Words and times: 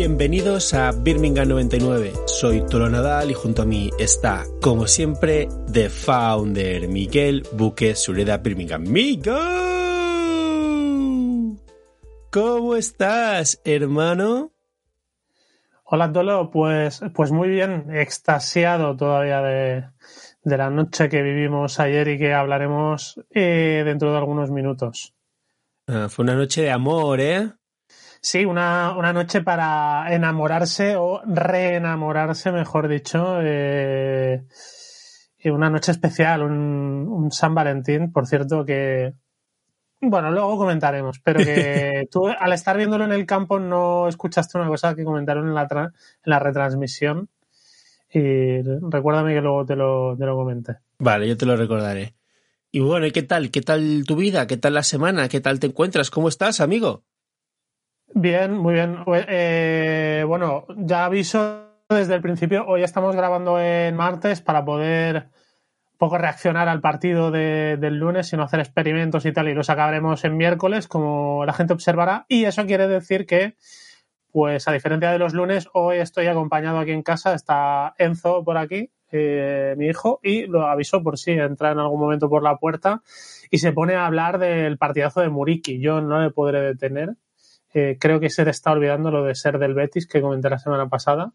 Bienvenidos 0.00 0.72
a 0.72 0.92
Birmingham 0.92 1.46
99. 1.46 2.12
Soy 2.24 2.64
Tolo 2.64 2.88
Nadal 2.88 3.30
y 3.30 3.34
junto 3.34 3.60
a 3.60 3.66
mí 3.66 3.90
está, 3.98 4.44
como 4.62 4.86
siempre, 4.86 5.46
The 5.70 5.90
Founder, 5.90 6.88
Miguel 6.88 7.46
Buque 7.52 7.94
Sureda 7.94 8.38
Birmingham. 8.38 8.84
¡Miguel! 8.84 9.36
¿Cómo 12.30 12.76
estás, 12.76 13.60
hermano? 13.62 14.52
Hola, 15.84 16.10
Tolo. 16.10 16.50
Pues, 16.50 17.02
pues 17.14 17.30
muy 17.30 17.50
bien, 17.50 17.94
extasiado 17.94 18.96
todavía 18.96 19.42
de, 19.42 19.84
de 20.42 20.56
la 20.56 20.70
noche 20.70 21.10
que 21.10 21.20
vivimos 21.20 21.78
ayer 21.78 22.08
y 22.08 22.18
que 22.18 22.32
hablaremos 22.32 23.20
eh, 23.28 23.82
dentro 23.84 24.12
de 24.12 24.16
algunos 24.16 24.50
minutos. 24.50 25.14
Ah, 25.86 26.06
fue 26.08 26.22
una 26.22 26.36
noche 26.36 26.62
de 26.62 26.70
amor, 26.70 27.20
¿eh? 27.20 27.52
Sí, 28.22 28.44
una, 28.44 28.94
una 28.96 29.12
noche 29.14 29.40
para 29.40 30.12
enamorarse 30.14 30.96
o 30.96 31.22
reenamorarse, 31.24 32.52
mejor 32.52 32.88
dicho. 32.88 33.38
Eh, 33.40 34.44
una 35.46 35.70
noche 35.70 35.92
especial, 35.92 36.42
un, 36.42 37.08
un, 37.08 37.32
San 37.32 37.54
Valentín, 37.54 38.12
por 38.12 38.26
cierto, 38.26 38.64
que. 38.64 39.14
Bueno, 40.02 40.30
luego 40.30 40.58
comentaremos, 40.58 41.20
pero 41.20 41.40
que 41.40 42.08
tú 42.10 42.28
al 42.28 42.52
estar 42.52 42.76
viéndolo 42.76 43.04
en 43.04 43.12
el 43.12 43.26
campo 43.26 43.58
no 43.58 44.08
escuchaste 44.08 44.58
una 44.58 44.68
cosa 44.68 44.94
que 44.94 45.04
comentaron 45.04 45.48
en 45.48 45.54
la, 45.54 45.62
en 45.70 45.90
la 46.24 46.38
retransmisión. 46.38 47.28
Y 48.12 48.60
recuérdame 48.62 49.34
que 49.34 49.40
luego 49.40 49.64
te 49.64 49.76
lo, 49.76 50.16
te 50.16 50.26
lo 50.26 50.36
comenté. 50.36 50.76
Vale, 50.98 51.28
yo 51.28 51.36
te 51.36 51.46
lo 51.46 51.56
recordaré. 51.56 52.14
Y 52.72 52.80
bueno, 52.80 53.06
¿y 53.06 53.12
qué 53.12 53.22
tal? 53.22 53.50
¿Qué 53.50 53.62
tal 53.62 54.04
tu 54.06 54.16
vida? 54.16 54.46
¿Qué 54.46 54.56
tal 54.56 54.74
la 54.74 54.82
semana? 54.82 55.28
¿Qué 55.28 55.40
tal 55.40 55.58
te 55.58 55.68
encuentras? 55.68 56.10
¿Cómo 56.10 56.28
estás, 56.28 56.60
amigo? 56.60 57.04
Bien, 58.14 58.52
muy 58.52 58.74
bien. 58.74 58.98
Eh, 59.06 60.24
bueno, 60.26 60.66
ya 60.76 61.04
aviso 61.04 61.68
desde 61.88 62.14
el 62.16 62.22
principio, 62.22 62.64
hoy 62.66 62.82
estamos 62.82 63.14
grabando 63.14 63.60
en 63.60 63.94
martes 63.94 64.40
para 64.40 64.64
poder 64.64 65.28
un 65.92 65.98
poco 65.98 66.18
reaccionar 66.18 66.68
al 66.68 66.80
partido 66.80 67.30
de, 67.30 67.76
del 67.78 67.98
lunes 67.98 68.32
y 68.32 68.36
no 68.36 68.42
hacer 68.42 68.60
experimentos 68.60 69.26
y 69.26 69.32
tal, 69.32 69.48
y 69.48 69.54
los 69.54 69.70
acabaremos 69.70 70.24
en 70.24 70.36
miércoles, 70.36 70.88
como 70.88 71.44
la 71.44 71.52
gente 71.52 71.72
observará, 71.72 72.26
y 72.28 72.44
eso 72.44 72.66
quiere 72.66 72.88
decir 72.88 73.26
que, 73.26 73.56
pues 74.32 74.66
a 74.66 74.72
diferencia 74.72 75.12
de 75.12 75.18
los 75.18 75.34
lunes, 75.34 75.68
hoy 75.72 75.98
estoy 75.98 76.26
acompañado 76.26 76.78
aquí 76.78 76.92
en 76.92 77.02
casa, 77.02 77.34
está 77.34 77.94
Enzo 77.98 78.44
por 78.44 78.56
aquí, 78.56 78.90
eh, 79.12 79.74
mi 79.76 79.86
hijo, 79.86 80.20
y 80.22 80.46
lo 80.46 80.66
aviso 80.66 81.02
por 81.02 81.18
si 81.18 81.32
entra 81.32 81.72
en 81.72 81.78
algún 81.78 82.00
momento 82.00 82.28
por 82.28 82.42
la 82.42 82.56
puerta 82.56 83.02
y 83.50 83.58
se 83.58 83.72
pone 83.72 83.94
a 83.94 84.06
hablar 84.06 84.38
del 84.38 84.78
partidazo 84.78 85.20
de 85.20 85.28
Muriki. 85.28 85.80
Yo 85.80 86.00
no 86.00 86.20
le 86.22 86.30
podré 86.30 86.60
detener, 86.60 87.16
eh, 87.74 87.96
creo 88.00 88.20
que 88.20 88.30
se 88.30 88.44
te 88.44 88.50
está 88.50 88.72
olvidando 88.72 89.10
lo 89.10 89.24
de 89.24 89.34
ser 89.34 89.58
del 89.58 89.74
Betis 89.74 90.06
que 90.06 90.20
comenté 90.20 90.50
la 90.50 90.58
semana 90.58 90.88
pasada. 90.88 91.32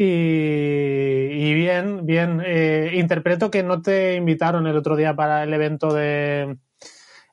Y, 0.00 1.54
bien, 1.54 2.06
bien. 2.06 2.40
Eh, 2.44 2.92
interpreto 2.94 3.50
que 3.50 3.64
no 3.64 3.82
te 3.82 4.14
invitaron 4.14 4.68
el 4.68 4.76
otro 4.76 4.94
día 4.94 5.16
para 5.16 5.42
el 5.42 5.52
evento 5.52 5.92
de 5.92 6.56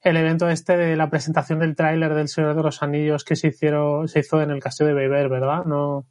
el 0.02 0.18
evento 0.18 0.50
este 0.50 0.78
de 0.78 0.96
la 0.96 1.10
presentación 1.10 1.60
del 1.60 1.76
tráiler 1.76 2.14
del 2.14 2.28
Señor 2.28 2.56
de 2.56 2.64
los 2.64 2.82
Anillos 2.84 3.24
que 3.24 3.36
se 3.36 3.48
hicieron, 3.48 4.08
se 4.08 4.20
hizo 4.20 4.42
en 4.42 4.52
el 4.52 4.60
castillo 4.60 4.90
de 4.90 4.94
Beber, 4.94 5.30
¿verdad? 5.30 5.66
No, 5.66 6.08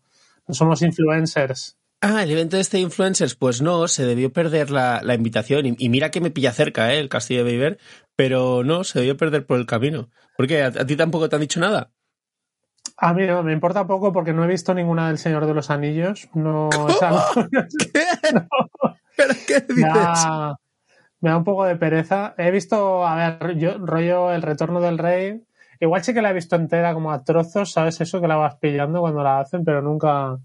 no 0.47 0.55
somos 0.55 0.83
influencers. 0.83 1.77
Ah, 2.01 2.23
el 2.23 2.33
evento 2.33 2.57
de 2.57 2.63
este 2.63 2.79
influencers, 2.79 3.35
pues 3.35 3.63
no, 3.63 3.89
se 3.89 4.05
debió 4.05 4.33
perder 4.33 4.71
la, 4.71 5.01
la 5.03 5.15
invitación. 5.15 5.77
Y, 5.79 5.89
mira 5.89 6.11
que 6.11 6.21
me 6.21 6.31
pilla 6.31 6.53
cerca, 6.53 6.93
¿eh? 6.93 7.01
El 7.01 7.09
castillo 7.09 7.45
de 7.45 7.53
Beber, 7.53 7.79
pero 8.15 8.63
no, 8.63 8.85
se 8.85 8.99
debió 8.99 9.17
perder 9.17 9.47
por 9.47 9.59
el 9.59 9.67
camino. 9.67 10.11
¿Por 10.37 10.47
qué? 10.47 10.63
¿A, 10.63 10.67
a 10.67 10.87
ti 10.87 10.97
tampoco 10.97 11.29
te 11.29 11.37
han 11.37 11.43
dicho 11.43 11.61
nada? 11.61 11.94
A 12.97 13.13
mí 13.13 13.27
no, 13.27 13.43
me 13.43 13.53
importa 13.53 13.87
poco 13.87 14.13
porque 14.13 14.33
no 14.33 14.45
he 14.45 14.49
visto 14.49 14.73
ninguna 14.73 15.09
del 15.09 15.19
Señor 15.19 15.47
de 15.47 15.55
los 15.55 15.71
Anillos. 15.71 16.29
No, 16.35 16.69
o 16.69 16.91
sea, 16.91 17.11
no, 17.11 17.23
¿Qué? 17.93 18.05
No. 18.33 18.97
¿Pero 19.17 19.35
qué 19.47 19.61
dices? 19.61 19.77
Me 19.77 19.89
da, 19.89 20.59
me 21.21 21.31
da, 21.31 21.37
un 21.37 21.45
poco 21.45 21.65
de 21.65 21.77
pereza. 21.77 22.35
He 22.39 22.51
visto, 22.51 23.07
a 23.07 23.17
ver, 23.17 23.57
yo 23.57 23.79
rollo 23.79 24.33
El 24.33 24.43
Retorno 24.43 24.81
del 24.81 24.99
Rey. 24.99 25.43
Igual 25.81 26.05
sí 26.05 26.15
que 26.15 26.23
la 26.23 26.31
he 26.31 26.35
visto 26.35 26.57
entera 26.57 26.95
como 26.95 27.13
a 27.13 27.25
trozos, 27.25 27.73
¿sabes? 27.73 28.01
Eso 28.01 28.21
que 28.21 28.29
la 28.29 28.37
vas 28.37 28.57
pillando 28.57 29.01
cuando 29.01 29.23
la 29.23 29.41
hacen, 29.41 29.65
pero 29.65 29.83
nunca... 29.83 30.39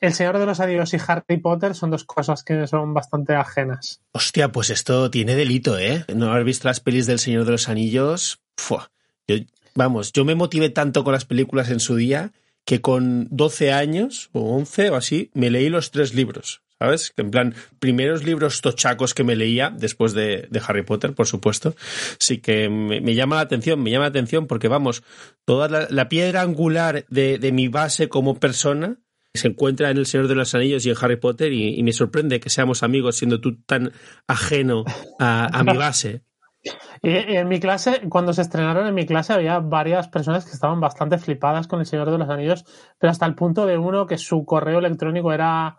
El 0.00 0.12
Señor 0.12 0.38
de 0.38 0.44
los 0.44 0.60
Anillos 0.60 0.92
y 0.92 0.98
Harry 1.06 1.38
Potter 1.38 1.74
son 1.74 1.90
dos 1.90 2.04
cosas 2.04 2.42
que 2.42 2.66
son 2.66 2.92
bastante 2.92 3.34
ajenas. 3.34 4.02
Hostia, 4.12 4.52
pues 4.52 4.68
esto 4.68 5.10
tiene 5.10 5.34
delito, 5.34 5.78
¿eh? 5.78 6.04
No 6.14 6.30
haber 6.30 6.44
visto 6.44 6.68
las 6.68 6.80
pelis 6.80 7.06
del 7.06 7.18
Señor 7.18 7.46
de 7.46 7.52
los 7.52 7.68
Anillos. 7.70 8.42
Fua. 8.56 8.90
Yo, 9.26 9.36
Vamos, 9.74 10.12
yo 10.12 10.24
me 10.24 10.36
motivé 10.36 10.70
tanto 10.70 11.02
con 11.02 11.12
las 11.12 11.24
películas 11.24 11.70
en 11.70 11.80
su 11.80 11.96
día 11.96 12.32
que 12.64 12.80
con 12.80 13.26
12 13.30 13.72
años 13.72 14.30
o 14.32 14.56
11 14.56 14.90
o 14.90 14.96
así 14.96 15.30
me 15.34 15.50
leí 15.50 15.68
los 15.68 15.90
tres 15.90 16.14
libros, 16.14 16.62
¿sabes? 16.78 17.12
En 17.16 17.30
plan, 17.30 17.54
primeros 17.80 18.24
libros 18.24 18.60
tochacos 18.60 19.14
que 19.14 19.24
me 19.24 19.36
leía 19.36 19.70
después 19.70 20.14
de, 20.14 20.48
Harry 20.66 20.82
Potter, 20.82 21.12
por 21.12 21.26
supuesto. 21.26 21.74
Sí 22.18 22.38
que 22.38 22.68
me, 22.68 23.14
llama 23.14 23.36
la 23.36 23.42
atención, 23.42 23.82
me 23.82 23.90
llama 23.90 24.04
la 24.04 24.10
atención 24.10 24.46
porque, 24.46 24.68
vamos, 24.68 25.02
toda 25.44 25.88
la, 25.90 26.08
piedra 26.08 26.42
angular 26.42 27.04
de, 27.08 27.50
mi 27.52 27.68
base 27.68 28.08
como 28.08 28.38
persona 28.38 28.98
se 29.34 29.48
encuentra 29.48 29.90
en 29.90 29.98
El 29.98 30.06
Señor 30.06 30.28
de 30.28 30.36
los 30.36 30.54
Anillos 30.54 30.86
y 30.86 30.90
en 30.90 30.96
Harry 31.00 31.16
Potter 31.16 31.52
y, 31.52 31.82
me 31.82 31.92
sorprende 31.92 32.38
que 32.38 32.48
seamos 32.48 32.84
amigos 32.84 33.16
siendo 33.16 33.40
tú 33.40 33.56
tan 33.56 33.92
ajeno 34.28 34.84
a 35.18 35.64
mi 35.64 35.76
base. 35.76 36.22
Y 37.02 37.36
en 37.36 37.48
mi 37.48 37.60
clase, 37.60 38.02
cuando 38.08 38.32
se 38.32 38.42
estrenaron 38.42 38.86
en 38.86 38.94
mi 38.94 39.06
clase, 39.06 39.32
había 39.32 39.58
varias 39.58 40.08
personas 40.08 40.44
que 40.44 40.52
estaban 40.52 40.80
bastante 40.80 41.18
flipadas 41.18 41.66
con 41.66 41.80
El 41.80 41.86
Señor 41.86 42.10
de 42.10 42.18
los 42.18 42.30
Anillos, 42.30 42.64
pero 42.98 43.10
hasta 43.10 43.26
el 43.26 43.34
punto 43.34 43.66
de 43.66 43.76
uno 43.76 44.06
que 44.06 44.16
su 44.16 44.44
correo 44.44 44.78
electrónico 44.78 45.32
era 45.32 45.76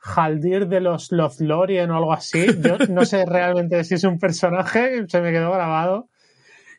Haldir 0.00 0.66
de 0.68 0.80
los 0.80 1.12
Lothlorien 1.12 1.90
o 1.90 1.96
algo 1.96 2.12
así. 2.12 2.46
Yo 2.60 2.78
no 2.88 3.04
sé 3.04 3.24
realmente 3.26 3.84
si 3.84 3.94
es 3.94 4.04
un 4.04 4.18
personaje, 4.18 5.04
se 5.08 5.20
me 5.20 5.32
quedó 5.32 5.52
grabado. 5.52 6.08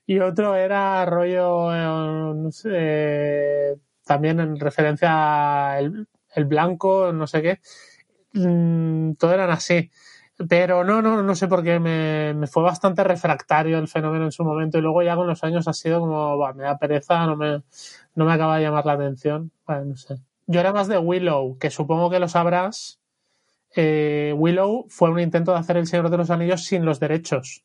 Y 0.05 0.19
otro 0.19 0.55
era 0.55 1.05
rollo, 1.05 1.73
eh, 1.73 2.33
no 2.35 2.51
sé, 2.51 2.69
eh, 2.73 3.75
también 4.05 4.39
en 4.39 4.59
referencia 4.59 5.73
al 5.73 6.07
el 6.35 6.45
blanco, 6.45 7.11
no 7.13 7.27
sé 7.27 7.41
qué. 7.41 7.59
Mm, 8.33 9.13
todo 9.13 9.33
eran 9.33 9.49
así. 9.49 9.89
Pero 10.49 10.83
no, 10.83 11.01
no, 11.01 11.23
no 11.23 11.35
sé 11.35 11.47
por 11.47 11.63
qué 11.63 11.79
me, 11.79 12.33
me, 12.33 12.47
fue 12.47 12.61
bastante 12.61 13.03
refractario 13.05 13.77
el 13.77 13.87
fenómeno 13.87 14.25
en 14.25 14.31
su 14.33 14.43
momento 14.43 14.77
y 14.77 14.81
luego 14.81 15.01
ya 15.01 15.15
con 15.15 15.27
los 15.27 15.43
años 15.45 15.67
ha 15.67 15.73
sido 15.73 16.01
como, 16.01 16.37
bah, 16.37 16.53
me 16.53 16.63
da 16.63 16.77
pereza, 16.77 17.25
no 17.25 17.37
me, 17.37 17.61
no 18.15 18.25
me 18.25 18.33
acaba 18.33 18.57
de 18.57 18.63
llamar 18.63 18.85
la 18.85 18.93
atención. 18.93 19.51
Bueno, 19.65 19.85
no 19.85 19.95
sé. 19.95 20.17
Yo 20.47 20.59
era 20.59 20.73
más 20.73 20.87
de 20.87 20.97
Willow, 20.97 21.57
que 21.57 21.69
supongo 21.69 22.09
que 22.09 22.19
lo 22.19 22.27
sabrás. 22.27 22.99
Eh, 23.75 24.33
Willow 24.35 24.85
fue 24.89 25.09
un 25.09 25.19
intento 25.19 25.53
de 25.53 25.59
hacer 25.59 25.77
El 25.77 25.87
Señor 25.87 26.09
de 26.09 26.17
los 26.17 26.29
Anillos 26.29 26.65
sin 26.65 26.85
los 26.85 26.99
derechos. 26.99 27.63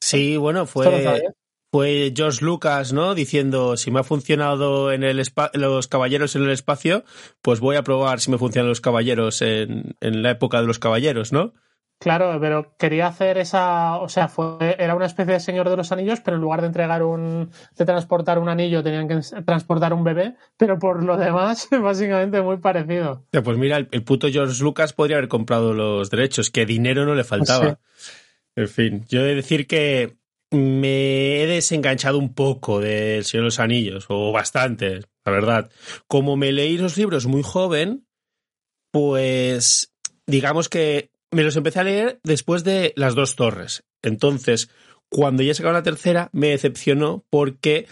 Sí, 0.00 0.36
bueno, 0.36 0.66
fue, 0.66 1.32
fue 1.72 2.12
George 2.16 2.44
Lucas, 2.44 2.92
¿no? 2.92 3.14
Diciendo, 3.14 3.76
si 3.76 3.90
me 3.90 4.00
ha 4.00 4.04
funcionado 4.04 4.92
en 4.92 5.02
el 5.02 5.22
los 5.54 5.88
caballeros 5.88 6.36
en 6.36 6.44
el 6.44 6.50
espacio, 6.50 7.04
pues 7.42 7.60
voy 7.60 7.76
a 7.76 7.82
probar 7.82 8.20
si 8.20 8.30
me 8.30 8.38
funcionan 8.38 8.68
los 8.68 8.80
caballeros 8.80 9.42
en, 9.42 9.96
en 10.00 10.22
la 10.22 10.30
época 10.30 10.60
de 10.60 10.66
los 10.66 10.78
caballeros, 10.78 11.32
¿no? 11.32 11.52
Claro, 12.00 12.38
pero 12.40 12.74
quería 12.78 13.08
hacer 13.08 13.36
esa, 13.36 13.98
o 13.98 14.08
sea, 14.08 14.28
fue, 14.28 14.74
era 14.78 14.94
una 14.94 15.04
especie 15.04 15.34
de 15.34 15.40
Señor 15.40 15.68
de 15.68 15.76
los 15.76 15.92
Anillos, 15.92 16.20
pero 16.24 16.38
en 16.38 16.40
lugar 16.40 16.62
de 16.62 16.68
entregar 16.68 17.02
un, 17.02 17.50
de 17.76 17.84
transportar 17.84 18.38
un 18.38 18.48
anillo, 18.48 18.82
tenían 18.82 19.06
que 19.06 19.20
transportar 19.44 19.92
un 19.92 20.02
bebé, 20.02 20.34
pero 20.56 20.78
por 20.78 21.04
lo 21.04 21.18
demás, 21.18 21.68
básicamente 21.82 22.40
muy 22.40 22.56
parecido. 22.56 23.26
Pues 23.30 23.58
mira, 23.58 23.76
el, 23.76 23.88
el, 23.92 24.02
puto 24.02 24.28
George 24.30 24.62
Lucas 24.62 24.94
podría 24.94 25.18
haber 25.18 25.28
comprado 25.28 25.74
los 25.74 26.08
derechos, 26.08 26.50
que 26.50 26.64
dinero 26.64 27.04
no 27.04 27.14
le 27.14 27.22
faltaba. 27.22 27.78
Sí. 27.94 28.12
En 28.56 28.68
fin, 28.68 29.04
yo 29.06 29.20
he 29.20 29.24
de 29.24 29.34
decir 29.34 29.66
que 29.66 30.16
me 30.50 31.42
he 31.42 31.46
desenganchado 31.46 32.16
un 32.16 32.32
poco 32.32 32.80
del 32.80 33.26
Señor 33.26 33.42
de 33.42 33.48
los 33.48 33.60
Anillos, 33.60 34.06
o 34.08 34.32
bastante, 34.32 35.00
la 35.26 35.32
verdad. 35.32 35.70
Como 36.06 36.38
me 36.38 36.50
leí 36.52 36.78
los 36.78 36.96
libros 36.96 37.26
muy 37.26 37.42
joven, 37.42 38.06
pues 38.90 39.92
digamos 40.26 40.70
que 40.70 41.09
me 41.30 41.42
los 41.42 41.56
empecé 41.56 41.80
a 41.80 41.84
leer 41.84 42.20
después 42.24 42.64
de 42.64 42.92
Las 42.96 43.14
dos 43.14 43.36
torres. 43.36 43.84
Entonces, 44.02 44.70
cuando 45.08 45.42
ya 45.42 45.54
sacaba 45.54 45.74
la 45.74 45.82
tercera, 45.82 46.30
me 46.32 46.48
decepcionó 46.48 47.24
porque 47.30 47.86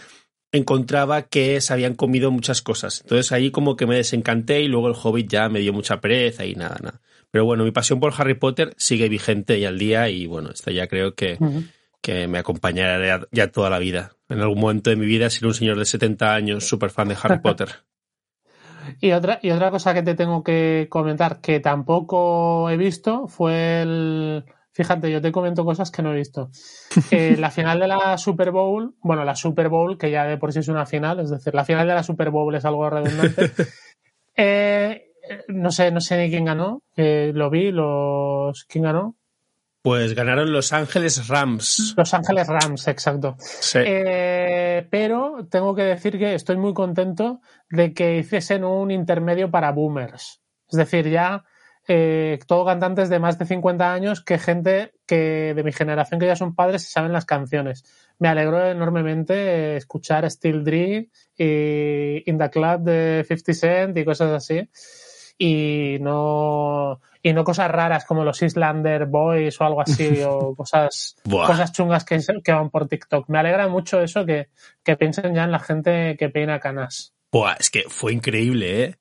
encontraba 0.51 1.23
que 1.23 1.61
se 1.61 1.73
habían 1.73 1.95
comido 1.95 2.31
muchas 2.31 2.61
cosas. 2.61 3.01
Entonces 3.01 3.31
ahí 3.31 3.51
como 3.51 3.75
que 3.75 3.85
me 3.85 3.95
desencanté 3.95 4.61
y 4.61 4.67
luego 4.67 4.87
el 4.87 4.95
Hobbit 5.01 5.29
ya 5.29 5.49
me 5.49 5.59
dio 5.59 5.73
mucha 5.73 6.01
pereza 6.01 6.45
y 6.45 6.55
nada, 6.55 6.77
nada. 6.81 7.01
Pero 7.31 7.45
bueno, 7.45 7.63
mi 7.63 7.71
pasión 7.71 7.99
por 7.99 8.13
Harry 8.17 8.33
Potter 8.33 8.73
sigue 8.77 9.09
vigente 9.09 9.59
y 9.59 9.65
al 9.65 9.77
día 9.77 10.09
y 10.09 10.25
bueno, 10.25 10.49
esta 10.51 10.71
ya 10.71 10.87
creo 10.87 11.13
que, 11.13 11.37
uh 11.39 11.45
-huh. 11.45 11.67
que 12.01 12.27
me 12.27 12.39
acompañará 12.39 13.05
ya, 13.05 13.27
ya, 13.31 13.51
toda 13.51 13.69
la 13.69 13.77
vida. 13.77 14.15
En 14.29 14.39
algún 14.39 14.59
momento 14.59 14.89
de 14.89 14.95
mi 14.95 15.05
vida 15.05 15.29
seré 15.29 15.47
un 15.47 15.53
señor 15.53 15.77
de 15.77 15.85
70 15.85 16.33
años 16.33 16.67
súper 16.67 16.89
fan 16.89 17.09
de 17.09 17.17
Harry 17.21 17.39
Potter. 17.43 17.69
Y 18.99 19.11
otra, 19.11 19.39
y 19.41 19.51
otra 19.51 19.71
cosa 19.71 19.93
que 19.93 20.03
te 20.03 20.15
tengo 20.15 20.43
que 20.43 20.87
comentar 20.89 21.41
que 21.41 21.59
tampoco 21.59 22.69
he 22.69 22.77
visto 22.77 23.27
fue 23.27 23.81
el. 23.81 24.45
Fíjate, 24.71 25.11
yo 25.11 25.21
te 25.21 25.31
comento 25.31 25.65
cosas 25.65 25.91
que 25.91 26.01
no 26.01 26.13
he 26.13 26.17
visto. 26.17 26.49
Eh, 27.11 27.37
la 27.37 27.51
final 27.51 27.79
de 27.79 27.87
la 27.87 28.17
Super 28.17 28.51
Bowl, 28.51 28.95
bueno, 29.01 29.23
la 29.23 29.35
Super 29.35 29.69
Bowl, 29.69 29.97
que 29.97 30.11
ya 30.11 30.25
de 30.25 30.37
por 30.37 30.53
sí 30.53 30.59
es 30.59 30.67
una 30.67 30.85
final, 30.85 31.19
es 31.19 31.29
decir, 31.29 31.53
la 31.53 31.65
final 31.65 31.87
de 31.87 31.93
la 31.93 32.03
Super 32.03 32.29
Bowl 32.29 32.53
es 32.55 32.65
algo 32.65 32.89
redundante. 32.89 33.51
Eh, 34.41 35.11
no 35.49 35.69
sé, 35.69 35.91
no 35.91 35.99
sé 35.99 36.17
ni 36.17 36.29
quién 36.29 36.45
ganó. 36.45 36.81
lo 36.95 37.49
vi, 37.49 37.71
los. 37.71 38.63
¿Quién 38.69 38.85
ganó? 38.85 39.18
Pues 39.81 40.13
ganaron 40.13 40.51
Los 40.51 40.73
Ángeles 40.73 41.27
Rams. 41.27 41.93
Los 41.95 42.13
Ángeles 42.13 42.47
Rams, 42.47 42.87
exacto. 42.87 43.35
Sí. 43.39 43.79
Eh, 43.81 44.85
pero 44.89 45.47
tengo 45.49 45.73
que 45.73 45.83
decir 45.83 46.19
que 46.19 46.35
estoy 46.35 46.57
muy 46.57 46.73
contento 46.73 47.39
de 47.69 47.93
que 47.93 48.17
hiciesen 48.17 48.65
un 48.65 48.91
intermedio 48.91 49.49
para 49.49 49.71
boomers. 49.71 50.41
Es 50.67 50.77
decir, 50.77 51.09
ya 51.09 51.45
eh, 51.87 52.37
todo 52.45 52.65
cantantes 52.65 53.09
de 53.09 53.19
más 53.19 53.39
de 53.39 53.45
50 53.45 53.91
años 53.91 54.21
que 54.21 54.37
gente 54.37 54.93
que 55.07 55.53
de 55.55 55.63
mi 55.63 55.71
generación 55.71 56.19
que 56.19 56.27
ya 56.27 56.35
son 56.35 56.53
padres 56.53 56.83
y 56.83 56.91
saben 56.91 57.13
las 57.13 57.25
canciones. 57.25 57.83
Me 58.19 58.27
alegró 58.27 58.63
enormemente 58.69 59.77
escuchar 59.77 60.29
Steel 60.29 60.63
Dream 60.63 61.07
y 61.35 62.29
In 62.29 62.37
the 62.37 62.49
Club 62.49 62.81
de 62.81 63.25
50 63.27 63.53
Cent 63.53 63.97
y 63.97 64.05
cosas 64.05 64.31
así. 64.31 64.69
Y 65.41 65.97
no, 66.01 66.99
y 67.23 67.31
no 67.31 67.45
cosas 67.45 67.71
raras 67.71 68.03
como 68.03 68.25
los 68.25 68.41
Islander 68.41 69.05
Boys 69.05 69.59
o 69.61 69.63
algo 69.63 69.81
así, 69.81 70.21
o 70.27 70.53
cosas, 70.53 71.15
cosas 71.23 71.71
chungas 71.71 72.03
que, 72.03 72.19
que, 72.43 72.51
van 72.51 72.69
por 72.69 72.87
TikTok. 72.87 73.29
Me 73.29 73.39
alegra 73.39 73.69
mucho 73.69 74.01
eso 74.01 74.25
que, 74.25 74.49
que 74.83 74.97
piensen 74.97 75.33
ya 75.33 75.45
en 75.45 75.51
la 75.51 75.59
gente 75.59 76.17
que 76.17 76.29
peina 76.29 76.59
canas. 76.59 77.13
Buah, 77.31 77.55
es 77.59 77.69
que 77.69 77.83
fue 77.87 78.11
increíble, 78.13 78.83
¿eh? 78.83 78.95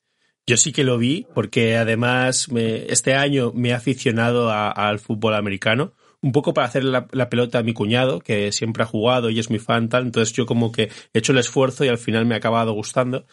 Yo 0.46 0.56
sí 0.56 0.72
que 0.72 0.82
lo 0.82 0.96
vi 0.96 1.26
porque 1.34 1.76
además 1.76 2.50
me, 2.50 2.86
este 2.90 3.14
año 3.14 3.52
me 3.54 3.68
he 3.68 3.74
aficionado 3.74 4.50
al 4.50 4.98
fútbol 4.98 5.34
americano, 5.34 5.92
un 6.22 6.32
poco 6.32 6.54
para 6.54 6.66
hacer 6.66 6.84
la, 6.84 7.06
pelota 7.06 7.58
a 7.58 7.62
mi 7.62 7.74
cuñado, 7.74 8.20
que 8.20 8.50
siempre 8.50 8.82
ha 8.82 8.86
jugado 8.86 9.28
y 9.28 9.38
es 9.38 9.50
muy 9.50 9.58
fan 9.58 9.90
tal, 9.90 10.04
entonces 10.04 10.34
yo 10.34 10.46
como 10.46 10.72
que 10.72 10.84
he 11.12 11.18
hecho 11.18 11.32
el 11.32 11.38
esfuerzo 11.38 11.84
y 11.84 11.88
al 11.88 11.98
final 11.98 12.24
me 12.24 12.34
ha 12.34 12.38
acabado 12.38 12.72
gustando 12.72 13.26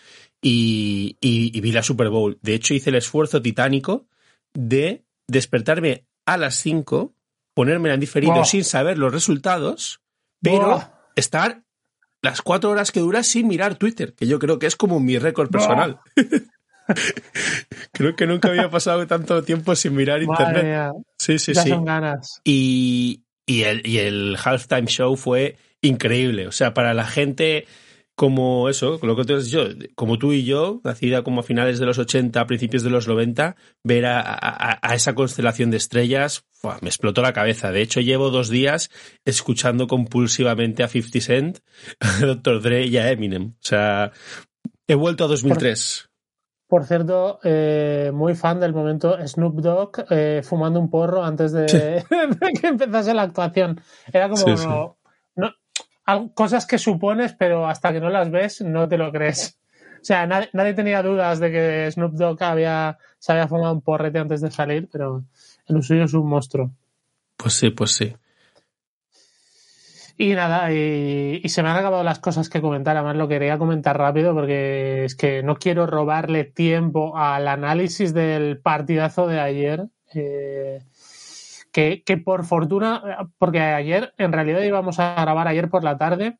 y, 0.47 1.59
vi 1.59 1.71
la 1.71 1.81
Super 1.81 2.09
Bowl. 2.09 2.37
De 2.41 2.53
hecho 2.53 2.73
hice 2.73 2.91
el 2.91 2.97
esfuerzo 2.97 3.41
titánico 3.41 4.05
de 4.53 5.03
despertarme 5.27 6.05
a 6.25 6.37
las 6.37 6.55
5, 6.55 7.13
ponerme 7.55 7.91
en 7.91 7.99
diferido 7.99 8.45
sin 8.45 8.63
saber 8.63 8.97
los 8.97 9.11
resultados, 9.11 10.01
pero 10.41 10.83
estar 11.15 11.63
las 12.21 12.41
cuatro 12.41 12.69
horas 12.69 12.91
que 12.91 12.99
dura 12.99 13.23
sin 13.23 13.47
mirar 13.47 13.75
Twitter, 13.75 14.13
que 14.13 14.27
yo 14.27 14.37
creo 14.37 14.59
que 14.59 14.67
es 14.67 14.75
como 14.75 14.99
mi 14.99 15.17
récord 15.17 15.49
personal. 15.49 15.99
Creo 17.93 18.15
que 18.15 18.27
nunca 18.27 18.49
había 18.49 18.69
pasado 18.69 19.07
tanto 19.07 19.41
tiempo 19.41 19.75
sin 19.75 19.95
mirar 19.95 20.21
internet. 20.21 20.91
Sí, 21.17 21.39
sí, 21.39 21.55
sí. 21.55 21.69
Son 21.69 21.83
ganas. 21.83 22.41
Y, 22.43 23.23
y, 23.47 23.63
el, 23.63 23.81
y 23.87 23.97
el 23.97 24.37
halftime 24.37 24.85
show 24.85 25.15
fue 25.15 25.57
increíble. 25.81 26.45
O 26.45 26.51
sea, 26.51 26.75
para 26.75 26.93
la 26.93 27.07
gente 27.07 27.65
como 28.15 28.69
eso, 28.69 28.97
lo 29.01 29.15
que 29.15 29.25
te 29.25 29.33
has 29.33 29.45
dicho, 29.45 29.67
como 29.95 30.17
tú 30.17 30.31
y 30.31 30.45
yo, 30.45 30.79
nacida 30.85 31.23
como 31.23 31.41
a 31.41 31.43
finales 31.43 31.79
de 31.79 31.85
los 31.85 31.99
80, 31.99 32.39
a 32.39 32.47
principios 32.47 32.83
de 32.83 32.89
los 32.89 33.07
90, 33.07 33.57
ver 33.83 34.05
a, 34.05 34.79
esa 34.93 35.15
constelación 35.15 35.69
de 35.69 35.77
estrellas, 35.77 36.45
me 36.81 36.87
explotó 36.87 37.21
la 37.21 37.33
cabeza. 37.33 37.71
De 37.71 37.81
hecho, 37.81 37.99
llevo 37.99 38.29
dos 38.29 38.49
días 38.49 38.89
escuchando 39.25 39.87
compulsivamente 39.87 40.81
a 40.83 40.87
50 40.87 41.19
Cent, 41.21 41.59
a 41.99 42.25
Dr. 42.25 42.61
Dre 42.61 42.85
y 42.85 42.97
a 42.97 43.11
Eminem. 43.11 43.49
O 43.49 43.67
sea, 43.67 44.11
he 44.87 44.95
vuelto 44.95 45.25
a 45.25 45.27
2003. 45.27 46.09
Por 46.67 46.85
cierto, 46.85 47.39
eh, 47.43 48.11
muy 48.13 48.33
fan 48.33 48.59
del 48.59 48.73
momento 48.73 49.15
Snoop 49.27 49.61
Dogg 49.61 50.05
eh, 50.09 50.41
fumando 50.43 50.79
un 50.79 50.89
porro 50.89 51.23
antes 51.23 51.51
de, 51.51 52.03
que 52.61 52.67
empezase 52.67 53.13
la 53.13 53.23
actuación. 53.23 53.81
Era 54.11 54.29
como 54.29 54.97
cosas 56.33 56.65
que 56.65 56.77
supones, 56.77 57.33
pero 57.33 57.67
hasta 57.67 57.91
que 57.91 57.99
no 57.99 58.09
las 58.09 58.31
ves 58.31 58.61
no 58.61 58.87
te 58.87 58.97
lo 58.97 59.11
crees. 59.11 59.59
O 60.01 60.05
sea, 60.05 60.27
nadie, 60.27 60.73
tenía 60.75 61.01
dudas 61.01 61.39
de 61.39 61.51
que 61.51 61.91
Snoop 61.91 62.13
Dogg 62.13 62.43
había, 62.43 62.99
se 63.17 63.31
había 63.31 63.47
fumado 63.47 63.73
un 63.73 63.81
porrete 63.81 64.19
antes 64.19 64.39
de 64.39 64.51
salir, 64.51 64.87
pero 64.91 65.23
el 65.65 65.81
suyo 65.81 66.03
es 66.03 66.13
un 66.13 66.27
monstruo. 66.27 66.69
Pues 67.37 67.55
sí, 67.55 67.71
pues 67.71 67.93
sí. 67.93 68.15
Y 70.17 70.33
nada, 70.33 70.71
y, 70.71 71.41
se 71.49 71.63
me 71.63 71.69
han 71.69 71.77
acabado 71.77 72.03
las 72.03 72.19
cosas 72.19 72.49
que 72.49 72.61
comentar. 72.61 72.95
Además, 72.95 73.17
lo 73.17 73.27
quería 73.27 73.57
comentar 73.57 73.97
rápido 73.97 74.35
porque 74.35 75.05
es 75.05 75.15
que 75.15 75.41
no 75.41 75.55
quiero 75.55 75.87
robarle 75.87 76.45
tiempo 76.45 77.17
al 77.17 77.47
análisis 77.47 78.13
del 78.13 78.59
partidazo 78.59 79.27
de 79.27 79.39
ayer. 79.39 79.87
Eh, 80.13 80.83
que, 81.75 82.03
que, 82.05 82.15
por 82.15 82.45
fortuna, 82.45 83.27
porque 83.37 83.59
ayer, 83.59 84.13
en 84.17 84.31
realidad 84.31 84.61
íbamos 84.61 84.97
a 85.01 85.21
grabar 85.21 85.49
ayer 85.49 85.69
por 85.69 85.83
la 85.83 85.97
tarde. 85.97 86.37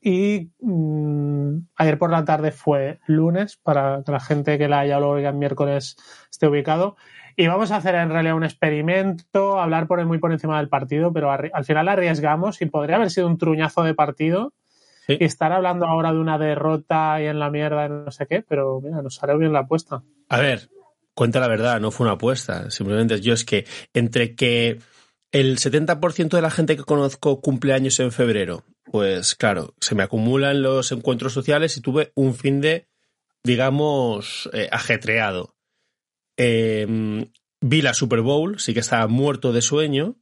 Y 0.00 0.50
mm, 0.60 1.58
ayer 1.76 1.98
por 1.98 2.10
la 2.10 2.24
tarde 2.24 2.52
fue 2.52 2.98
lunes, 3.06 3.58
para 3.58 4.02
que 4.02 4.12
la 4.12 4.20
gente 4.20 4.56
que 4.56 4.66
la 4.66 4.78
haya 4.78 4.98
luego 4.98 5.18
el 5.18 5.34
miércoles 5.34 5.98
esté 6.30 6.48
ubicado. 6.48 6.96
Y 7.36 7.48
vamos 7.48 7.70
a 7.70 7.76
hacer 7.76 7.96
en 7.96 8.08
realidad 8.08 8.34
un 8.34 8.44
experimento, 8.44 9.60
hablar 9.60 9.86
por 9.86 10.02
muy 10.06 10.16
por 10.16 10.32
encima 10.32 10.56
del 10.56 10.70
partido, 10.70 11.12
pero 11.12 11.30
al 11.30 11.64
final 11.66 11.88
arriesgamos 11.88 12.62
y 12.62 12.64
podría 12.64 12.96
haber 12.96 13.10
sido 13.10 13.26
un 13.26 13.36
truñazo 13.36 13.82
de 13.82 13.92
partido 13.92 14.54
y 15.06 15.22
estar 15.22 15.52
hablando 15.52 15.84
ahora 15.84 16.14
de 16.14 16.18
una 16.18 16.38
derrota 16.38 17.20
y 17.20 17.26
en 17.26 17.40
la 17.40 17.50
mierda, 17.50 17.90
no 17.90 18.10
sé 18.10 18.26
qué, 18.26 18.40
pero 18.40 18.80
mira, 18.80 19.02
nos 19.02 19.22
haré 19.22 19.36
bien 19.36 19.52
la 19.52 19.60
apuesta. 19.60 20.02
A 20.30 20.38
ver, 20.38 20.70
cuenta 21.16 21.40
la 21.40 21.48
verdad, 21.48 21.80
no 21.80 21.90
fue 21.90 22.04
una 22.04 22.14
apuesta. 22.14 22.70
Simplemente 22.70 23.20
yo 23.20 23.32
es 23.32 23.44
que 23.44 23.66
entre 23.94 24.36
que 24.36 24.78
el 25.32 25.58
70% 25.58 26.28
de 26.28 26.42
la 26.42 26.50
gente 26.50 26.76
que 26.76 26.84
conozco 26.84 27.40
cumple 27.40 27.72
años 27.72 27.98
en 27.98 28.12
febrero, 28.12 28.64
pues 28.84 29.34
claro, 29.34 29.74
se 29.80 29.94
me 29.94 30.02
acumulan 30.02 30.62
los 30.62 30.92
encuentros 30.92 31.32
sociales 31.32 31.76
y 31.76 31.80
tuve 31.80 32.12
un 32.14 32.34
fin 32.34 32.60
de, 32.60 32.86
digamos, 33.42 34.48
eh, 34.52 34.68
ajetreado. 34.70 35.56
Em, 36.36 37.32
vi 37.62 37.80
la 37.80 37.94
Super 37.94 38.20
Bowl, 38.20 38.60
sí 38.60 38.74
que 38.74 38.80
estaba 38.80 39.08
muerto 39.08 39.52
de 39.52 39.62
sueño. 39.62 40.16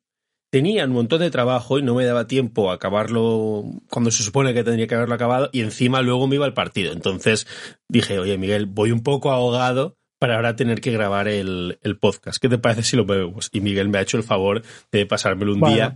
Tenía 0.51 0.85
un 0.85 0.93
montón 0.93 1.19
de 1.19 1.31
trabajo 1.33 1.81
y 1.81 1.83
no 1.83 1.97
me 1.97 2.05
daba 2.05 2.29
tiempo 2.29 2.71
a 2.71 2.75
acabarlo 2.75 3.65
cuando 3.91 4.13
se 4.13 4.23
supone 4.23 4.55
que 4.55 4.63
tendría 4.63 4.87
que 4.87 4.95
haberlo 4.95 5.17
acabado 5.17 5.51
y 5.53 5.61
encima 5.63 6.03
luego 6.03 6.29
me 6.29 6.37
iba 6.37 6.47
al 6.47 6.55
partido. 6.55 6.93
Entonces 6.93 7.49
dije, 7.89 8.21
oye 8.21 8.39
Miguel, 8.39 8.67
voy 8.67 8.93
un 8.93 9.03
poco 9.03 9.33
ahogado 9.33 9.97
para 10.19 10.37
ahora 10.37 10.57
tener 10.57 10.81
que 10.81 10.91
grabar 10.91 11.29
el, 11.29 11.79
podcast. 12.01 12.39
¿Qué 12.41 12.49
te 12.49 12.59
parece 12.59 12.83
si 12.83 12.97
lo 12.97 13.05
vemos? 13.05 13.51
Y 13.53 13.61
Miguel 13.61 13.89
me 13.89 13.99
ha 13.99 14.03
hecho 14.03 14.17
el 14.17 14.23
favor 14.23 14.63
de 14.91 15.07
pasármelo 15.07 15.53
un 15.53 15.61
día. 15.61 15.95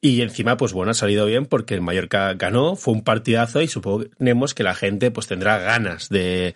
Y 0.00 0.22
encima, 0.22 0.56
pues 0.56 0.72
bueno, 0.72 0.92
ha 0.92 0.94
salido 0.94 1.26
bien 1.26 1.46
porque 1.46 1.74
el 1.74 1.82
Mallorca 1.82 2.34
ganó, 2.34 2.76
fue 2.76 2.94
un 2.94 3.02
partidazo 3.02 3.62
y 3.62 3.68
suponemos 3.68 4.54
que 4.54 4.62
la 4.62 4.74
gente 4.74 5.10
pues 5.10 5.26
tendrá 5.26 5.58
ganas 5.58 6.08
de, 6.08 6.54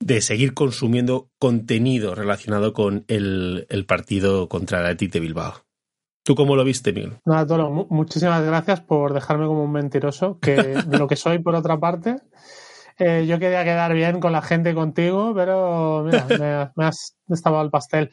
de 0.00 0.20
seguir 0.20 0.54
consumiendo 0.54 1.28
contenido 1.38 2.14
relacionado 2.14 2.72
con 2.72 3.04
el, 3.08 3.66
partido 3.86 4.48
contra 4.48 4.82
la 4.82 4.94
de 4.94 5.20
Bilbao. 5.20 5.54
¿Tú 6.24 6.34
cómo 6.34 6.56
lo 6.56 6.64
viste, 6.64 6.92
Miguel? 6.92 7.18
Nada, 7.24 7.46
Tolo, 7.46 7.70
muchísimas 7.88 8.44
gracias 8.44 8.80
por 8.80 9.14
dejarme 9.14 9.46
como 9.46 9.64
un 9.64 9.72
mentiroso, 9.72 10.38
que 10.40 10.56
de 10.56 10.82
lo 10.98 11.08
que 11.08 11.16
soy 11.16 11.38
por 11.38 11.54
otra 11.54 11.80
parte. 11.80 12.16
Eh, 12.98 13.26
yo 13.26 13.38
quería 13.38 13.62
quedar 13.62 13.94
bien 13.94 14.18
con 14.18 14.32
la 14.32 14.42
gente 14.42 14.74
contigo, 14.74 15.32
pero 15.34 16.04
mira, 16.04 16.26
me, 16.76 16.84
has 16.84 17.16
estado 17.28 17.60
al 17.60 17.70
pastel. 17.70 18.10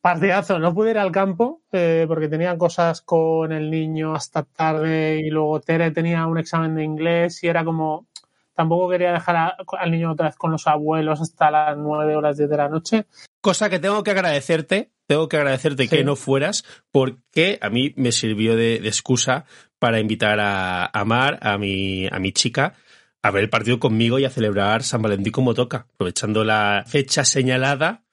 Partidazo, 0.00 0.58
no 0.58 0.74
pude 0.74 0.90
ir 0.90 0.98
al 0.98 1.12
campo 1.12 1.62
eh, 1.72 2.04
porque 2.08 2.28
tenía 2.28 2.56
cosas 2.56 3.02
con 3.02 3.52
el 3.52 3.70
niño 3.70 4.14
hasta 4.14 4.42
tarde 4.42 5.20
y 5.20 5.30
luego 5.30 5.60
Tere 5.60 5.90
tenía 5.92 6.26
un 6.26 6.38
examen 6.38 6.74
de 6.74 6.82
inglés 6.84 7.42
y 7.44 7.48
era 7.48 7.64
como, 7.64 8.08
tampoco 8.54 8.90
quería 8.90 9.12
dejar 9.12 9.54
al 9.56 9.90
niño 9.90 10.12
otra 10.12 10.26
vez 10.26 10.36
con 10.36 10.50
los 10.50 10.66
abuelos 10.66 11.20
hasta 11.20 11.50
las 11.50 11.76
nueve 11.76 12.16
horas 12.16 12.36
de 12.36 12.48
la 12.48 12.68
noche. 12.68 13.06
Cosa 13.40 13.70
que 13.70 13.78
tengo 13.78 14.02
que 14.02 14.10
agradecerte, 14.10 14.90
tengo 15.06 15.28
que 15.28 15.36
agradecerte 15.36 15.88
que 15.88 16.04
no 16.04 16.16
fueras, 16.16 16.64
porque 16.90 17.58
a 17.60 17.70
mí 17.70 17.92
me 17.96 18.12
sirvió 18.12 18.56
de, 18.56 18.76
excusa 18.76 19.44
para 19.78 20.00
invitar 20.00 20.40
a, 20.40 20.86
a 20.86 21.04
Mar, 21.04 21.38
a 21.42 21.58
mi, 21.58 22.08
a 22.10 22.18
mi 22.18 22.32
chica, 22.32 22.74
a 23.22 23.30
ver 23.30 23.44
el 23.44 23.50
partido 23.50 23.78
conmigo 23.78 24.18
y 24.18 24.24
a 24.24 24.30
celebrar 24.30 24.82
San 24.82 25.02
Valentín 25.02 25.32
como 25.32 25.54
toca. 25.54 25.86
Aprovechando 25.94 26.44
la 26.44 26.84
fecha 26.86 27.24
señalada, 27.24 28.04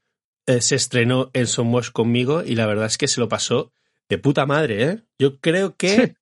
eh, 0.46 0.62
se 0.62 0.76
estrenó 0.76 1.32
en 1.34 1.48
Somos 1.48 1.92
conmigo 1.92 2.44
y 2.44 2.56
la 2.56 2.68
verdad 2.68 2.86
es 2.86 2.98
que 2.98 3.08
se 3.08 3.20
lo 3.20 3.28
pasó 3.28 3.72
de 4.08 4.18
puta 4.18 4.46
madre, 4.46 4.84
¿eh? 4.84 5.00
Yo 5.18 5.40
creo 5.40 5.76
que 5.76 6.16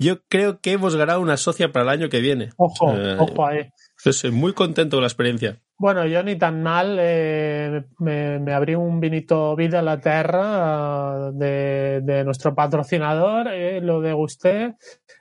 yo 0.00 0.22
creo 0.28 0.60
que 0.60 0.72
hemos 0.72 0.96
ganado 0.96 1.20
una 1.20 1.36
socia 1.36 1.72
para 1.72 1.84
el 1.84 1.88
año 1.90 2.08
que 2.08 2.20
viene. 2.20 2.50
Ojo, 2.56 2.94
ojo 3.18 3.46
ahí. 3.46 3.70
Estoy 4.02 4.30
muy 4.30 4.54
contento 4.54 4.96
con 4.96 5.02
la 5.02 5.08
experiencia. 5.08 5.60
Bueno, 5.76 6.06
yo 6.06 6.22
ni 6.22 6.36
tan 6.36 6.62
mal. 6.62 6.96
Eh, 6.98 7.84
me, 7.98 8.52
abrí 8.52 8.74
un 8.74 9.00
vinito 9.00 9.54
Vida 9.56 9.82
la 9.82 10.00
Terra 10.00 11.30
de, 11.32 12.00
de 12.02 12.24
nuestro 12.24 12.54
patrocinador, 12.54 13.48
eh, 13.48 13.80
lo 13.80 14.00
degusté. 14.00 14.76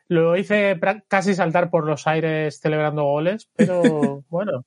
Lo 0.10 0.36
hice 0.36 0.78
casi 1.08 1.34
saltar 1.34 1.70
por 1.70 1.86
los 1.86 2.06
aires 2.08 2.60
celebrando 2.60 3.04
goles, 3.04 3.50
pero 3.56 3.82
bueno, 4.30 4.66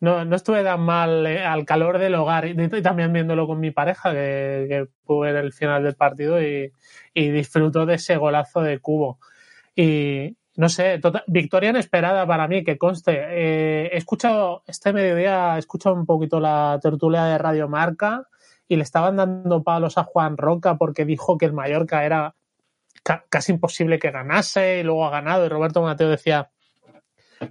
no, 0.00 0.24
no 0.24 0.36
estuve 0.36 0.62
tan 0.62 0.80
mal 0.80 1.26
eh, 1.26 1.44
al 1.44 1.66
calor 1.66 1.98
del 1.98 2.14
hogar 2.14 2.46
y, 2.46 2.54
también 2.80 3.12
viéndolo 3.12 3.46
con 3.46 3.60
mi 3.60 3.72
pareja 3.72 4.12
que, 4.12 4.66
que 4.68 4.86
pude 5.04 5.32
ver 5.32 5.44
el 5.44 5.52
final 5.52 5.82
del 5.82 5.96
partido 5.96 6.40
y, 6.40 6.72
y 7.12 7.30
disfrutó 7.30 7.84
de 7.84 7.96
ese 7.96 8.16
golazo 8.16 8.62
de 8.62 8.78
cubo. 8.78 9.18
Y 9.74 10.36
no 10.58 10.68
sé, 10.68 10.98
tota, 10.98 11.22
victoria 11.28 11.70
inesperada 11.70 12.26
para 12.26 12.48
mí, 12.48 12.64
que 12.64 12.78
conste. 12.78 13.12
Eh, 13.16 13.90
he 13.92 13.96
escuchado 13.96 14.64
este 14.66 14.92
mediodía, 14.92 15.54
he 15.54 15.58
escuchado 15.60 15.94
un 15.94 16.04
poquito 16.04 16.40
la 16.40 16.80
tertulia 16.82 17.24
de 17.24 17.38
Radio 17.38 17.68
Marca 17.68 18.26
y 18.66 18.74
le 18.74 18.82
estaban 18.82 19.16
dando 19.16 19.62
palos 19.62 19.98
a 19.98 20.02
Juan 20.02 20.36
Roca 20.36 20.76
porque 20.76 21.04
dijo 21.04 21.38
que 21.38 21.46
el 21.46 21.52
Mallorca 21.52 22.04
era 22.04 22.34
casi 23.02 23.52
imposible 23.52 23.98
que 23.98 24.10
ganase 24.10 24.80
y 24.80 24.82
luego 24.82 25.06
ha 25.06 25.10
ganado 25.10 25.46
y 25.46 25.48
Roberto 25.48 25.82
Mateo 25.82 26.08
decía 26.08 26.50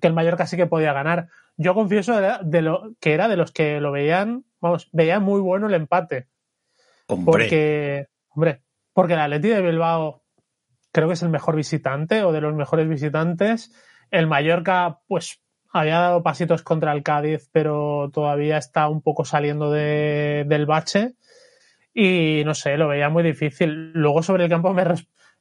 que 0.02 0.08
el 0.08 0.14
Mallorca 0.14 0.46
sí 0.46 0.58
que 0.58 0.68
podía 0.68 0.94
ganar. 0.94 1.30
Yo 1.56 1.74
confieso 1.74 2.20
de, 2.20 2.62
lo 2.62 2.94
que 3.00 3.14
era 3.14 3.28
de 3.28 3.38
los 3.38 3.52
que 3.52 3.80
lo 3.82 3.92
veían, 3.92 4.46
vamos, 4.60 4.90
veían 4.92 5.24
muy 5.24 5.42
bueno 5.42 5.68
el 5.68 5.74
empate. 5.74 6.28
Hombre. 7.08 7.26
Porque, 7.26 8.08
hombre, 8.30 8.62
porque 8.94 9.14
el 9.14 9.20
Atleti 9.20 9.48
de 9.50 9.62
Bilbao 9.62 10.24
creo 10.92 11.08
que 11.08 11.14
es 11.14 11.24
el 11.24 11.30
mejor 11.30 11.56
visitante 11.56 12.24
o 12.24 12.32
de 12.32 12.42
los 12.42 12.54
mejores 12.54 12.88
visitantes. 12.88 13.74
El 14.12 14.28
Mallorca, 14.28 15.00
pues, 15.08 15.42
había 15.72 16.00
dado 16.00 16.24
pasitos 16.24 16.64
contra 16.64 16.94
el 16.94 17.04
Cádiz, 17.04 17.50
pero 17.52 18.10
todavía 18.14 18.58
está 18.58 18.88
un 18.88 19.02
poco 19.02 19.26
saliendo 19.26 19.72
de, 19.72 20.46
del 20.48 20.66
bache. 20.66 21.14
Y 21.94 22.44
no 22.46 22.54
sé, 22.54 22.78
lo 22.78 22.88
veía 22.88 23.10
muy 23.10 23.24
difícil. 23.24 23.92
Luego 23.94 24.22
sobre 24.22 24.44
el 24.44 24.50
campo 24.50 24.74
me, 24.74 24.84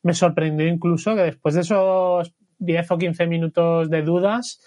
me 0.02 0.14
sorprendió 0.14 0.66
incluso 0.66 1.14
que 1.14 1.22
después 1.22 1.54
de 1.54 1.62
esos 1.62 2.34
10 2.58 2.90
o 2.90 2.98
15 2.98 3.26
minutos 3.26 3.90
de 3.90 4.02
dudas, 4.02 4.60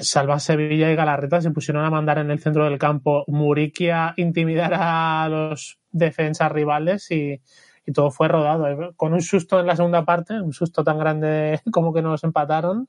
Salva 0.00 0.38
Sevilla 0.38 0.90
y 0.90 0.96
Galarreta 0.96 1.40
se 1.40 1.50
pusieron 1.50 1.84
a 1.84 1.90
mandar 1.90 2.18
en 2.18 2.30
el 2.30 2.40
centro 2.40 2.64
del 2.64 2.78
campo 2.78 3.24
Muriquia 3.28 4.14
intimidar 4.16 4.72
a 4.74 5.28
los 5.28 5.78
defensas 5.90 6.50
rivales 6.50 7.10
y, 7.10 7.40
todo 7.94 8.10
fue 8.10 8.28
rodado. 8.28 8.92
Con 8.96 9.14
un 9.14 9.22
susto 9.22 9.60
en 9.60 9.66
la 9.66 9.74
segunda 9.74 10.04
parte, 10.04 10.38
un 10.38 10.52
susto 10.52 10.84
tan 10.84 10.98
grande 10.98 11.60
como 11.72 11.94
que 11.94 12.02
nos 12.02 12.22
empataron. 12.22 12.88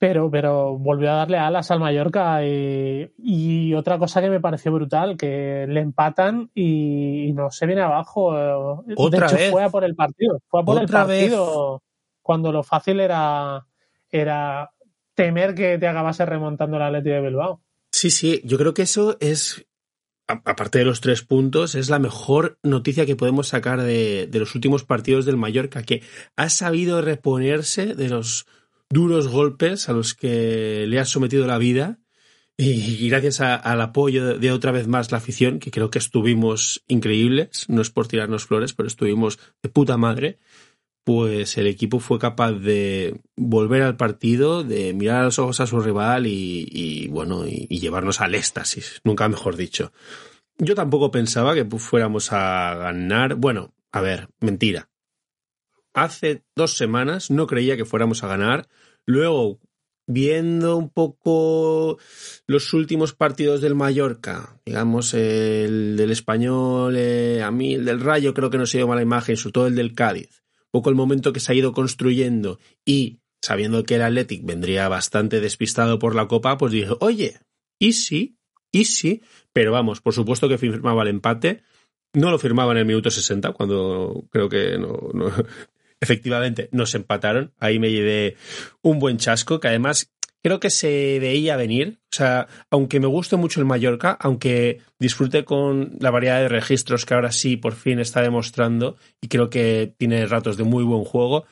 Pero, 0.00 0.30
pero 0.30 0.78
volvió 0.78 1.12
a 1.12 1.16
darle 1.16 1.36
alas 1.36 1.70
al 1.70 1.78
Mallorca 1.78 2.42
y, 2.42 3.74
otra 3.74 3.98
cosa 3.98 4.22
que 4.22 4.30
me 4.30 4.40
pareció 4.40 4.72
brutal, 4.72 5.16
que 5.16 5.66
le 5.68 5.80
empatan 5.80 6.50
y, 6.54 7.30
no 7.34 7.50
se 7.50 7.66
viene 7.66 7.82
abajo. 7.82 8.28
¿Otra 8.96 9.28
de 9.28 9.34
vez? 9.34 9.50
fue 9.52 9.62
a 9.62 9.68
por 9.68 9.84
el 9.84 9.94
partido. 9.94 10.40
Fue 10.48 10.62
a 10.62 10.64
por 10.64 10.80
el 10.80 10.88
partido 10.88 11.82
cuando 12.22 12.52
lo 12.52 12.62
fácil 12.62 13.00
era, 13.00 13.66
era 14.08 14.70
temer 15.14 15.54
que 15.54 15.78
te 15.78 15.88
acabase 15.88 16.24
remontando 16.24 16.78
la 16.78 16.86
Atleti 16.86 17.10
de 17.10 17.20
Bilbao. 17.20 17.60
Sí, 17.92 18.10
sí, 18.10 18.40
yo 18.44 18.56
creo 18.56 18.72
que 18.72 18.82
eso 18.82 19.16
es, 19.20 19.66
aparte 20.28 20.78
de 20.78 20.84
los 20.84 21.00
tres 21.00 21.22
puntos, 21.22 21.74
es 21.74 21.90
la 21.90 21.98
mejor 21.98 22.58
noticia 22.62 23.04
que 23.04 23.16
podemos 23.16 23.48
sacar 23.48 23.82
de, 23.82 24.28
de 24.30 24.38
los 24.38 24.54
últimos 24.54 24.84
partidos 24.84 25.26
del 25.26 25.36
Mallorca, 25.36 25.82
que 25.82 26.02
ha 26.36 26.48
sabido 26.50 27.02
reponerse 27.02 27.94
de 27.94 28.08
los 28.08 28.46
duros 28.90 29.28
golpes 29.28 29.88
a 29.88 29.92
los 29.92 30.14
que 30.14 30.84
le 30.86 30.98
ha 30.98 31.04
sometido 31.04 31.46
la 31.46 31.58
vida 31.58 32.00
y 32.62 33.08
gracias 33.08 33.40
al 33.40 33.80
apoyo 33.80 34.38
de, 34.38 34.52
otra 34.52 34.70
vez 34.70 34.86
más 34.86 35.10
la 35.10 35.16
afición, 35.16 35.60
que 35.60 35.70
creo 35.70 35.88
que 35.88 35.98
estuvimos 35.98 36.84
increíbles, 36.88 37.64
no 37.68 37.80
es 37.80 37.88
por 37.88 38.06
tirarnos 38.06 38.44
flores, 38.44 38.74
pero 38.74 38.86
estuvimos 38.86 39.38
de 39.62 39.70
puta 39.70 39.96
madre, 39.96 40.38
pues 41.02 41.56
el 41.56 41.66
equipo 41.66 42.00
fue 42.00 42.18
capaz 42.18 42.52
de 42.52 43.18
volver 43.34 43.80
al 43.80 43.96
partido, 43.96 44.62
de 44.62 44.92
mirar 44.92 45.22
a 45.22 45.24
los 45.24 45.38
ojos 45.38 45.60
a 45.60 45.66
su 45.66 45.80
rival 45.80 46.26
y, 46.26 47.08
bueno, 47.08 47.46
y, 47.46 47.80
llevarnos 47.80 48.20
al 48.20 48.34
éxtasis, 48.34 49.00
nunca 49.04 49.26
mejor 49.26 49.56
dicho. 49.56 49.92
Yo 50.58 50.74
tampoco 50.74 51.10
pensaba 51.10 51.54
que 51.54 51.64
fuéramos 51.64 52.30
a 52.32 52.74
ganar. 52.74 53.36
Bueno, 53.36 53.72
a 53.90 54.02
ver, 54.02 54.28
mentira. 54.40 54.89
Hace 55.94 56.44
dos 56.56 56.76
semanas 56.76 57.30
no 57.30 57.46
creía 57.46 57.76
que 57.76 57.84
fuéramos 57.84 58.22
a 58.22 58.28
ganar. 58.28 58.68
Luego, 59.06 59.60
viendo 60.06 60.76
un 60.76 60.88
poco 60.88 61.98
los 62.46 62.72
últimos 62.72 63.14
partidos 63.14 63.60
del 63.60 63.74
Mallorca, 63.74 64.60
digamos 64.64 65.14
el 65.14 65.96
del 65.96 66.10
español, 66.10 66.94
eh, 66.96 67.42
a 67.42 67.50
mí 67.50 67.74
el 67.74 67.84
del 67.84 68.00
Rayo 68.00 68.34
creo 68.34 68.50
que 68.50 68.58
no 68.58 68.66
se 68.66 68.78
dio 68.78 68.88
mala 68.88 69.02
imagen, 69.02 69.36
sobre 69.36 69.52
todo 69.52 69.66
el 69.66 69.74
del 69.74 69.94
Cádiz 69.94 70.40
poco 70.70 70.90
el 70.90 70.96
momento 70.96 71.32
que 71.32 71.40
se 71.40 71.52
ha 71.52 71.54
ido 71.54 71.72
construyendo 71.72 72.58
y 72.84 73.20
sabiendo 73.42 73.84
que 73.84 73.96
el 73.96 74.02
Athletic 74.02 74.44
vendría 74.44 74.88
bastante 74.88 75.40
despistado 75.40 75.98
por 75.98 76.14
la 76.14 76.28
Copa, 76.28 76.58
pues 76.58 76.72
dije, 76.72 76.92
oye, 77.00 77.38
¿y 77.78 77.92
sí? 77.92 78.36
¿y 78.72 78.84
sí? 78.84 79.22
Pero 79.52 79.72
vamos, 79.72 80.00
por 80.00 80.14
supuesto 80.14 80.48
que 80.48 80.58
firmaba 80.58 81.02
el 81.02 81.08
empate. 81.08 81.62
No 82.12 82.30
lo 82.30 82.38
firmaba 82.38 82.72
en 82.72 82.78
el 82.78 82.86
minuto 82.86 83.10
60, 83.10 83.52
cuando 83.52 84.26
creo 84.30 84.48
que 84.48 84.78
no, 84.78 85.10
no... 85.14 85.32
efectivamente 86.00 86.68
nos 86.72 86.94
empataron. 86.94 87.52
Ahí 87.58 87.78
me 87.78 87.90
llevé 87.90 88.36
un 88.82 88.98
buen 88.98 89.18
chasco, 89.18 89.60
que 89.60 89.68
además 89.68 90.10
creo 90.42 90.60
que 90.60 90.70
se 90.70 91.18
veía 91.20 91.56
venir. 91.56 92.00
O 92.04 92.16
sea, 92.16 92.48
aunque 92.70 93.00
me 93.00 93.06
guste 93.06 93.36
mucho 93.36 93.60
el 93.60 93.66
Mallorca, 93.66 94.16
aunque 94.20 94.80
disfrute 94.98 95.44
con 95.44 95.96
la 96.00 96.10
variedad 96.10 96.40
de 96.40 96.48
registros 96.48 97.04
que 97.04 97.14
ahora 97.14 97.32
sí 97.32 97.56
por 97.56 97.74
fin 97.74 97.98
está 97.98 98.22
demostrando 98.22 98.96
y 99.20 99.28
creo 99.28 99.50
que 99.50 99.94
tiene 99.96 100.26
ratos 100.26 100.56
de 100.56 100.64
muy 100.64 100.84
buen 100.84 101.04
juego, 101.04 101.44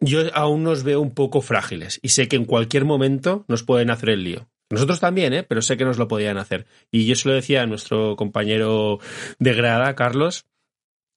yo 0.00 0.22
aún 0.34 0.62
nos 0.62 0.82
veo 0.82 1.00
un 1.00 1.14
poco 1.14 1.40
frágiles 1.40 1.98
y 2.02 2.10
sé 2.10 2.28
que 2.28 2.36
en 2.36 2.44
cualquier 2.44 2.84
momento 2.84 3.44
nos 3.48 3.62
pueden 3.62 3.90
hacer 3.90 4.10
el 4.10 4.24
lío. 4.24 4.48
Nosotros 4.68 4.98
también, 4.98 5.32
¿eh? 5.32 5.44
pero 5.44 5.62
sé 5.62 5.76
que 5.76 5.84
nos 5.84 5.96
lo 5.96 6.08
podían 6.08 6.38
hacer. 6.38 6.66
Y 6.90 7.06
yo 7.06 7.14
se 7.14 7.28
lo 7.28 7.34
decía 7.34 7.62
a 7.62 7.66
nuestro 7.66 8.16
compañero 8.16 8.98
de 9.38 9.54
grada, 9.54 9.94
Carlos, 9.94 10.44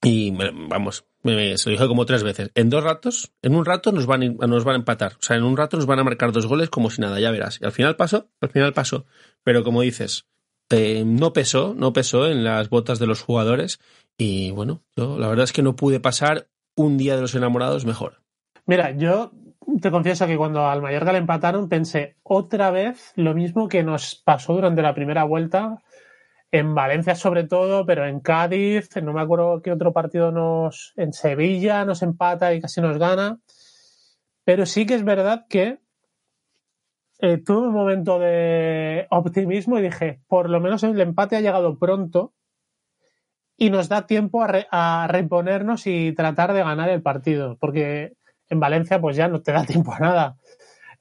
y 0.01 0.31
vamos, 0.31 1.05
se 1.23 1.69
lo 1.69 1.71
dijo 1.71 1.87
como 1.87 2.05
tres 2.05 2.23
veces. 2.23 2.51
En 2.55 2.69
dos 2.69 2.83
ratos, 2.83 3.33
en 3.41 3.55
un 3.55 3.65
rato 3.65 3.91
nos 3.91 4.05
van, 4.05 4.37
nos 4.37 4.63
van 4.63 4.75
a 4.75 4.79
empatar. 4.79 5.13
O 5.13 5.21
sea, 5.23 5.35
en 5.35 5.43
un 5.43 5.57
rato 5.57 5.77
nos 5.77 5.85
van 5.85 5.99
a 5.99 6.03
marcar 6.03 6.31
dos 6.31 6.47
goles 6.47 6.69
como 6.69 6.89
si 6.89 7.01
nada, 7.01 7.19
ya 7.19 7.31
verás. 7.31 7.59
Y 7.61 7.65
al 7.65 7.71
final 7.71 7.95
pasó, 7.95 8.29
al 8.39 8.49
final 8.49 8.73
pasó. 8.73 9.05
Pero 9.43 9.63
como 9.63 9.81
dices, 9.81 10.25
eh, 10.69 11.03
no 11.05 11.33
pesó, 11.33 11.73
no 11.75 11.91
pesó 11.91 12.27
en 12.27 12.43
las 12.43 12.69
botas 12.69 12.99
de 12.99 13.07
los 13.07 13.21
jugadores. 13.21 13.79
Y 14.17 14.51
bueno, 14.51 14.81
yo 14.95 15.17
la 15.17 15.27
verdad 15.27 15.45
es 15.45 15.53
que 15.53 15.63
no 15.63 15.75
pude 15.75 15.99
pasar 15.99 16.47
un 16.75 16.97
día 16.97 17.15
de 17.15 17.21
los 17.21 17.35
enamorados 17.35 17.85
mejor. 17.85 18.21
Mira, 18.65 18.91
yo 18.91 19.31
te 19.81 19.91
confieso 19.91 20.27
que 20.27 20.37
cuando 20.37 20.67
al 20.67 20.81
Mallorca 20.81 21.11
le 21.11 21.17
empataron 21.17 21.69
pensé 21.69 22.15
otra 22.23 22.71
vez 22.71 23.11
lo 23.15 23.33
mismo 23.33 23.67
que 23.67 23.83
nos 23.83 24.15
pasó 24.15 24.53
durante 24.53 24.81
la 24.81 24.93
primera 24.93 25.23
vuelta 25.23 25.81
en 26.51 26.73
Valencia 26.73 27.15
sobre 27.15 27.43
todo, 27.43 27.85
pero 27.85 28.05
en 28.07 28.19
Cádiz, 28.19 28.89
no 29.01 29.13
me 29.13 29.21
acuerdo 29.21 29.61
qué 29.61 29.71
otro 29.71 29.93
partido 29.93 30.31
nos, 30.31 30.93
en 30.95 31.13
Sevilla 31.13 31.85
nos 31.85 32.01
empata 32.01 32.53
y 32.53 32.61
casi 32.61 32.81
nos 32.81 32.97
gana. 32.97 33.39
Pero 34.43 34.65
sí 34.65 34.85
que 34.85 34.95
es 34.95 35.03
verdad 35.03 35.45
que 35.47 35.79
eh, 37.19 37.37
tuve 37.37 37.67
un 37.67 37.73
momento 37.73 38.17
de 38.17 39.05
optimismo 39.11 39.77
y 39.77 39.83
dije, 39.83 40.21
por 40.27 40.49
lo 40.49 40.59
menos 40.59 40.83
el 40.83 40.99
empate 40.99 41.35
ha 41.35 41.41
llegado 41.41 41.77
pronto 41.77 42.33
y 43.57 43.69
nos 43.69 43.89
da 43.89 44.07
tiempo 44.07 44.41
a, 44.41 44.49
a 44.71 45.07
reponernos 45.07 45.85
y 45.85 46.13
tratar 46.13 46.53
de 46.53 46.63
ganar 46.63 46.89
el 46.89 47.01
partido, 47.01 47.57
porque 47.59 48.13
en 48.49 48.59
Valencia 48.59 48.99
pues 48.99 49.17
ya 49.17 49.27
no 49.27 49.41
te 49.41 49.51
da 49.51 49.63
tiempo 49.65 49.93
a 49.93 49.99
nada. 49.99 50.37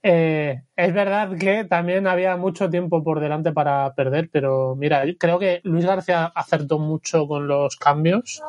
Eh, 0.03 0.63
es 0.77 0.95
verdad 0.95 1.37
que 1.37 1.65
también 1.65 2.07
había 2.07 2.37
mucho 2.37 2.71
tiempo 2.71 3.03
por 3.03 3.21
delante 3.21 3.53
para 3.53 3.93
perder, 3.95 4.31
pero 4.31 4.77
mira, 4.77 5.03
creo 5.19 5.39
que 5.39 5.61
Luis 5.65 5.85
García 5.85 6.27
acertó 6.27 6.79
mucho 6.79 7.27
con 7.27 7.49
los 7.49 7.77
cambios. 7.77 8.43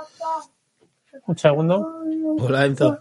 Un 1.25 1.37
segundo. 1.37 2.03
Hola, 2.39 2.65
Enzo. 2.65 2.99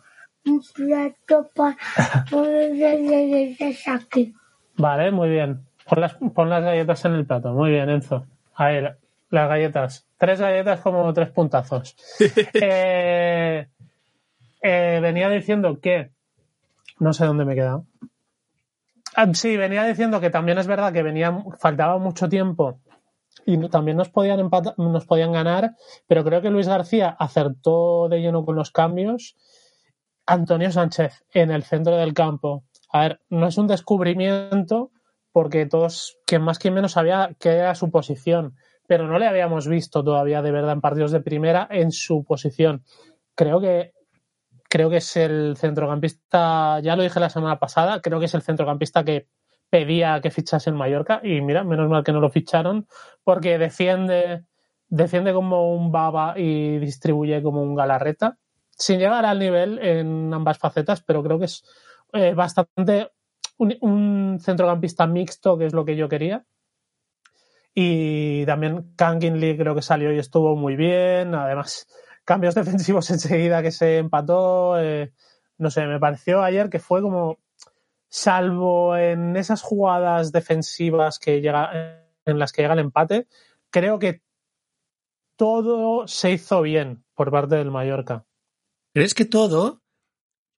Vale, 4.76 5.11
muy 5.11 5.28
bien. 5.28 5.67
Pon 5.87 6.00
las, 6.00 6.14
pon 6.14 6.49
las 6.49 6.62
galletas 6.62 7.05
en 7.05 7.12
el 7.12 7.26
plato. 7.26 7.52
Muy 7.52 7.71
bien, 7.71 7.88
Enzo. 7.88 8.26
A 8.55 8.69
ver, 8.69 8.99
las 9.31 9.49
galletas. 9.49 10.07
Tres 10.17 10.40
galletas 10.40 10.81
como 10.81 11.12
tres 11.12 11.31
puntazos. 11.31 11.97
Eh, 12.55 13.69
eh, 14.62 14.99
venía 15.02 15.28
diciendo 15.28 15.78
que. 15.81 16.11
No 16.99 17.12
sé 17.12 17.26
dónde 17.26 17.45
me 17.45 17.52
he 17.52 17.57
quedado. 17.57 17.85
Ah, 19.21 19.27
sí, 19.35 19.57
venía 19.57 19.83
diciendo 19.83 20.21
que 20.21 20.31
también 20.31 20.59
es 20.59 20.69
verdad 20.69 20.93
que 20.93 21.03
faltaba 21.59 21.99
mucho 21.99 22.29
tiempo 22.29 22.79
y 23.45 23.59
también 23.69 23.97
nos 23.97 24.11
podían 24.11 24.49
nos 24.77 25.07
podían 25.07 25.33
ganar, 25.33 25.75
pero 26.07 26.23
creo 26.23 26.41
que 26.41 26.51
Luis 26.51 26.69
García 26.69 27.17
acertó 27.19 28.09
de 28.09 28.21
lleno 28.21 28.45
con 28.45 28.55
los 28.55 28.71
cambios. 28.71 29.35
Antonio 30.25 30.71
Sánchez 30.71 31.25
en 31.33 31.51
el 31.51 31.65
centro 31.65 31.97
del 31.97 32.15
campo. 32.15 32.63
A 32.93 33.01
ver, 33.01 33.21
no 33.29 33.49
es 33.49 33.59
un 33.59 33.67
descubrimiento 33.67 34.93
porque 35.33 35.67
todos, 35.67 36.17
quien 36.25 36.43
más 36.43 36.61
que 36.61 36.71
menos 36.71 36.93
sabía 36.93 37.35
que 37.41 37.49
era 37.57 37.75
su 37.75 37.91
posición, 37.91 38.55
pero 38.87 39.09
no 39.09 39.19
le 39.19 39.27
habíamos 39.27 39.67
visto 39.67 40.05
todavía 40.05 40.43
de 40.43 40.53
verdad 40.53 40.75
en 40.75 40.81
partidos 40.81 41.11
de 41.11 41.23
primera 41.23 41.67
en 41.73 41.91
su 41.91 42.23
posición. 42.23 42.85
Creo 43.35 43.61
que 43.61 43.95
creo 44.69 44.91
que 44.91 44.99
es 44.99 45.17
el 45.17 45.57
centrocampista, 45.57 46.81
ya 46.81 46.97
lo 46.97 47.03
dije 47.03 47.21
la 47.21 47.31
semana 47.31 47.59
pasada, 47.59 48.01
creo 48.01 48.19
que 48.19 48.27
es 48.27 48.35
el 48.35 48.43
centrocampista 48.43 49.05
que 49.05 49.29
pedía 49.71 50.21
que 50.21 50.31
fichase 50.31 50.71
en 50.71 50.77
Mallorca 50.77 51.21
y 51.23 51.41
mira, 51.41 51.65
menos 51.65 51.89
mal 51.89 52.05
que 52.05 52.13
no 52.13 52.21
lo 52.21 52.31
ficharon 52.31 52.87
porque 53.25 53.59
defiende, 53.59 54.45
defiende 54.89 55.33
como 55.33 55.75
un 55.75 55.93
baba 55.93 56.39
y 56.39 56.79
distribuye 56.79 57.43
como 57.43 57.63
un 57.63 57.75
galarreta, 57.75 58.39
sin 58.71 58.99
llegar 58.99 59.25
al 59.27 59.39
nivel 59.39 59.79
en 59.79 60.33
ambas 60.33 60.59
facetas, 60.59 61.03
pero 61.03 61.23
creo 61.23 61.39
que 61.39 61.47
es 61.47 61.65
eh, 62.13 62.35
bastante 62.35 63.11
un, 63.59 64.39
centrocampista 64.41 65.07
mixto, 65.07 65.59
que 65.59 65.67
es 65.67 65.73
lo 65.73 65.85
que 65.85 65.97
yo 65.97 66.09
quería. 66.09 66.45
Y 67.75 68.45
también 68.47 68.95
Kangin 68.97 69.39
Lee 69.39 69.57
creo 69.57 69.75
que 69.75 69.83
salió 69.83 70.13
y 70.13 70.19
estuvo 70.19 70.57
muy 70.57 70.75
bien. 70.77 71.35
Además, 71.35 71.87
cambios 72.28 72.54
defensivos 72.54 73.11
enseguida 73.11 73.62
que 73.62 73.73
se 73.73 73.97
empató. 73.97 74.78
Eh, 74.78 75.12
no 75.56 75.70
sé, 75.70 75.87
me 75.87 75.99
pareció 75.99 76.42
ayer 76.42 76.68
que 76.68 76.78
fue 76.78 77.00
como, 77.00 77.38
salvo 78.08 78.97
en 78.97 79.37
esas 79.37 79.62
jugadas 79.62 80.30
defensivas 80.30 81.18
que 81.18 81.40
llega, 81.40 82.04
en 82.26 82.38
las 82.38 82.52
que 82.52 82.62
llega 82.62 82.75
el 82.75 82.80
empate, 82.80 83.26
creo 83.70 83.99
que 83.99 84.20
todo 85.37 86.06
se 86.06 86.32
hizo 86.32 86.62
bien 86.62 87.02
por 87.14 87.30
parte 87.30 87.56
del 87.56 87.70
Mallorca. 87.70 88.26
¿Crees 88.92 89.14
que 89.14 89.25
todo? 89.25 89.80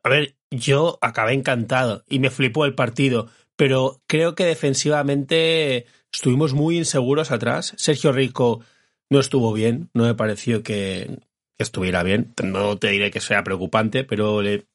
A 0.03 0.09
ver, 0.09 0.37
yo 0.51 0.99
acabé 1.01 1.35
encantado 1.35 2.03
y 2.09 2.19
me 2.19 2.31
flipó 2.31 2.65
el 2.65 2.75
partido, 2.75 3.29
pero 3.57 4.03
creo 4.07 4.35
que 4.35 4.45
defensivamente 4.45 5.87
estuvimos 6.13 6.53
muy 6.53 6.79
inseguros 6.79 7.31
atrás. 7.31 7.75
Sergio 7.77 8.13
Rico 8.13 8.61
no 9.09 9.21
estuvo 9.21 9.53
bien, 9.53 9.91
no 9.95 10.05
me 10.05 10.15
pareció 10.15 10.63
que, 10.63 11.21
estuviera 11.63 12.03
bien. 12.03 12.35
No 12.43 12.77
te 12.79 12.89
diré 12.89 13.11
que 13.11 13.21
sea 13.21 13.45
preocupante, 13.45 14.05
pero 14.05 14.43
le, 14.43 14.67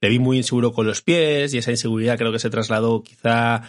le 0.00 0.08
vi 0.08 0.18
muy 0.18 0.36
inseguro 0.38 0.72
con 0.72 0.86
los 0.86 1.02
pies 1.02 1.54
y 1.54 1.58
esa 1.58 1.70
inseguridad 1.70 2.18
creo 2.18 2.32
que 2.32 2.38
se 2.38 2.50
trasladó 2.50 3.02
quizá 3.02 3.62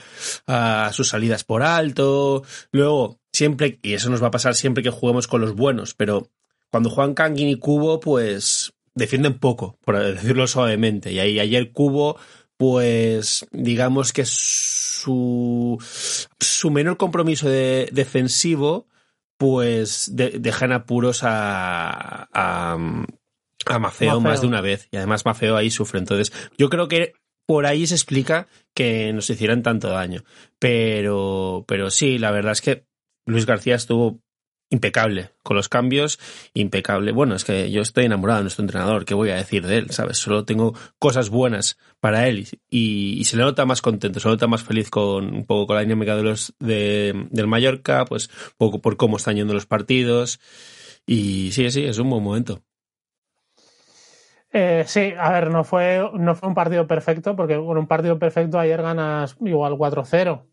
a 0.48 0.92
sus 0.94 1.10
salidas 1.10 1.44
por 1.44 1.64
alto. 1.64 2.44
Luego, 2.72 3.20
siempre, 3.32 3.80
y 3.82 3.94
eso 3.94 4.10
nos 4.10 4.22
va 4.22 4.28
a 4.28 4.32
pasar 4.32 4.56
siempre 4.56 4.84
que 4.84 4.90
juguemos 4.90 5.28
con 5.28 5.42
los 5.42 5.56
buenos, 5.56 5.94
pero 5.94 6.30
cuando 6.70 6.90
juegan 6.90 7.14
Kangin 7.14 7.48
y 7.48 7.56
Cubo, 7.56 8.00
pues 8.00 8.74
defienden 8.96 9.40
poco, 9.40 9.78
por 9.86 9.98
decirlo 9.98 10.48
suavemente. 10.48 11.12
Y 11.12 11.20
ahí 11.20 11.40
ayer 11.40 11.72
Cubo, 11.72 12.18
pues 12.58 13.46
digamos 13.52 14.14
que 14.14 14.24
su, 14.26 15.78
su 16.40 16.72
menor 16.72 16.98
compromiso 16.98 17.50
de, 17.50 17.90
defensivo, 17.92 18.88
pues 19.38 20.12
dejan 20.13 20.72
apuros 20.72 21.22
a, 21.24 22.30
a, 22.34 22.77
a 23.65 23.80
Mafeo, 23.80 24.20
más 24.20 24.42
de 24.42 24.48
una 24.48 24.62
vez. 24.62 24.88
Y 24.92 24.98
además 24.98 25.25
Mafeo 25.25 25.58
ahí 25.58 25.72
sufre. 25.72 26.00
Entonces, 26.00 26.32
yo 26.58 26.70
creo 26.70 26.88
que 26.88 27.13
por 27.48 27.65
ahí 27.65 27.86
se 27.88 27.96
explica 27.96 28.48
que 28.74 29.12
nos 29.13 29.30
hicieran 29.30 29.63
tanto 29.63 29.89
daño. 29.89 30.24
Pero, 30.60 31.65
pero 31.68 31.92
sí, 31.92 32.18
la 32.18 32.32
verdad 32.32 32.54
es 32.54 32.62
que 32.62 32.86
Luis 33.25 33.46
García 33.46 33.75
estuvo 33.75 34.22
impecable 34.70 35.32
con 35.44 35.56
los 35.56 35.70
cambios, 35.70 36.20
impecable. 36.54 37.12
Bueno, 37.12 37.36
es 37.36 37.44
que 37.44 37.72
yo 37.72 37.82
estoy 37.82 38.06
enamorado 38.06 38.40
de 38.40 38.44
nuestro 38.44 38.64
entrenador, 38.64 39.06
¿qué 39.06 39.14
voy 39.14 39.30
a 39.30 39.36
decir 39.36 39.66
de 39.66 39.78
él? 39.78 39.92
¿Sabes? 39.92 40.18
Solo 40.18 40.46
tengo 40.46 40.74
cosas 41.00 41.30
buenas 41.30 41.78
para 42.00 42.28
él 42.28 42.48
y, 42.70 43.24
se 43.26 43.38
le 43.38 43.44
nota 43.44 43.66
más 43.66 43.82
contento, 43.82 44.20
se 44.20 44.28
le 44.28 44.34
nota 44.34 44.48
más 44.48 44.64
feliz 44.64 44.90
con 44.90 45.34
un 45.34 45.46
poco 45.46 45.68
con 45.68 45.76
la 45.76 45.82
dinámica 45.82 46.16
de 46.16 46.24
los 46.24 46.56
de, 46.60 47.28
del 47.30 47.48
Mallorca, 47.48 48.06
pues 48.06 48.28
un 48.28 48.58
poco 48.58 48.82
por 48.82 48.98
cómo 48.98 49.18
están 49.18 49.36
yendo 49.36 49.54
los 49.54 49.66
partidos 49.66 50.40
y 51.06 51.52
sí, 51.52 51.70
sí, 51.72 51.86
es 51.86 52.00
un 52.00 52.10
buen 52.10 52.24
momento. 52.24 52.62
Eh, 54.52 54.86
sí, 54.88 55.14
a 55.18 55.32
ver, 55.32 55.52
no 55.52 55.66
fue, 55.66 56.10
no 56.14 56.34
fue 56.34 56.48
un 56.48 56.56
partido 56.56 56.88
perfecto, 56.88 57.36
porque 57.36 57.56
con 57.58 57.78
un 57.78 57.88
partido 57.88 58.18
perfecto 58.18 58.58
ayer 58.58 58.82
ganas 58.82 59.36
igual 59.42 59.74
4-0 59.74 60.46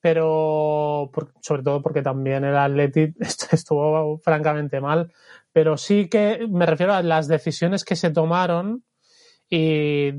pero 0.00 1.10
sobre 1.40 1.62
todo 1.62 1.82
porque 1.82 2.02
también 2.02 2.44
el 2.44 2.56
Athletic 2.56 3.14
estuvo 3.52 4.18
francamente 4.18 4.80
mal. 4.80 5.12
Pero 5.52 5.76
sí 5.76 6.08
que 6.08 6.46
me 6.48 6.66
refiero 6.66 6.94
a 6.94 7.02
las 7.02 7.28
decisiones 7.28 7.84
que 7.84 7.96
se 7.96 8.10
tomaron 8.10 8.84
y 9.50 10.12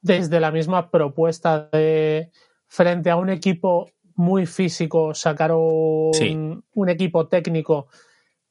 desde 0.00 0.40
la 0.40 0.50
misma 0.50 0.90
propuesta 0.90 1.68
de 1.72 2.30
frente 2.66 3.10
a 3.10 3.16
un 3.16 3.30
equipo 3.30 3.90
muy 4.16 4.46
físico, 4.46 5.14
sacar 5.14 5.52
un, 5.52 6.62
equipo 6.88 7.26
técnico, 7.26 7.88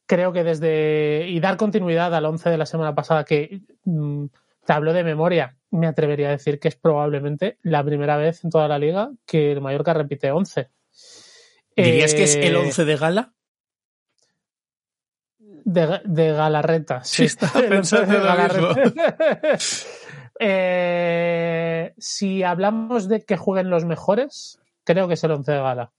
creo 0.06 0.32
que 0.32 0.44
desde 0.44 1.26
y 1.28 1.40
dar 1.40 1.56
continuidad 1.56 2.14
al 2.14 2.26
11 2.26 2.50
de 2.50 2.58
la 2.58 2.66
semana 2.66 2.94
pasada 2.94 3.24
que 3.24 3.62
mm, 3.84 4.26
te 4.64 4.72
hablo 4.72 4.92
de 4.92 5.04
memoria, 5.04 5.56
me 5.70 5.86
atrevería 5.86 6.28
a 6.28 6.32
decir 6.32 6.58
que 6.58 6.68
es 6.68 6.76
probablemente 6.76 7.58
la 7.62 7.84
primera 7.84 8.16
vez 8.16 8.44
en 8.44 8.50
toda 8.50 8.68
la 8.68 8.78
liga 8.78 9.10
que 9.26 9.52
el 9.52 9.60
Mallorca 9.60 9.94
repite 9.94 10.30
11. 10.30 10.70
¿Dirías 11.76 12.14
que 12.14 12.22
es 12.22 12.36
el 12.36 12.56
11 12.56 12.82
eh, 12.82 12.84
de 12.84 12.96
gala? 12.96 13.32
De, 15.38 16.00
de 16.04 16.32
Galarreta, 16.32 17.02
sí. 17.04 17.24
está 17.24 17.50
pensando 17.68 18.14
eh, 20.40 21.94
si 21.96 22.42
hablamos 22.42 23.08
de 23.08 23.24
que 23.24 23.36
jueguen 23.36 23.70
los 23.70 23.84
mejores, 23.84 24.60
creo 24.84 25.08
que 25.08 25.14
es 25.14 25.24
el 25.24 25.32
11 25.32 25.52
de 25.52 25.58
gala. 25.58 25.92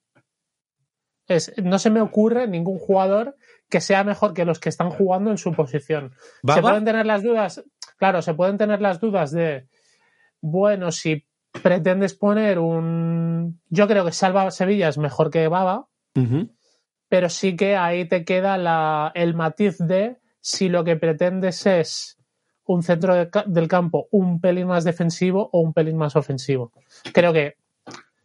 Es, 1.28 1.52
no 1.58 1.80
se 1.80 1.90
me 1.90 2.02
ocurre 2.02 2.48
ningún 2.48 2.78
jugador 2.78 3.36
que 3.70 3.82
sea 3.82 4.04
mejor 4.04 4.34
que 4.34 4.46
los 4.46 4.60
que 4.60 4.70
están 4.70 4.92
jugando 4.92 5.32
en 5.32 5.38
su 5.38 5.54
posición. 5.54 6.14
Se 6.48 6.62
pueden 6.62 6.86
tener 6.86 7.06
las 7.06 7.24
dudas, 7.24 7.64
claro, 7.98 8.22
se 8.22 8.34
pueden 8.34 8.58
tener 8.58 8.82
las 8.82 9.00
dudas 9.00 9.32
de, 9.32 9.68
bueno, 10.42 10.92
si 10.92 11.26
pretendes 11.64 12.14
poner 12.14 12.60
un... 12.60 13.62
Yo 13.70 13.88
creo 13.88 14.06
que 14.06 14.12
Salva 14.12 14.50
Sevilla 14.52 14.90
es 14.90 14.98
mejor 14.98 15.30
que 15.32 15.48
Baba, 15.48 15.88
pero 17.10 17.30
sí 17.30 17.56
que 17.56 17.76
ahí 17.76 18.06
te 18.08 18.24
queda 18.26 18.58
la, 18.58 19.12
el 19.16 19.34
matiz 19.34 19.78
de 19.80 20.18
si 20.40 20.70
lo 20.70 20.84
que 20.84 20.96
pretendes 20.96 21.66
es 21.66 22.18
un 22.66 22.84
centro 22.84 23.16
del 23.16 23.68
campo 23.68 24.08
un 24.12 24.42
pelín 24.42 24.68
más 24.68 24.84
defensivo 24.84 25.50
o 25.52 25.60
un 25.60 25.74
pelín 25.74 25.98
más 25.98 26.16
ofensivo. 26.16 26.72
Creo 27.14 27.32
que 27.32 27.58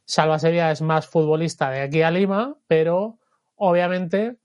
Salva 0.05 0.39
Sevilla 0.39 0.71
es 0.71 0.83
más 0.83 1.07
futbolista 1.07 1.71
de 1.71 1.83
aquí 1.83 2.03
a 2.03 2.11
Lima, 2.11 2.57
pero 2.67 3.19
obviamente 3.57 4.39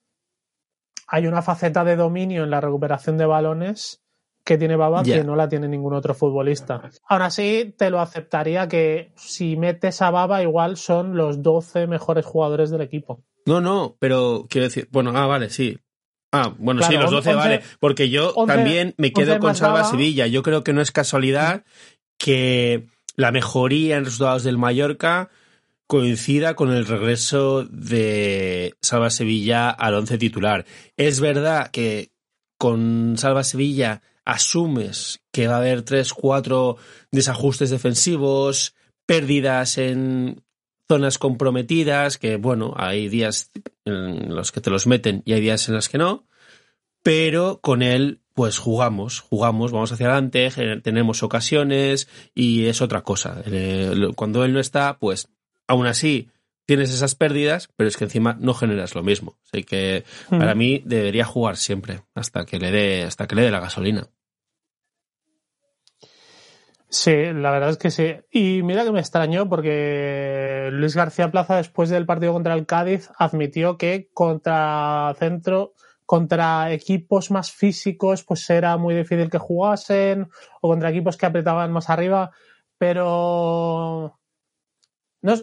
hay 1.08 1.28
una 1.28 1.42
faceta 1.42 1.84
de 1.84 1.96
dominio 1.96 2.44
en 2.44 2.50
la 2.50 2.62
recuperación 2.62 3.18
de 3.18 3.26
balones 3.26 4.05
que 4.46 4.60
tiene 4.60 4.76
Baba 4.76 5.04
que 5.04 5.24
no 5.24 5.36
la 5.36 5.50
tiene 5.50 5.68
ningún 5.68 5.96
otro 5.96 6.14
futbolista. 6.14 6.90
Aún 7.10 7.22
así, 7.24 7.74
te 7.76 7.90
lo 7.90 8.00
aceptaría 8.00 8.68
que 8.68 9.12
si 9.16 9.58
metes 9.58 10.04
a 10.04 10.12
Baba, 10.12 10.44
igual 10.44 10.78
son 10.78 11.18
los 11.18 11.42
12 11.42 11.88
mejores 11.88 12.26
jugadores 12.26 12.70
del 12.70 12.82
equipo. 12.82 13.24
No, 13.48 13.60
no, 13.60 13.96
pero 14.00 14.46
quiero 14.48 14.66
decir, 14.66 14.88
bueno, 14.92 15.12
ah, 15.16 15.26
vale, 15.26 15.50
sí. 15.50 15.80
Ah, 16.32 16.54
bueno, 16.60 16.84
sí, 16.84 16.94
los 16.94 17.10
12 17.10 17.34
vale, 17.34 17.62
porque 17.80 18.10
yo 18.10 18.34
también 18.46 18.94
me 18.98 19.12
quedo 19.12 19.40
con 19.40 19.56
Salva 19.56 19.84
Sevilla. 19.84 20.28
Yo 20.28 20.44
creo 20.44 20.64
que 20.64 20.74
no 20.74 20.82
es 20.82 20.92
casualidad 20.92 21.64
que 22.18 22.86
la 23.16 23.32
mejoría 23.32 23.98
en 23.98 24.06
resultados 24.06 24.44
del 24.44 24.58
Mallorca 24.58 25.30
coincida 25.88 26.56
con 26.56 26.72
el 26.72 26.86
regreso 26.86 27.64
de 27.64 28.76
Salva 28.82 29.10
Sevilla 29.10 29.70
al 29.70 29.96
once 29.96 30.18
titular. 30.18 30.66
Es 30.98 31.20
verdad 31.20 31.72
que 31.72 32.12
con 32.58 33.16
Salva 33.18 33.44
Sevilla 33.44 34.02
asumes 34.26 35.22
que 35.32 35.48
va 35.48 35.56
a 35.56 35.60
haber 35.60 35.84
tres, 35.84 36.14
cuatro 36.14 36.78
desajustes 37.12 37.70
defensivos, 37.70 38.76
pérdidas 39.06 39.78
en 39.78 40.44
zonas 40.88 41.18
comprometidas, 41.18 42.18
que 42.18 42.38
bueno, 42.38 42.74
hay 42.76 43.08
días 43.10 43.52
en 43.86 44.36
los 44.36 44.52
que 44.52 44.62
te 44.62 44.70
los 44.70 44.88
meten 44.88 45.22
y 45.26 45.34
hay 45.34 45.42
días 45.42 45.68
en 45.68 45.76
los 45.76 45.90
que 45.90 45.98
no, 45.98 46.28
pero 47.04 47.60
con 47.62 47.82
él 47.82 48.22
pues 48.34 48.58
jugamos, 48.58 49.22
jugamos, 49.22 49.72
vamos 49.72 49.92
hacia 49.94 50.08
adelante, 50.08 50.50
tenemos 50.84 51.24
ocasiones 51.24 52.10
y 52.34 52.66
es 52.66 52.82
otra 52.82 53.02
cosa. 53.02 53.42
Eh, 53.46 54.12
cuando 54.16 54.44
él 54.44 54.52
no 54.52 54.60
está, 54.60 54.98
pues 55.00 55.30
aún 55.68 55.88
así 55.88 56.30
tienes 56.66 56.92
esas 56.92 57.16
pérdidas, 57.16 57.70
pero 57.78 57.88
es 57.88 57.96
que 57.96 58.04
encima 58.04 58.36
no 58.40 58.54
generas 58.54 58.94
lo 58.94 59.04
mismo. 59.04 59.38
Así 59.46 59.64
que 59.64 60.04
para 60.30 60.54
mí 60.54 60.82
debería 60.86 61.24
jugar 61.24 61.56
siempre 61.58 62.02
hasta 62.14 62.46
que 62.46 62.60
le 62.60 62.72
dé 62.72 63.04
hasta 63.04 63.28
que 63.28 63.36
le 63.36 63.44
dé 63.44 63.52
la 63.52 63.62
gasolina. 63.62 64.10
Sí, 66.98 67.34
la 67.34 67.52
verdad 67.52 67.72
es 67.72 67.78
que 67.78 67.92
sí. 67.92 68.16
Y 68.32 68.64
mira 68.64 68.86
que 68.86 68.92
me 68.94 69.02
extrañó 69.02 69.50
porque 69.50 70.70
Luis 70.72 70.96
García 70.96 71.30
Plaza 71.30 71.58
después 71.58 71.90
del 71.90 72.06
partido 72.06 72.32
contra 72.32 72.54
el 72.54 72.66
Cádiz 72.66 73.10
admitió 73.18 73.78
que 73.78 74.10
contra 74.14 75.14
centro 75.20 75.74
contra 76.06 76.72
equipos 76.72 77.32
más 77.32 77.52
físicos 77.52 78.24
pues 78.24 78.50
era 78.50 78.78
muy 78.78 78.96
difícil 78.96 79.30
que 79.30 79.40
jugasen 79.40 80.30
o 80.62 80.70
contra 80.70 80.90
equipos 80.90 81.18
que 81.18 81.26
apretaban 81.26 81.74
más 81.74 81.90
arriba, 81.90 82.32
pero 82.78 84.18
no, 85.22 85.34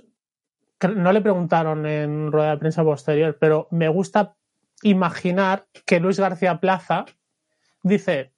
no 0.96 1.12
le 1.12 1.20
preguntaron 1.20 1.84
en 1.84 2.32
rueda 2.32 2.52
de 2.52 2.58
prensa 2.58 2.82
posterior, 2.82 3.36
pero 3.38 3.68
me 3.72 3.88
gusta 3.88 4.36
imaginar 4.82 5.66
que 5.84 6.00
Luis 6.00 6.18
García 6.18 6.60
Plaza 6.60 7.04
dice, 7.82 8.31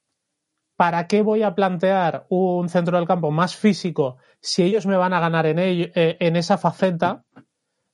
¿para 0.77 1.07
qué 1.07 1.23
voy 1.23 1.43
a 1.43 1.55
plantear 1.55 2.27
un 2.29 2.69
centro 2.69 2.97
del 2.97 3.07
campo 3.07 3.31
más 3.31 3.57
físico 3.57 4.17
si 4.41 4.63
ellos 4.63 4.87
me 4.87 4.97
van 4.97 5.13
a 5.13 5.21
ganar 5.21 5.47
en, 5.47 5.59
ello, 5.59 5.87
eh, 5.95 6.17
en 6.21 6.37
esa 6.37 6.59
faceta? 6.59 7.25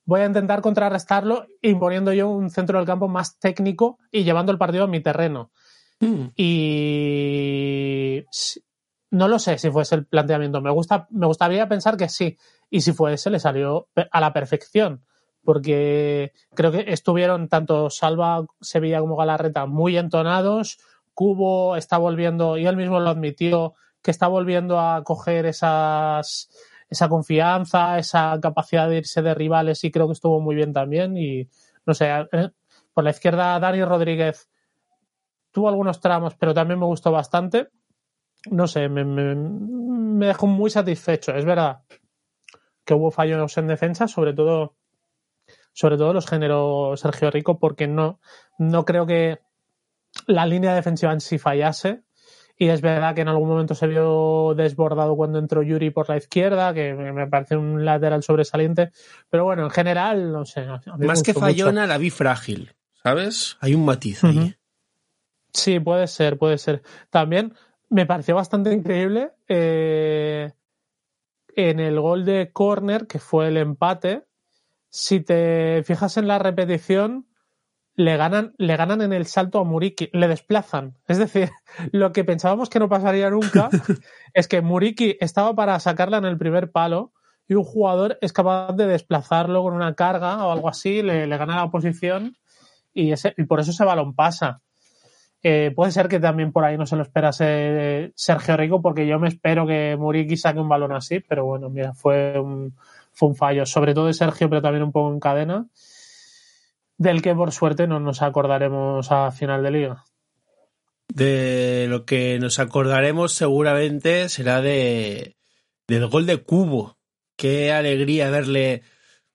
Voy 0.04 0.22
a 0.22 0.26
intentar 0.26 0.60
contrarrestarlo 0.60 1.46
imponiendo 1.62 2.12
yo 2.12 2.28
un 2.28 2.50
centro 2.50 2.78
del 2.78 2.86
campo 2.86 3.06
más 3.06 3.38
técnico 3.38 3.98
y 4.10 4.24
llevando 4.24 4.50
el 4.50 4.58
partido 4.58 4.84
a 4.84 4.88
mi 4.88 5.00
terreno. 5.00 5.52
Mm. 6.00 6.28
Y 6.34 8.24
no 9.10 9.28
lo 9.28 9.38
sé 9.38 9.58
si 9.58 9.70
fuese 9.70 9.94
el 9.94 10.06
planteamiento. 10.06 10.60
Me, 10.60 10.70
gusta, 10.70 11.06
me 11.10 11.26
gustaría 11.26 11.68
pensar 11.68 11.96
que 11.96 12.08
sí. 12.08 12.36
Y 12.70 12.80
si 12.80 12.92
fuese, 12.92 13.30
le 13.30 13.38
salió 13.38 13.88
a 14.10 14.20
la 14.20 14.32
perfección. 14.32 15.04
Porque 15.42 16.32
creo 16.54 16.70
que 16.70 16.84
estuvieron 16.88 17.48
tanto 17.48 17.88
Salva, 17.88 18.44
Sevilla 18.60 19.00
como 19.00 19.16
Galarreta 19.16 19.66
muy 19.66 19.96
entonados 19.96 20.78
Cubo 21.20 21.76
está 21.76 21.98
volviendo, 21.98 22.56
y 22.56 22.64
él 22.64 22.78
mismo 22.78 22.98
lo 22.98 23.10
admitió, 23.10 23.74
que 24.00 24.10
está 24.10 24.26
volviendo 24.26 24.80
a 24.80 25.04
coger 25.04 25.44
esas, 25.44 26.48
esa 26.88 27.10
confianza, 27.10 27.98
esa 27.98 28.38
capacidad 28.40 28.88
de 28.88 28.96
irse 28.96 29.20
de 29.20 29.34
rivales 29.34 29.84
y 29.84 29.90
creo 29.90 30.06
que 30.06 30.14
estuvo 30.14 30.40
muy 30.40 30.54
bien 30.54 30.72
también. 30.72 31.18
Y 31.18 31.46
no 31.84 31.92
sé, 31.92 32.08
eh, 32.32 32.48
por 32.94 33.04
la 33.04 33.10
izquierda 33.10 33.60
Dani 33.60 33.84
Rodríguez 33.84 34.48
tuvo 35.50 35.68
algunos 35.68 36.00
tramos, 36.00 36.36
pero 36.36 36.54
también 36.54 36.80
me 36.80 36.86
gustó 36.86 37.12
bastante. 37.12 37.68
No 38.50 38.66
sé, 38.66 38.88
me, 38.88 39.04
me 39.04 40.26
dejó 40.26 40.46
muy 40.46 40.70
satisfecho. 40.70 41.34
Es 41.34 41.44
verdad 41.44 41.82
que 42.86 42.94
hubo 42.94 43.10
fallos 43.10 43.58
en 43.58 43.66
defensa, 43.66 44.08
sobre 44.08 44.32
todo, 44.32 44.74
sobre 45.74 45.98
todo 45.98 46.14
los 46.14 46.26
géneros 46.26 46.98
Sergio 46.98 47.30
Rico, 47.30 47.58
porque 47.58 47.86
no, 47.86 48.20
no 48.56 48.86
creo 48.86 49.04
que 49.04 49.40
la 50.26 50.46
línea 50.46 50.74
defensiva 50.74 51.12
en 51.12 51.20
sí 51.20 51.38
fallase. 51.38 52.02
Y 52.56 52.68
es 52.68 52.82
verdad 52.82 53.14
que 53.14 53.22
en 53.22 53.28
algún 53.28 53.48
momento 53.48 53.74
se 53.74 53.86
vio 53.86 54.52
desbordado 54.54 55.16
cuando 55.16 55.38
entró 55.38 55.62
Yuri 55.62 55.90
por 55.90 56.10
la 56.10 56.18
izquierda, 56.18 56.74
que 56.74 56.92
me 56.92 57.26
parece 57.26 57.56
un 57.56 57.86
lateral 57.86 58.22
sobresaliente. 58.22 58.90
Pero 59.30 59.44
bueno, 59.44 59.64
en 59.64 59.70
general, 59.70 60.30
no 60.30 60.44
sé. 60.44 60.66
Más 60.98 61.22
que 61.22 61.32
fallona, 61.32 61.86
la 61.86 61.96
vi 61.96 62.10
frágil, 62.10 62.74
¿sabes? 63.02 63.56
Hay 63.60 63.74
un 63.74 63.86
matiz 63.86 64.22
ahí. 64.24 64.54
Sí, 65.54 65.80
puede 65.80 66.06
ser, 66.06 66.36
puede 66.36 66.58
ser. 66.58 66.82
También 67.08 67.54
me 67.88 68.04
pareció 68.06 68.34
bastante 68.34 68.72
increíble 68.72 69.32
eh, 69.48 70.52
en 71.56 71.80
el 71.80 71.98
gol 71.98 72.26
de 72.26 72.52
corner, 72.52 73.06
que 73.06 73.18
fue 73.18 73.48
el 73.48 73.56
empate. 73.56 74.26
Si 74.90 75.20
te 75.20 75.82
fijas 75.84 76.16
en 76.18 76.28
la 76.28 76.38
repetición, 76.38 77.26
le 78.00 78.16
ganan, 78.16 78.54
le 78.56 78.76
ganan 78.76 79.02
en 79.02 79.12
el 79.12 79.26
salto 79.26 79.58
a 79.58 79.64
Muriki, 79.64 80.08
le 80.14 80.26
desplazan. 80.26 80.96
Es 81.06 81.18
decir, 81.18 81.50
lo 81.92 82.12
que 82.12 82.24
pensábamos 82.24 82.70
que 82.70 82.78
no 82.78 82.88
pasaría 82.88 83.28
nunca 83.28 83.68
es 84.34 84.48
que 84.48 84.62
Muriki 84.62 85.18
estaba 85.20 85.54
para 85.54 85.78
sacarla 85.80 86.16
en 86.16 86.24
el 86.24 86.38
primer 86.38 86.70
palo 86.70 87.12
y 87.46 87.54
un 87.54 87.64
jugador 87.64 88.16
es 88.22 88.32
capaz 88.32 88.72
de 88.72 88.86
desplazarlo 88.86 89.62
con 89.62 89.74
una 89.74 89.94
carga 89.94 90.46
o 90.46 90.50
algo 90.50 90.68
así, 90.68 91.02
le, 91.02 91.26
gana 91.26 91.56
la 91.56 91.70
posición 91.70 92.36
y, 92.94 93.12
ese, 93.12 93.34
y 93.36 93.44
por 93.44 93.60
eso 93.60 93.72
ese 93.72 93.84
balón 93.84 94.14
pasa. 94.14 94.62
Eh, 95.42 95.72
puede 95.74 95.92
ser 95.92 96.08
que 96.08 96.20
también 96.20 96.52
por 96.52 96.64
ahí 96.64 96.78
no 96.78 96.86
se 96.86 96.96
lo 96.96 97.02
esperase 97.02 98.12
Sergio 98.14 98.56
Rico, 98.56 98.80
porque 98.80 99.06
yo 99.06 99.18
me 99.18 99.28
espero 99.28 99.66
que 99.66 99.96
Muriki 99.98 100.38
saque 100.38 100.60
un 100.60 100.68
balón 100.68 100.92
así, 100.92 101.20
pero 101.20 101.44
bueno, 101.44 101.68
mira, 101.68 101.92
fue 101.92 102.38
un, 102.38 102.74
fue 103.12 103.28
un 103.28 103.36
fallo, 103.36 103.66
sobre 103.66 103.92
todo 103.92 104.06
de 104.06 104.14
Sergio, 104.14 104.48
pero 104.48 104.62
también 104.62 104.84
un 104.84 104.92
poco 104.92 105.12
en 105.12 105.20
cadena 105.20 105.66
del 107.00 107.22
que 107.22 107.34
por 107.34 107.50
suerte 107.50 107.86
no 107.86 107.98
nos 107.98 108.20
acordaremos 108.20 109.10
a 109.10 109.32
final 109.32 109.62
de 109.62 109.70
liga. 109.70 110.04
De 111.08 111.86
lo 111.88 112.04
que 112.04 112.38
nos 112.38 112.58
acordaremos 112.58 113.32
seguramente 113.32 114.28
será 114.28 114.60
de 114.60 115.38
del 115.88 116.06
gol 116.08 116.26
de 116.26 116.42
Cubo. 116.42 116.98
Qué 117.36 117.72
alegría 117.72 118.28
verle 118.28 118.82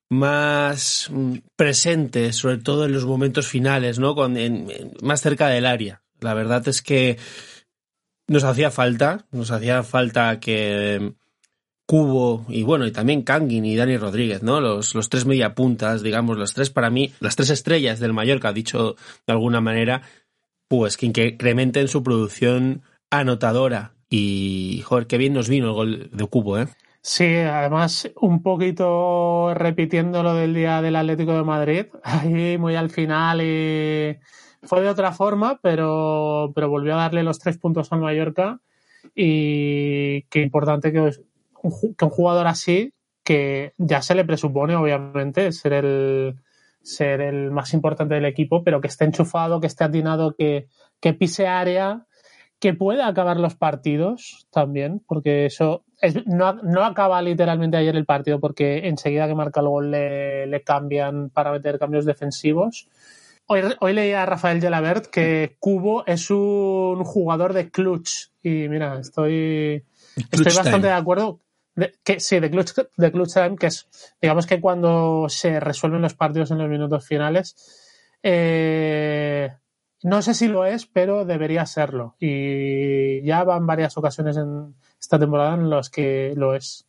más 0.09 1.09
mm, 1.11 1.37
presente, 1.55 2.33
sobre 2.33 2.57
todo 2.57 2.85
en 2.85 2.91
los 2.91 3.05
momentos 3.05 3.47
finales, 3.47 3.97
¿no? 3.97 4.15
Más 5.01 5.21
cerca 5.21 5.47
del 5.47 5.65
área. 5.65 6.03
La 6.21 6.35
verdad 6.35 6.67
es 6.67 6.83
que 6.83 7.17
nos 8.27 8.43
hacía 8.43 8.69
falta, 8.69 9.25
nos 9.31 9.49
hacía 9.49 9.81
falta 9.81 10.39
que 10.39 11.15
Cubo 11.85 12.45
y 12.49 12.63
bueno, 12.63 12.87
y 12.87 12.91
también 12.91 13.21
Kangin 13.21 13.65
y 13.65 13.75
Dani 13.75 13.97
Rodríguez, 13.97 14.41
¿no? 14.41 14.59
Los, 14.59 14.95
los 14.95 15.09
tres 15.09 15.25
mediapuntas, 15.25 16.01
digamos, 16.01 16.37
los 16.37 16.53
tres 16.53 16.69
para 16.69 16.89
mí, 16.89 17.13
las 17.19 17.35
tres 17.35 17.51
estrellas 17.51 17.99
del 17.99 18.13
Mallorca, 18.13 18.53
dicho 18.53 18.95
de 19.27 19.33
alguna 19.33 19.61
manera, 19.61 20.01
pues 20.67 20.97
que 20.97 21.05
incrementen 21.05 21.87
su 21.87 22.03
producción 22.03 22.81
anotadora. 23.11 23.93
Y, 24.09 24.83
joder, 24.85 25.07
qué 25.07 25.17
bien 25.17 25.33
nos 25.33 25.49
vino 25.49 25.67
el 25.67 25.73
gol 25.73 26.09
de 26.11 26.27
Cubo, 26.27 26.59
¿eh? 26.59 26.67
Sí, 27.01 27.35
además, 27.35 28.11
un 28.19 28.41
poquito 28.41 29.53
repitiendo 29.53 30.23
lo 30.23 30.33
del 30.33 30.55
día 30.55 30.81
del 30.81 30.95
Atlético 30.95 31.33
de 31.33 31.43
Madrid, 31.43 31.85
ahí 32.03 32.57
muy 32.57 32.75
al 32.75 32.89
final 32.89 33.41
y 33.41 34.17
fue 34.63 34.81
de 34.81 34.89
otra 34.89 35.11
forma, 35.11 35.59
pero, 35.61 36.51
pero 36.55 36.67
volvió 36.67 36.95
a 36.95 37.03
darle 37.03 37.21
los 37.21 37.37
tres 37.37 37.59
puntos 37.59 37.91
al 37.91 38.01
Mallorca 38.01 38.59
y 39.13 40.23
qué 40.23 40.41
importante 40.41 40.91
que 40.91 41.11
que 41.97 42.05
un 42.05 42.11
jugador 42.11 42.47
así, 42.47 42.93
que 43.23 43.73
ya 43.77 44.01
se 44.01 44.15
le 44.15 44.23
presupone, 44.23 44.75
obviamente, 44.75 45.51
ser 45.51 45.73
el, 45.73 46.35
ser 46.81 47.21
el 47.21 47.51
más 47.51 47.73
importante 47.73 48.13
del 48.15 48.25
equipo, 48.25 48.63
pero 48.63 48.79
que 48.79 48.87
esté 48.87 49.05
enchufado, 49.05 49.59
que 49.59 49.67
esté 49.67 49.83
atinado, 49.83 50.35
que, 50.35 50.67
que 50.99 51.13
pise 51.13 51.47
área, 51.47 52.05
que 52.59 52.73
pueda 52.73 53.07
acabar 53.07 53.37
los 53.37 53.55
partidos 53.55 54.47
también, 54.51 55.01
porque 55.07 55.47
eso 55.47 55.83
no, 56.25 56.53
no, 56.53 56.83
acaba 56.85 57.21
literalmente 57.21 57.77
ayer 57.77 57.95
el 57.95 58.05
partido, 58.05 58.39
porque 58.39 58.87
enseguida 58.87 59.27
que 59.27 59.35
marca 59.35 59.59
el 59.59 59.67
gol 59.67 59.91
le, 59.91 60.45
le 60.45 60.61
cambian 60.61 61.29
para 61.31 61.51
meter 61.51 61.79
cambios 61.79 62.05
defensivos. 62.05 62.87
Hoy, 63.47 63.61
hoy 63.79 63.93
leía 63.93 64.23
a 64.23 64.25
Rafael 64.25 64.61
Gelabert 64.61 65.07
que 65.07 65.55
Cubo 65.59 66.05
es 66.07 66.29
un 66.31 67.03
jugador 67.03 67.53
de 67.53 67.69
clutch. 67.69 68.31
Y 68.41 68.67
mira, 68.69 68.99
estoy, 68.99 69.83
estoy 70.31 70.53
bastante 70.55 70.87
de 70.87 70.93
acuerdo 70.93 71.41
que, 72.03 72.19
sí, 72.19 72.39
de 72.39 72.49
clutch, 72.49 72.73
de 72.95 73.11
clutch 73.11 73.33
time, 73.33 73.55
que 73.57 73.67
es, 73.67 73.87
digamos 74.21 74.45
que 74.45 74.61
cuando 74.61 75.27
se 75.29 75.59
resuelven 75.59 76.01
los 76.01 76.13
partidos 76.13 76.51
en 76.51 76.59
los 76.59 76.69
minutos 76.69 77.05
finales, 77.05 77.55
eh, 78.23 79.51
no 80.03 80.21
sé 80.21 80.33
si 80.33 80.47
lo 80.47 80.65
es, 80.65 80.85
pero 80.85 81.25
debería 81.25 81.65
serlo. 81.65 82.15
Y 82.19 83.23
ya 83.23 83.43
van 83.43 83.67
varias 83.67 83.97
ocasiones 83.97 84.37
en 84.37 84.75
esta 84.99 85.19
temporada 85.19 85.55
en 85.55 85.69
las 85.69 85.89
que 85.89 86.33
lo 86.35 86.55
es. 86.55 86.85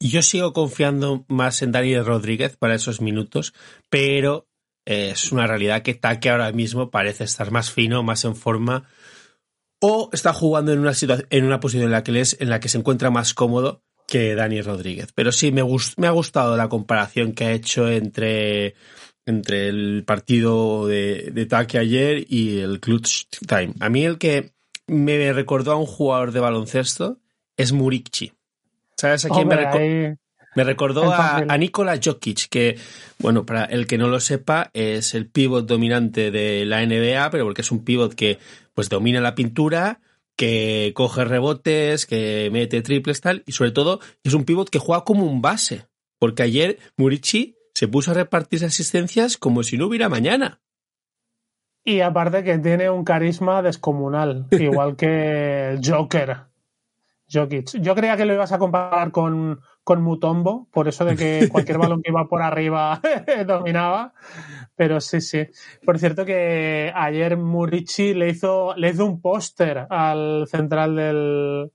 Yo 0.00 0.22
sigo 0.22 0.52
confiando 0.52 1.24
más 1.28 1.62
en 1.62 1.72
Daniel 1.72 2.04
Rodríguez 2.04 2.56
para 2.56 2.74
esos 2.74 3.00
minutos, 3.00 3.54
pero 3.90 4.46
es 4.84 5.32
una 5.32 5.46
realidad 5.46 5.82
que 5.82 5.94
Taque 5.94 6.30
ahora 6.30 6.52
mismo 6.52 6.90
parece 6.90 7.24
estar 7.24 7.50
más 7.50 7.70
fino, 7.70 8.02
más 8.02 8.24
en 8.24 8.36
forma, 8.36 8.88
o 9.80 10.08
está 10.12 10.32
jugando 10.32 10.72
en 10.72 10.78
una, 10.78 10.92
en 11.30 11.44
una 11.44 11.60
posición 11.60 11.84
en 11.86 11.90
la, 11.90 12.02
que 12.02 12.20
es, 12.20 12.36
en 12.40 12.50
la 12.50 12.60
que 12.60 12.68
se 12.68 12.78
encuentra 12.78 13.10
más 13.10 13.34
cómodo 13.34 13.82
que 14.08 14.34
Dani 14.34 14.62
Rodríguez. 14.62 15.12
Pero 15.14 15.30
sí, 15.30 15.52
me, 15.52 15.62
me 15.98 16.06
ha 16.06 16.10
gustado 16.10 16.56
la 16.56 16.68
comparación 16.68 17.32
que 17.32 17.44
ha 17.44 17.52
hecho 17.52 17.88
entre, 17.88 18.74
entre 19.26 19.68
el 19.68 20.02
partido 20.04 20.86
de, 20.88 21.30
de 21.30 21.46
Taque 21.46 21.78
ayer 21.78 22.24
y 22.26 22.58
el 22.60 22.80
Clutch 22.80 23.26
Time. 23.46 23.74
A 23.80 23.90
mí 23.90 24.04
el 24.04 24.16
que 24.16 24.52
me 24.86 25.32
recordó 25.34 25.72
a 25.72 25.76
un 25.76 25.86
jugador 25.86 26.32
de 26.32 26.40
baloncesto 26.40 27.18
es 27.56 27.72
Murici. 27.72 28.32
¿Sabes 28.96 29.26
a 29.26 29.28
quién 29.28 29.46
me, 29.46 29.56
recordó? 29.56 30.16
me 30.56 30.64
recordó 30.64 31.12
a, 31.12 31.36
a, 31.36 31.58
Nikola 31.58 32.00
Jokic, 32.02 32.48
que, 32.48 32.78
bueno, 33.18 33.44
para 33.44 33.66
el 33.66 33.86
que 33.86 33.98
no 33.98 34.08
lo 34.08 34.20
sepa, 34.20 34.70
es 34.72 35.14
el 35.14 35.28
pivot 35.28 35.66
dominante 35.66 36.30
de 36.30 36.64
la 36.64 36.84
NBA, 36.84 37.30
pero 37.30 37.44
porque 37.44 37.60
es 37.60 37.70
un 37.70 37.84
pivot 37.84 38.14
que 38.14 38.38
pues 38.72 38.88
domina 38.88 39.20
la 39.20 39.34
pintura, 39.34 40.00
que 40.38 40.92
coge 40.94 41.24
rebotes, 41.24 42.06
que 42.06 42.48
mete 42.52 42.80
triples, 42.80 43.20
tal, 43.20 43.42
y 43.44 43.52
sobre 43.52 43.72
todo 43.72 43.98
es 44.22 44.34
un 44.34 44.44
pivot 44.44 44.70
que 44.70 44.78
juega 44.78 45.04
como 45.04 45.24
un 45.24 45.42
base, 45.42 45.88
porque 46.20 46.44
ayer 46.44 46.78
Murici 46.96 47.56
se 47.74 47.88
puso 47.88 48.12
a 48.12 48.14
repartir 48.14 48.64
asistencias 48.64 49.36
como 49.36 49.64
si 49.64 49.76
no 49.76 49.86
hubiera 49.88 50.08
mañana. 50.08 50.60
Y 51.84 52.00
aparte 52.00 52.44
que 52.44 52.56
tiene 52.58 52.88
un 52.88 53.02
carisma 53.02 53.62
descomunal, 53.62 54.46
igual 54.52 54.94
que 54.94 55.78
Joker. 55.84 56.46
Jokic. 57.30 57.80
Yo 57.80 57.94
creía 57.94 58.16
que 58.16 58.24
lo 58.24 58.32
ibas 58.32 58.52
a 58.52 58.58
comparar 58.58 59.10
con, 59.10 59.60
con 59.88 60.02
Mutombo, 60.02 60.68
por 60.70 60.86
eso 60.86 61.06
de 61.06 61.16
que 61.16 61.48
cualquier 61.50 61.78
balón 61.78 62.02
que 62.02 62.10
iba 62.10 62.28
por 62.28 62.42
arriba 62.42 63.00
dominaba. 63.46 64.12
Pero 64.76 65.00
sí, 65.00 65.22
sí. 65.22 65.46
Por 65.82 65.98
cierto 65.98 66.26
que 66.26 66.92
ayer 66.94 67.38
Murici 67.38 68.12
le 68.12 68.28
hizo, 68.28 68.74
le 68.76 68.90
hizo 68.90 69.06
un 69.06 69.22
póster 69.22 69.86
al 69.88 70.46
central 70.46 70.94
del 70.94 71.72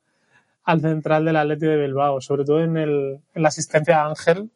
al 0.64 0.82
central 0.82 1.26
del 1.26 1.38
Atlético 1.38 1.72
de 1.72 1.82
Bilbao, 1.82 2.22
sobre 2.22 2.46
todo 2.46 2.62
en, 2.62 2.78
el, 2.78 3.20
en 3.34 3.42
la 3.42 3.48
asistencia 3.48 4.04
a 4.04 4.10
Ángel. 4.10 4.52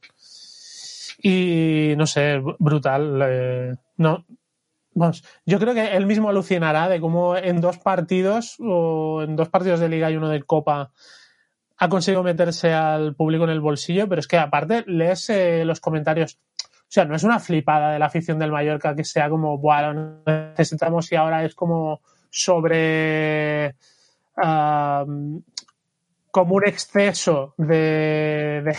Y 1.19 1.95
no 1.97 2.05
sé, 2.05 2.39
brutal. 2.59 3.79
no, 3.97 4.23
vamos, 4.93 5.23
yo 5.47 5.57
creo 5.57 5.73
que 5.73 5.95
él 5.95 6.05
mismo 6.05 6.29
alucinará 6.29 6.89
de 6.89 7.01
cómo 7.01 7.35
en 7.35 7.59
dos 7.59 7.79
partidos 7.79 8.57
o 8.59 9.23
en 9.23 9.35
dos 9.35 9.49
partidos 9.49 9.79
de 9.79 9.89
liga 9.89 10.11
y 10.11 10.15
uno 10.15 10.29
de 10.29 10.43
copa 10.43 10.91
ha 11.77 11.89
conseguido 11.89 12.23
meterse 12.23 12.73
al 12.73 13.15
público 13.15 13.43
en 13.43 13.51
el 13.51 13.61
bolsillo, 13.61 14.07
pero 14.07 14.19
es 14.19 14.27
que 14.27 14.37
aparte 14.37 14.83
lees 14.87 15.29
eh, 15.29 15.63
los 15.63 15.79
comentarios. 15.79 16.39
O 16.59 16.89
sea, 16.89 17.05
no 17.05 17.15
es 17.15 17.23
una 17.23 17.39
flipada 17.39 17.91
de 17.91 17.99
la 17.99 18.05
afición 18.05 18.39
del 18.39 18.51
Mallorca 18.51 18.95
que 18.95 19.03
sea 19.03 19.29
como, 19.29 19.57
bueno, 19.57 20.23
necesitamos 20.25 21.11
y 21.11 21.15
ahora 21.15 21.43
es 21.43 21.53
como 21.53 22.01
sobre. 22.29 23.75
como 26.31 26.55
un 26.55 26.67
exceso 26.67 27.53
de, 27.57 28.63
de, 28.63 28.77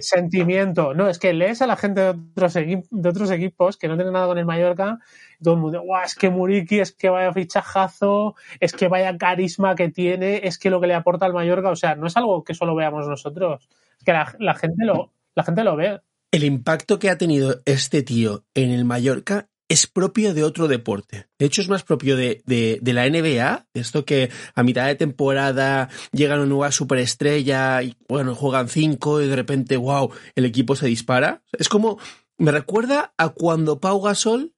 sentimiento. 0.00 0.94
No, 0.94 1.08
es 1.08 1.18
que 1.18 1.32
lees 1.32 1.60
a 1.62 1.66
la 1.66 1.76
gente 1.76 2.00
de 2.00 2.08
otros, 2.08 2.54
de 2.54 3.08
otros 3.08 3.30
equipos 3.30 3.76
que 3.76 3.88
no 3.88 3.96
tienen 3.96 4.12
nada 4.12 4.26
con 4.26 4.38
el 4.38 4.46
Mallorca 4.46 4.98
y 5.38 5.44
todo 5.44 5.54
el 5.54 5.60
mundo, 5.60 5.82
guau, 5.82 6.02
es 6.04 6.14
que 6.14 6.30
Muriki, 6.30 6.80
es 6.80 6.92
que 6.92 7.10
vaya 7.10 7.32
fichajazo, 7.32 8.34
es 8.60 8.72
que 8.72 8.88
vaya 8.88 9.16
carisma 9.18 9.74
que 9.74 9.90
tiene, 9.90 10.40
es 10.44 10.58
que 10.58 10.70
lo 10.70 10.80
que 10.80 10.86
le 10.86 10.94
aporta 10.94 11.26
al 11.26 11.34
Mallorca, 11.34 11.70
o 11.70 11.76
sea, 11.76 11.94
no 11.96 12.06
es 12.06 12.16
algo 12.16 12.44
que 12.44 12.54
solo 12.54 12.74
veamos 12.74 13.06
nosotros, 13.06 13.68
es 13.98 14.04
que 14.04 14.12
la, 14.12 14.54
gente, 14.54 14.84
lo, 14.84 15.12
la 15.34 15.44
gente 15.44 15.64
lo 15.64 15.76
ve. 15.76 16.00
El 16.30 16.44
impacto 16.44 16.98
que 16.98 17.10
ha 17.10 17.18
tenido 17.18 17.60
este 17.64 18.02
tío 18.02 18.44
en 18.54 18.70
el 18.70 18.84
Mallorca 18.84 19.48
es 19.68 19.86
propio 19.86 20.34
de 20.34 20.44
otro 20.44 20.68
deporte. 20.68 21.26
De 21.38 21.46
hecho, 21.46 21.62
es 21.62 21.68
más 21.68 21.82
propio 21.82 22.16
de, 22.16 22.42
de, 22.44 22.92
la 22.92 23.08
NBA, 23.08 23.66
esto 23.74 24.04
que 24.04 24.30
a 24.54 24.62
mitad 24.62 24.86
de 24.86 24.94
temporada 24.94 25.88
llega 26.12 26.36
una 26.36 26.46
nueva 26.46 26.70
superestrella 26.70 27.82
y, 27.82 27.96
bueno, 28.08 28.34
juegan 28.34 28.68
cinco 28.68 29.22
y 29.22 29.28
de 29.28 29.36
repente, 29.36 29.76
wow, 29.76 30.10
el 30.34 30.44
equipo 30.44 30.76
se 30.76 30.86
dispara. 30.86 31.42
Es 31.52 31.68
como, 31.68 31.98
me 32.36 32.52
recuerda 32.52 33.14
a 33.16 33.30
cuando 33.30 33.80
Pau 33.80 34.00
Gasol 34.00 34.52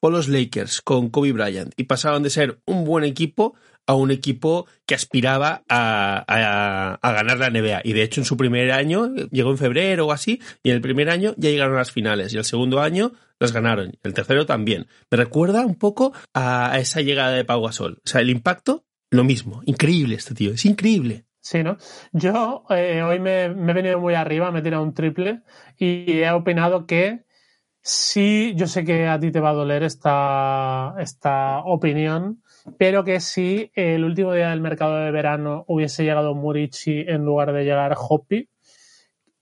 fue 0.00 0.10
los 0.10 0.28
Lakers 0.28 0.82
con 0.82 1.10
Kobe 1.10 1.32
Bryant 1.32 1.72
y 1.76 1.84
pasaron 1.84 2.22
de 2.22 2.30
ser 2.30 2.60
un 2.66 2.84
buen 2.84 3.04
equipo 3.04 3.54
a 3.86 3.94
un 3.94 4.10
equipo 4.10 4.66
que 4.86 4.94
aspiraba 4.94 5.62
a, 5.68 6.98
ganar 7.02 7.38
la 7.38 7.50
NBA. 7.50 7.82
Y 7.84 7.92
de 7.92 8.02
hecho, 8.02 8.20
en 8.20 8.24
su 8.24 8.36
primer 8.36 8.72
año, 8.72 9.12
llegó 9.30 9.50
en 9.50 9.58
febrero 9.58 10.06
o 10.06 10.12
así, 10.12 10.40
y 10.62 10.70
en 10.70 10.76
el 10.76 10.82
primer 10.82 11.10
año 11.10 11.34
ya 11.36 11.50
llegaron 11.50 11.74
a 11.74 11.78
las 11.78 11.90
finales. 11.90 12.32
Y 12.32 12.38
el 12.38 12.44
segundo 12.44 12.80
año 12.80 13.12
las 13.42 13.52
ganaron. 13.52 13.98
El 14.02 14.14
tercero 14.14 14.46
también. 14.46 14.86
Me 15.10 15.18
recuerda 15.18 15.66
un 15.66 15.74
poco 15.74 16.12
a 16.34 16.78
esa 16.78 17.00
llegada 17.00 17.32
de 17.32 17.44
Pau 17.44 17.62
Gasol. 17.62 18.00
O 18.04 18.08
sea, 18.08 18.20
el 18.20 18.30
impacto, 18.30 18.84
lo 19.10 19.24
mismo. 19.24 19.62
Increíble 19.66 20.14
este 20.14 20.34
tío, 20.34 20.52
es 20.52 20.64
increíble. 20.64 21.26
Sí, 21.40 21.64
¿no? 21.64 21.76
Yo 22.12 22.64
eh, 22.70 23.02
hoy 23.02 23.18
me, 23.18 23.44
he 23.46 23.48
venido 23.48 23.98
muy 23.98 24.14
arriba, 24.14 24.52
me 24.52 24.60
he 24.60 24.62
tirado 24.62 24.84
un 24.84 24.94
triple 24.94 25.42
y 25.76 26.20
he 26.20 26.30
opinado 26.30 26.86
que 26.86 27.24
sí, 27.80 28.54
yo 28.56 28.68
sé 28.68 28.84
que 28.84 29.08
a 29.08 29.18
ti 29.18 29.32
te 29.32 29.40
va 29.40 29.50
a 29.50 29.54
doler 29.54 29.82
esta, 29.82 30.94
esta 31.00 31.58
opinión, 31.64 32.42
pero 32.78 33.02
que 33.02 33.18
si 33.18 33.72
el 33.74 34.04
último 34.04 34.32
día 34.34 34.50
del 34.50 34.60
mercado 34.60 34.96
de 34.98 35.10
verano 35.10 35.64
hubiese 35.66 36.04
llegado 36.04 36.36
Murici 36.36 37.00
en 37.00 37.24
lugar 37.24 37.52
de 37.52 37.64
llegar 37.64 37.96
Hoppy, 37.98 38.48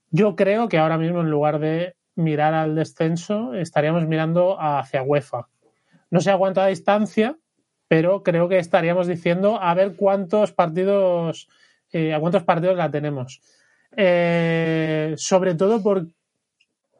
yo 0.09 0.35
creo 0.35 0.69
que 0.69 0.79
ahora 0.79 0.97
mismo 0.97 1.21
en 1.21 1.29
lugar 1.29 1.59
de 1.59 1.95
mirar 2.23 2.53
al 2.53 2.75
descenso 2.75 3.53
estaríamos 3.53 4.07
mirando 4.07 4.57
hacia 4.59 5.03
UEFA. 5.03 5.47
No 6.09 6.19
sé 6.19 6.31
a 6.31 6.37
cuánta 6.37 6.65
distancia, 6.67 7.37
pero 7.87 8.23
creo 8.23 8.47
que 8.49 8.57
estaríamos 8.57 9.07
diciendo 9.07 9.61
a 9.61 9.73
ver 9.73 9.95
cuántos 9.95 10.51
partidos, 10.51 11.49
eh, 11.91 12.13
a 12.13 12.19
cuántos 12.19 12.43
partidos 12.43 12.77
la 12.77 12.91
tenemos. 12.91 13.41
Eh, 13.95 15.13
sobre 15.17 15.55
todo 15.55 15.83
por, 15.83 16.07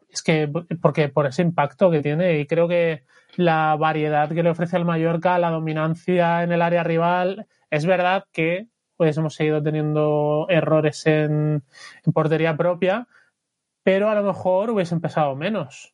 es 0.09 0.21
que, 0.21 0.51
porque 0.81 1.09
por 1.09 1.25
ese 1.25 1.41
impacto 1.41 1.89
que 1.89 2.01
tiene 2.01 2.39
y 2.39 2.45
creo 2.45 2.67
que 2.67 3.03
la 3.37 3.75
variedad 3.79 4.29
que 4.29 4.43
le 4.43 4.49
ofrece 4.49 4.75
al 4.75 4.85
Mallorca, 4.85 5.39
la 5.39 5.51
dominancia 5.51 6.43
en 6.43 6.51
el 6.51 6.61
área 6.61 6.83
rival. 6.83 7.47
Es 7.69 7.85
verdad 7.85 8.25
que 8.31 8.67
pues 8.97 9.17
hemos 9.17 9.33
seguido 9.33 9.63
teniendo 9.63 10.45
errores 10.47 11.07
en, 11.07 11.63
portería 12.13 12.55
propia, 12.55 13.07
pero 13.83 14.09
a 14.09 14.15
lo 14.15 14.23
mejor 14.23 14.69
hubiese 14.69 14.95
empezado 14.95 15.35
menos. 15.35 15.93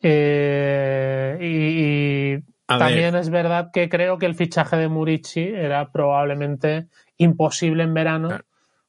Eh, 0.00 1.38
y, 1.40 2.52
también 2.66 3.14
es 3.16 3.28
verdad 3.30 3.70
que 3.72 3.88
creo 3.88 4.18
que 4.18 4.26
el 4.26 4.34
fichaje 4.34 4.76
de 4.76 4.88
Murici 4.88 5.42
era 5.42 5.92
probablemente 5.92 6.88
imposible 7.18 7.82
en 7.82 7.94
verano. 7.94 8.40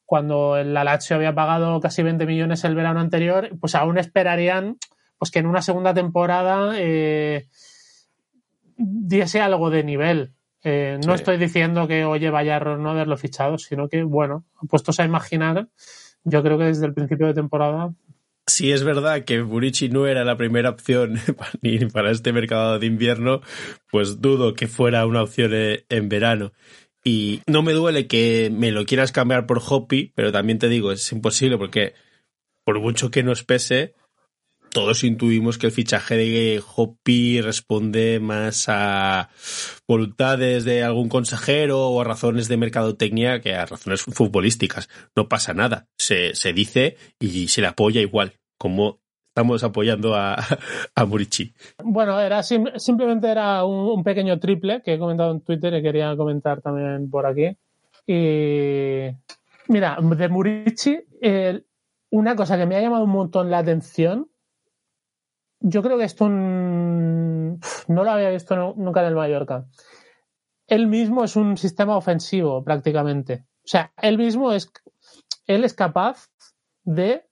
Cuando 0.06 0.58
el 0.58 0.74
Lazio 0.74 1.16
había 1.16 1.36
pagado 1.36 1.80
casi 1.80 2.04
20 2.04 2.26
millones 2.26 2.64
el 2.64 2.76
verano 2.76 3.00
anterior, 3.00 3.50
pues 3.60 3.76
aún 3.76 3.98
esperarían 3.98 4.78
pues 5.18 5.32
que 5.32 5.40
en 5.40 5.48
una 5.48 5.62
segunda 5.62 5.94
temporada 5.94 6.74
eh, 6.78 7.48
diese 8.78 9.42
algo 9.42 9.70
de 9.70 9.84
nivel. 9.84 10.34
Eh, 10.64 11.00
no 11.06 11.14
estoy 11.14 11.38
diciendo 11.38 11.88
que, 11.88 12.06
oye, 12.06 12.30
vaya 12.30 12.56
error 12.56 12.80
no 12.80 12.92
haberlo 12.92 13.18
fichado, 13.18 13.58
sino 13.58 13.90
que, 13.90 14.04
bueno, 14.04 14.46
puestos 14.70 15.00
a 15.00 15.06
imaginar, 15.06 15.68
yo 16.24 16.44
creo 16.44 16.58
que 16.58 16.66
desde 16.66 16.86
el 16.86 16.94
principio 16.94 17.28
de 17.28 17.34
temporada. 17.34 17.94
Si 18.46 18.72
es 18.72 18.84
verdad 18.84 19.24
que 19.24 19.42
Burici 19.42 19.90
no 19.90 20.06
era 20.06 20.26
la 20.26 20.38
primera 20.38 20.70
opción 20.70 21.18
ni 21.62 21.80
para 21.86 22.12
este 22.12 22.34
mercado 22.34 22.80
de 22.80 22.86
invierno, 22.86 23.42
pues 23.90 24.22
dudo 24.22 24.54
que 24.54 24.68
fuera 24.68 25.06
una 25.06 25.24
opción 25.24 25.52
eh, 25.54 25.86
en 25.90 26.10
verano. 26.10 26.52
Y 27.06 27.42
no 27.48 27.64
me 27.64 27.74
duele 27.74 28.08
que 28.08 28.50
me 28.52 28.72
lo 28.72 28.86
quieras 28.86 29.12
cambiar 29.12 29.46
por 29.46 29.62
Hoppy, 29.66 30.14
pero 30.16 30.32
también 30.32 30.60
te 30.60 30.70
digo, 30.70 30.92
es 30.92 31.12
imposible 31.12 31.58
porque 31.58 31.94
por 32.64 32.80
mucho 32.80 33.12
que 33.12 33.24
nos 33.24 33.44
pese, 33.44 33.94
todos 34.74 35.04
intuimos 35.04 35.58
que 35.58 35.68
el 35.68 35.72
fichaje 35.72 36.18
de 36.18 36.62
Hopi 36.76 37.42
responde 37.42 38.20
más 38.20 38.66
a 38.68 39.30
voluntades 39.88 40.66
de 40.66 40.84
algún 40.84 41.10
consejero 41.10 41.90
o 41.90 42.02
a 42.02 42.04
razones 42.04 42.48
de 42.48 42.58
mercadotecnia 42.58 43.40
que 43.40 43.56
a 43.56 43.66
razones 43.66 44.02
futbolísticas. 44.02 44.90
No 45.16 45.30
pasa 45.30 45.54
nada. 45.54 45.88
Se, 45.98 46.34
se 46.36 46.54
dice 46.54 46.98
y 47.20 47.48
se 47.48 47.62
le 47.62 47.68
apoya 47.68 48.02
igual, 48.02 48.34
como 48.58 49.00
estamos 49.30 49.64
apoyando 49.64 50.16
a, 50.16 50.36
a 50.96 51.06
Murici. 51.06 51.54
Bueno, 51.84 52.20
era 52.20 52.42
simplemente 52.44 53.30
era 53.30 53.64
un, 53.66 54.04
pequeño 54.04 54.40
triple 54.40 54.82
que 54.84 54.96
he 54.96 55.00
comentado 55.00 55.32
en 55.32 55.42
Twitter 55.42 55.74
y 55.76 55.84
quería 55.84 56.16
comentar 56.18 56.62
también 56.62 57.10
por 57.10 57.26
aquí. 57.28 57.56
Y 58.08 59.10
mira, 59.68 59.98
de 60.02 60.30
Murici, 60.30 61.00
una 62.10 62.36
cosa 62.36 62.58
que 62.58 62.66
me 62.66 62.76
ha 62.76 62.82
llamado 62.82 63.04
un 63.04 63.12
montón 63.12 63.52
la 63.52 63.60
atención 63.60 64.30
yo 65.64 65.82
creo 65.82 65.98
que 65.98 66.04
esto 66.04 66.28
no 66.28 67.58
lo 67.88 68.12
había 68.12 68.30
visto 68.30 68.74
nunca 68.76 69.02
en 69.02 69.08
el 69.08 69.16
Mallorca. 69.16 69.66
Él 70.68 70.88
mismo 70.88 71.24
es 71.24 71.36
un 71.38 71.58
sistema 71.58 71.96
ofensivo 71.96 72.64
prácticamente. 72.64 73.46
O 73.60 73.68
sea, 73.68 73.94
él 74.02 74.18
mismo 74.18 74.52
es, 74.52 74.72
él 75.48 75.64
es 75.64 75.74
capaz 75.74 76.28
de 76.84 77.26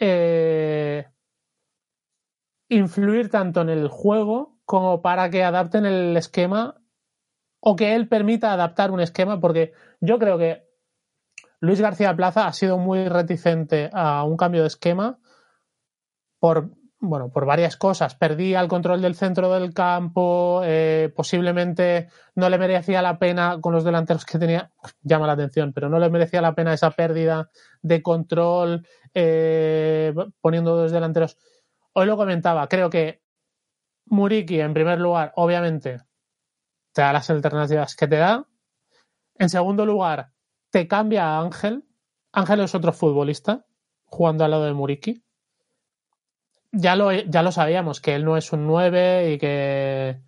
eh, 0.00 1.06
influir 2.70 3.30
tanto 3.30 3.60
en 3.60 3.68
el 3.68 3.88
juego 3.88 4.56
como 4.64 5.02
para 5.02 5.28
que 5.28 5.44
adapten 5.44 5.84
el 5.84 6.16
esquema 6.16 6.80
o 7.60 7.76
que 7.76 7.94
él 7.94 8.08
permita 8.08 8.52
adaptar 8.52 8.90
un 8.92 9.00
esquema, 9.00 9.40
porque 9.40 9.72
yo 10.00 10.18
creo 10.18 10.38
que 10.38 10.66
Luis 11.60 11.80
García 11.82 12.16
Plaza 12.16 12.46
ha 12.46 12.52
sido 12.54 12.78
muy 12.78 13.08
reticente 13.08 13.90
a 13.92 14.24
un 14.24 14.38
cambio 14.38 14.62
de 14.62 14.68
esquema 14.68 15.18
por 16.38 16.77
bueno, 17.00 17.30
por 17.30 17.46
varias 17.46 17.76
cosas. 17.76 18.14
Perdía 18.16 18.60
el 18.60 18.68
control 18.68 19.00
del 19.00 19.14
centro 19.14 19.52
del 19.52 19.72
campo, 19.72 20.62
eh, 20.64 21.12
posiblemente 21.14 22.08
no 22.34 22.48
le 22.48 22.58
merecía 22.58 23.02
la 23.02 23.18
pena 23.18 23.58
con 23.60 23.72
los 23.72 23.84
delanteros 23.84 24.24
que 24.24 24.38
tenía, 24.38 24.72
llama 25.02 25.26
la 25.26 25.34
atención, 25.34 25.72
pero 25.72 25.88
no 25.88 25.98
le 25.98 26.10
merecía 26.10 26.42
la 26.42 26.54
pena 26.54 26.74
esa 26.74 26.90
pérdida 26.90 27.50
de 27.82 28.02
control 28.02 28.86
eh, 29.14 30.12
poniendo 30.40 30.76
dos 30.76 30.90
delanteros. 30.90 31.38
Hoy 31.92 32.06
lo 32.06 32.16
comentaba, 32.16 32.68
creo 32.68 32.90
que 32.90 33.22
Muriki, 34.06 34.60
en 34.60 34.74
primer 34.74 34.98
lugar, 34.98 35.32
obviamente, 35.36 35.98
te 36.92 37.02
da 37.02 37.12
las 37.12 37.30
alternativas 37.30 37.94
que 37.94 38.08
te 38.08 38.16
da. 38.16 38.46
En 39.36 39.50
segundo 39.50 39.86
lugar, 39.86 40.32
te 40.70 40.88
cambia 40.88 41.26
a 41.26 41.40
Ángel. 41.40 41.84
Ángel 42.32 42.60
es 42.60 42.74
otro 42.74 42.92
futbolista 42.92 43.66
jugando 44.04 44.44
al 44.44 44.50
lado 44.50 44.64
de 44.64 44.72
Muriki 44.72 45.22
ya 46.72 46.96
lo, 46.96 47.12
ya 47.12 47.42
lo 47.42 47.52
sabíamos, 47.52 48.00
que 48.00 48.14
él 48.14 48.24
no 48.24 48.36
es 48.36 48.52
un 48.52 48.66
9 48.66 49.32
y 49.32 49.38
que 49.38 50.20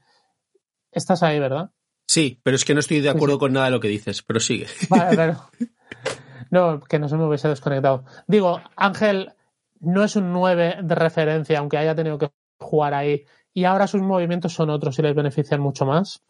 estás 0.92 1.22
ahí, 1.22 1.38
¿verdad? 1.38 1.70
Sí, 2.06 2.40
pero 2.42 2.56
es 2.56 2.64
que 2.64 2.74
no 2.74 2.80
estoy 2.80 3.00
de 3.00 3.10
acuerdo 3.10 3.38
con 3.38 3.52
nada 3.52 3.66
de 3.66 3.72
lo 3.72 3.80
que 3.80 3.88
dices, 3.88 4.22
pero 4.22 4.40
sigue. 4.40 4.66
Vale, 4.88 5.16
pero... 5.16 5.36
No, 6.50 6.80
que 6.80 6.98
no 6.98 7.08
se 7.08 7.16
me 7.16 7.24
hubiese 7.26 7.46
desconectado. 7.46 8.04
Digo, 8.26 8.60
Ángel 8.74 9.34
no 9.78 10.02
es 10.02 10.16
un 10.16 10.32
9 10.32 10.78
de 10.82 10.94
referencia, 10.96 11.60
aunque 11.60 11.78
haya 11.78 11.94
tenido 11.94 12.18
que 12.18 12.30
jugar 12.58 12.92
ahí, 12.92 13.24
y 13.54 13.66
ahora 13.66 13.86
sus 13.86 14.02
movimientos 14.02 14.52
son 14.52 14.68
otros 14.68 14.98
y 14.98 15.02
les 15.02 15.14
benefician 15.14 15.60
mucho 15.60 15.86
más. 15.86 16.24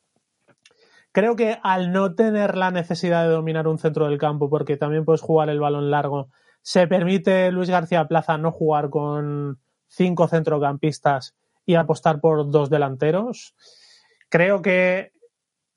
Creo 1.12 1.36
que 1.36 1.58
al 1.62 1.90
no 1.90 2.14
tener 2.14 2.58
la 2.58 2.70
necesidad 2.70 3.24
de 3.24 3.30
dominar 3.30 3.66
un 3.66 3.78
centro 3.78 4.10
del 4.10 4.18
campo, 4.18 4.50
porque 4.50 4.76
también 4.76 5.06
puedes 5.06 5.22
jugar 5.22 5.48
el 5.48 5.58
balón 5.58 5.90
largo, 5.90 6.28
se 6.62 6.86
permite 6.86 7.50
Luis 7.50 7.70
García 7.70 8.06
Plaza 8.06 8.36
no 8.36 8.52
jugar 8.52 8.90
con, 8.90 9.58
cinco 9.90 10.28
centrocampistas 10.28 11.34
y 11.66 11.74
apostar 11.74 12.20
por 12.20 12.50
dos 12.50 12.70
delanteros. 12.70 13.54
Creo 14.28 14.62
que 14.62 15.12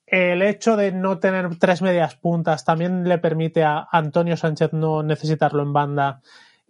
el 0.06 0.42
hecho 0.42 0.76
de 0.76 0.92
no 0.92 1.18
tener 1.18 1.58
tres 1.58 1.82
medias 1.82 2.14
puntas 2.14 2.64
también 2.64 3.08
le 3.08 3.18
permite 3.18 3.64
a 3.64 3.86
Antonio 3.90 4.36
Sánchez 4.36 4.72
no 4.72 5.02
necesitarlo 5.02 5.62
en 5.62 5.72
banda 5.72 6.20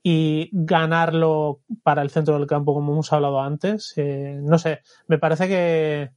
y 0.03 0.51
ganarlo 0.53 1.61
para 1.83 2.03
el 2.03 2.11
centro 2.11 2.39
del 2.39 2.47
campo, 2.47 2.75
como 2.75 2.93
hemos 2.93 3.13
hablado 3.13 3.41
antes. 3.41 3.93
Eh, 3.97 4.39
no 4.43 4.59
sé, 4.59 4.81
me 5.07 5.19
parece 5.19 5.49
que 5.49 6.11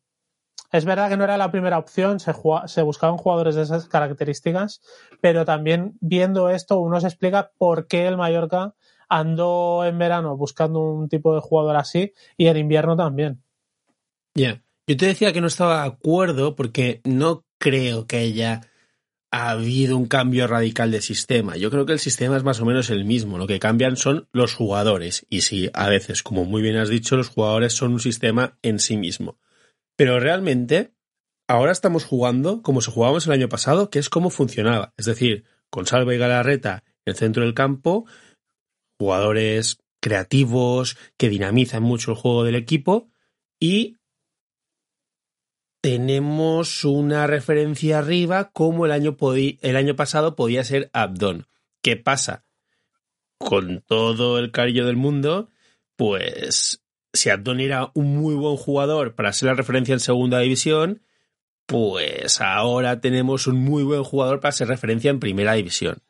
es 0.72 0.86
verdad 0.86 1.10
que 1.10 1.18
no 1.18 1.24
era 1.24 1.38
la 1.38 1.52
primera 1.52 1.78
opción, 1.78 2.20
se, 2.20 2.34
se, 2.66 2.82
buscaban 2.82 3.18
jugadores 3.18 3.56
de 3.56 3.62
esas 3.62 3.88
características, 3.88 4.82
pero 5.22 5.46
también 5.46 5.98
viendo 6.02 6.50
esto 6.50 6.80
uno 6.80 7.00
se 7.00 7.08
explica 7.08 7.52
por 7.58 7.88
qué 7.88 8.08
el 8.08 8.18
Mallorca 8.18 8.74
andó 9.10 9.86
en 9.86 9.98
verano 9.98 10.36
buscando 10.36 10.80
un 10.80 11.10
tipo 11.10 11.34
de 11.34 11.42
jugador 11.42 11.76
así 11.76 12.14
y 12.38 12.48
en 12.48 12.58
invierno 12.58 12.96
también. 12.96 13.42
Ya, 14.36 14.62
yo 14.88 14.98
te 14.98 15.08
decía 15.08 15.34
que 15.34 15.42
no 15.42 15.48
estaba 15.48 15.82
de 15.82 15.88
acuerdo 15.88 16.56
porque 16.56 17.02
no 17.04 17.46
creo 17.58 18.08
que 18.08 18.18
haya 18.18 18.62
habido 19.32 19.98
un 19.98 20.08
cambio 20.08 20.48
radical 20.48 20.92
de 20.92 21.02
sistema. 21.02 21.58
Yo 21.58 21.70
creo 21.70 21.86
que 21.86 21.94
el 21.94 22.00
sistema 22.00 22.38
es 22.38 22.44
más 22.44 22.62
o 22.62 22.66
menos 22.66 22.90
el 22.90 23.04
mismo. 23.06 23.38
Lo 23.38 23.48
que 23.48 23.60
cambian 23.60 23.98
son 23.98 24.28
los 24.32 24.54
jugadores. 24.54 25.26
Y 25.30 25.42
sí, 25.42 25.70
a 25.74 25.90
veces, 25.90 26.24
como 26.24 26.46
muy 26.46 26.62
bien 26.62 26.78
has 26.78 26.90
dicho, 26.90 27.18
los 27.18 27.30
jugadores 27.30 27.74
son 27.74 27.94
un 27.94 28.00
sistema 28.00 28.58
en 28.62 28.80
sí 28.80 28.98
mismo. 28.98 29.38
Pero 29.96 30.20
realmente, 30.20 30.94
ahora 31.48 31.72
estamos 31.72 32.06
jugando 32.06 32.62
como 32.62 32.82
se 32.82 32.92
jugábamos 32.92 33.28
el 33.28 33.34
año 33.34 33.50
pasado, 33.50 33.90
que 33.90 34.00
es 34.00 34.10
como 34.10 34.30
funcionaba. 34.30 34.94
Es 34.98 35.06
decir, 35.06 35.44
con 35.70 35.86
Salva 35.86 36.14
y 36.14 36.18
Galarreta 36.18 36.84
en 37.06 37.12
el 37.12 37.16
centro 37.16 37.44
del 37.44 37.54
campo, 37.54 38.06
jugadores 39.00 39.80
creativos 40.00 40.98
que 41.18 41.30
dinamizan 41.30 41.84
mucho 41.84 42.12
el 42.12 42.18
juego 42.18 42.44
del 42.44 42.56
equipo 42.56 43.10
y 43.60 43.98
tenemos 45.82 46.84
una 46.84 47.28
referencia 47.28 48.00
arriba 48.00 48.52
como 48.52 48.86
el 48.86 48.92
año, 48.92 49.16
el 49.62 49.76
año 49.76 49.96
pasado 49.96 50.36
podía 50.36 50.64
ser 50.64 50.90
Abdon. 50.94 51.48
¿Qué 51.82 51.96
pasa? 51.96 52.46
Con 53.38 53.82
todo 53.82 54.40
el 54.40 54.52
cariño 54.52 54.86
del 54.86 54.98
mundo, 54.98 55.50
pues 55.96 56.84
si 57.14 57.30
Abdon 57.30 57.60
era 57.60 57.92
un 57.94 58.18
muy 58.18 58.36
buen 58.36 58.58
jugador 58.58 59.16
para 59.16 59.34
ser 59.34 59.48
la 59.48 59.56
referencia 59.56 59.94
en 59.94 60.00
segunda 60.00 60.40
división, 60.40 61.04
pues 61.66 62.42
ahora 62.42 63.00
tenemos 63.00 63.48
un 63.48 63.58
muy 63.58 63.84
buen 63.84 64.04
jugador 64.04 64.40
para 64.40 64.52
ser 64.52 64.68
referencia 64.68 65.12
en 65.12 65.20
primera 65.20 65.54
división. 65.54 66.02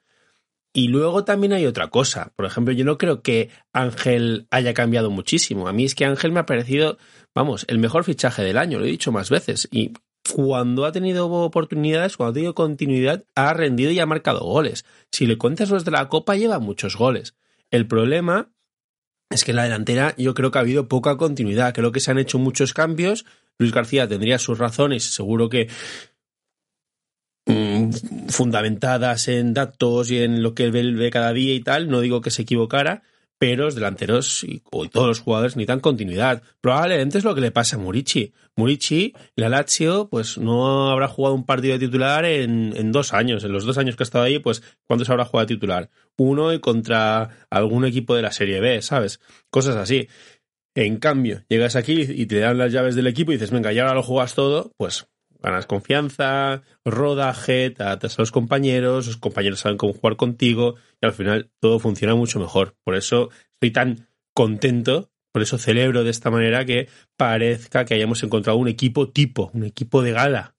Y 0.78 0.90
luego 0.90 1.24
también 1.24 1.54
hay 1.54 1.66
otra 1.66 1.88
cosa. 1.88 2.34
Por 2.36 2.46
ejemplo, 2.46 2.72
yo 2.72 2.86
no 2.86 3.00
creo 3.00 3.24
que 3.24 3.50
Ángel 3.74 4.46
haya 4.52 4.76
cambiado 4.76 5.10
muchísimo. 5.10 5.68
A 5.68 5.74
mí 5.74 5.86
es 5.86 5.96
que 5.96 6.06
Ángel 6.06 6.32
me 6.32 6.40
ha 6.40 6.46
parecido, 6.46 7.00
vamos, 7.34 7.66
el 7.68 7.80
mejor 7.80 8.04
fichaje 8.04 8.44
del 8.44 8.60
año, 8.60 8.78
lo 8.78 8.86
he 8.86 8.90
dicho 8.90 9.12
más 9.12 9.32
veces. 9.32 9.68
Y 9.72 9.94
cuando 10.32 10.86
ha 10.86 10.92
tenido 10.92 11.32
oportunidades, 11.32 12.16
cuando 12.16 12.30
ha 12.30 12.34
tenido 12.36 12.54
continuidad, 12.54 13.26
ha 13.34 13.56
rendido 13.56 13.90
y 13.90 14.00
ha 14.00 14.06
marcado 14.06 14.42
goles. 14.42 14.86
Si 15.12 15.26
le 15.26 15.40
cuentas 15.40 15.72
los 15.72 15.84
de 15.84 15.90
la 15.90 16.10
Copa, 16.10 16.36
lleva 16.36 16.60
muchos 16.60 16.96
goles. 16.96 17.34
El 17.72 17.88
problema 17.88 18.52
es 19.32 19.44
que 19.44 19.54
en 19.54 19.58
la 19.58 19.64
delantera 19.64 20.14
yo 20.16 20.36
creo 20.36 20.52
que 20.52 20.60
ha 20.60 20.62
habido 20.62 20.88
poca 20.88 21.18
continuidad. 21.18 21.74
Creo 21.74 21.92
que 21.92 22.02
se 22.02 22.12
han 22.12 22.20
hecho 22.20 22.38
muchos 22.38 22.76
cambios. 22.76 23.26
Luis 23.58 23.74
García 23.74 24.08
tendría 24.08 24.38
sus 24.38 24.60
razones, 24.60 25.06
seguro 25.06 25.50
que 25.50 25.70
fundamentadas 28.30 29.28
en 29.28 29.54
datos 29.54 30.12
y 30.12 30.20
en 30.20 30.44
lo 30.44 30.54
que 30.54 30.66
él 30.66 30.96
ve 30.96 31.10
cada 31.10 31.34
día 31.34 31.54
y 31.54 31.62
tal. 31.62 31.90
No 31.90 32.02
digo 32.02 32.22
que 32.22 32.32
se 32.32 32.44
equivocara, 32.44 33.04
pero 33.38 33.66
los 33.66 33.76
delanteros 33.76 34.44
y, 34.44 34.62
todos 34.92 35.08
los 35.08 35.20
jugadores 35.20 35.56
necesitan 35.56 35.80
continuidad. 35.80 36.42
Probablemente 36.62 37.18
es 37.18 37.24
lo 37.24 37.36
que 37.36 37.42
le 37.42 37.52
pasa 37.52 37.76
a 37.76 37.80
Murici. 37.80 38.34
Murici, 38.56 39.14
la 39.36 39.50
Lazio, 39.50 40.10
pues 40.10 40.38
no 40.38 40.90
habrá 40.90 41.08
jugado 41.08 41.36
un 41.36 41.46
partido 41.46 41.74
de 41.74 41.86
titular 41.86 42.26
en, 42.26 42.74
en, 42.76 42.92
dos 42.92 43.14
años. 43.14 43.44
En 43.44 43.52
los 43.52 43.66
dos 43.66 43.78
años 43.78 43.96
que 43.96 44.04
ha 44.04 44.06
estado 44.06 44.26
ahí, 44.26 44.40
pues 44.40 44.64
¿cuántos 44.88 45.10
habrá 45.10 45.26
jugado 45.26 45.48
titular? 45.48 45.90
Uno 46.18 46.54
y 46.54 46.60
contra 46.60 47.46
algún 47.50 47.86
equipo 47.86 48.16
de 48.16 48.24
la 48.24 48.32
Serie 48.32 48.60
B, 48.60 48.82
¿sabes? 48.82 49.20
Cosas 49.50 49.76
así. 49.76 50.08
En 50.74 50.98
cambio, 50.98 51.44
llegas 51.50 51.76
aquí 51.76 52.02
y 52.08 52.26
te 52.28 52.40
dan 52.40 52.58
las 52.58 52.72
llaves 52.72 52.96
del 52.96 53.08
equipo 53.08 53.32
y 53.32 53.36
dices, 53.36 53.52
venga, 53.52 53.72
ya 53.72 53.84
ahora 53.84 53.96
lo 53.96 54.04
juegas 54.04 54.36
todo, 54.36 54.72
pues 54.78 55.08
ganas 55.42 55.66
confianza, 55.66 56.64
rodaje, 56.84 57.70
tratas 57.70 58.18
a 58.18 58.22
los 58.22 58.32
compañeros, 58.32 59.08
los 59.08 59.18
compañeros 59.18 59.60
saben 59.60 59.78
cómo 59.78 59.94
jugar 59.94 60.16
contigo 60.16 60.76
y 61.02 61.06
al 61.06 61.14
final 61.14 61.52
todo 61.60 61.80
funciona 61.80 62.16
mucho 62.16 62.40
mejor. 62.40 62.76
Por 62.84 62.96
eso 62.96 63.30
estoy 63.54 63.72
tan 63.72 64.08
contento, 64.34 65.10
por 65.32 65.42
eso 65.42 65.58
celebro 65.58 66.04
de 66.04 66.10
esta 66.10 66.32
manera 66.32 66.66
que 66.66 66.90
parezca 67.16 67.86
que 67.86 67.94
hayamos 67.94 68.24
encontrado 68.24 68.58
un 68.58 68.68
equipo 68.68 69.10
tipo, 69.10 69.52
un 69.54 69.64
equipo 69.64 70.02
de 70.02 70.12
gala. 70.12 70.56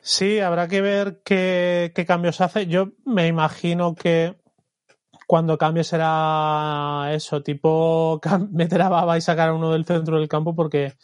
Sí, 0.00 0.38
habrá 0.38 0.68
que 0.68 0.80
ver 0.80 1.20
qué, 1.24 1.92
qué 1.94 2.06
cambios 2.06 2.40
hace. 2.40 2.66
Yo 2.66 2.92
me 3.04 3.26
imagino 3.26 3.94
que 3.94 4.36
cuando 5.26 5.58
cambie 5.58 5.84
será 5.84 7.08
eso, 7.12 7.42
tipo 7.42 8.20
meter 8.50 8.82
a 8.82 8.88
Baba 8.88 9.18
y 9.18 9.20
sacar 9.20 9.48
a 9.48 9.54
uno 9.54 9.72
del 9.72 9.84
centro 9.84 10.18
del 10.18 10.28
campo 10.28 10.54
porque 10.54 10.94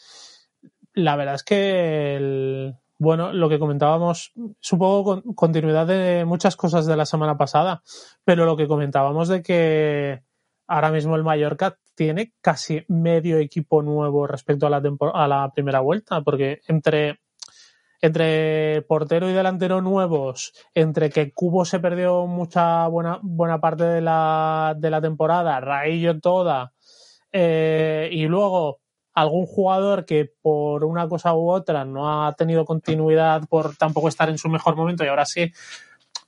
la 0.94 1.16
verdad 1.16 1.36
es 1.36 1.44
que, 1.44 2.16
el, 2.16 2.76
bueno, 2.98 3.32
lo 3.32 3.48
que 3.48 3.58
comentábamos 3.58 4.32
es 4.60 4.72
un 4.72 4.78
poco 4.78 5.22
continuidad 5.34 5.86
de 5.86 6.24
muchas 6.24 6.54
cosas 6.54 6.86
de 6.86 6.96
la 6.96 7.06
semana 7.06 7.36
pasada, 7.36 7.82
pero 8.24 8.44
lo 8.44 8.56
que 8.56 8.68
comentábamos 8.68 9.28
de 9.28 9.42
que 9.42 10.22
ahora 10.68 10.90
mismo 10.90 11.16
el 11.16 11.24
Mallorca 11.24 11.78
tiene 11.94 12.32
casi 12.40 12.84
medio 12.88 13.38
equipo 13.38 13.82
nuevo 13.82 14.26
respecto 14.26 14.66
a 14.66 14.70
la, 14.70 14.82
a 15.14 15.28
la 15.28 15.50
primera 15.52 15.80
vuelta, 15.80 16.20
porque 16.22 16.60
entre, 16.68 17.20
entre 18.00 18.82
portero 18.82 19.28
y 19.28 19.32
delantero 19.32 19.80
nuevos, 19.80 20.52
entre 20.74 21.10
que 21.10 21.32
Cubo 21.32 21.64
se 21.64 21.80
perdió 21.80 22.26
mucha 22.26 22.86
buena, 22.86 23.18
buena 23.22 23.60
parte 23.60 23.84
de 23.84 24.00
la, 24.00 24.74
de 24.78 24.90
la 24.90 25.00
temporada, 25.00 25.60
Raillo 25.60 26.20
toda, 26.20 26.72
eh, 27.32 28.08
y 28.12 28.26
luego 28.26 28.81
algún 29.14 29.46
jugador 29.46 30.04
que 30.04 30.30
por 30.40 30.84
una 30.84 31.08
cosa 31.08 31.34
u 31.34 31.50
otra 31.50 31.84
no 31.84 32.26
ha 32.26 32.32
tenido 32.34 32.64
continuidad 32.64 33.42
por 33.48 33.76
tampoco 33.76 34.08
estar 34.08 34.28
en 34.28 34.38
su 34.38 34.48
mejor 34.48 34.76
momento 34.76 35.04
y 35.04 35.08
ahora 35.08 35.26
sí, 35.26 35.52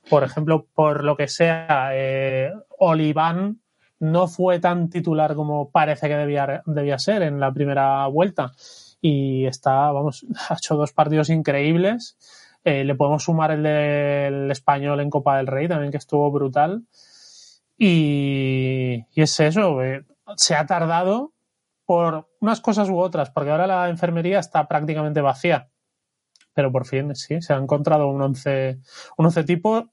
por 0.09 0.23
ejemplo, 0.23 0.67
por 0.73 1.03
lo 1.03 1.15
que 1.15 1.27
sea, 1.27 1.89
eh, 1.93 2.51
Oliván 2.77 3.61
no 3.99 4.27
fue 4.27 4.59
tan 4.59 4.89
titular 4.89 5.35
como 5.35 5.71
parece 5.71 6.07
que 6.07 6.15
debía, 6.15 6.61
debía 6.65 6.99
ser 6.99 7.23
en 7.23 7.39
la 7.39 7.51
primera 7.51 8.05
vuelta 8.07 8.51
y 9.01 9.45
está, 9.45 9.91
vamos, 9.91 10.25
ha 10.49 10.55
hecho 10.55 10.75
dos 10.75 10.93
partidos 10.93 11.29
increíbles. 11.29 12.17
Eh, 12.63 12.83
le 12.83 12.95
podemos 12.95 13.23
sumar 13.23 13.51
el 13.51 13.61
del 13.61 14.49
español 14.49 14.99
en 14.99 15.11
Copa 15.11 15.37
del 15.37 15.45
Rey 15.45 15.67
también, 15.67 15.91
que 15.91 15.97
estuvo 15.97 16.31
brutal. 16.31 16.83
Y, 17.77 19.05
y 19.13 19.21
es 19.21 19.39
eso, 19.39 19.83
eh, 19.83 20.03
se 20.35 20.55
ha 20.55 20.65
tardado, 20.65 21.33
por 21.85 22.29
unas 22.39 22.61
cosas 22.61 22.89
u 22.89 22.97
otras, 22.97 23.29
porque 23.29 23.51
ahora 23.51 23.67
la 23.67 23.89
enfermería 23.89 24.39
está 24.39 24.67
prácticamente 24.67 25.21
vacía. 25.21 25.69
Pero 26.53 26.71
por 26.71 26.85
fin, 26.85 27.15
sí, 27.15 27.41
se 27.41 27.53
ha 27.53 27.57
encontrado 27.57 28.07
un 28.07 28.21
once, 28.21 28.79
un 29.17 29.25
once 29.25 29.43
tipo, 29.43 29.89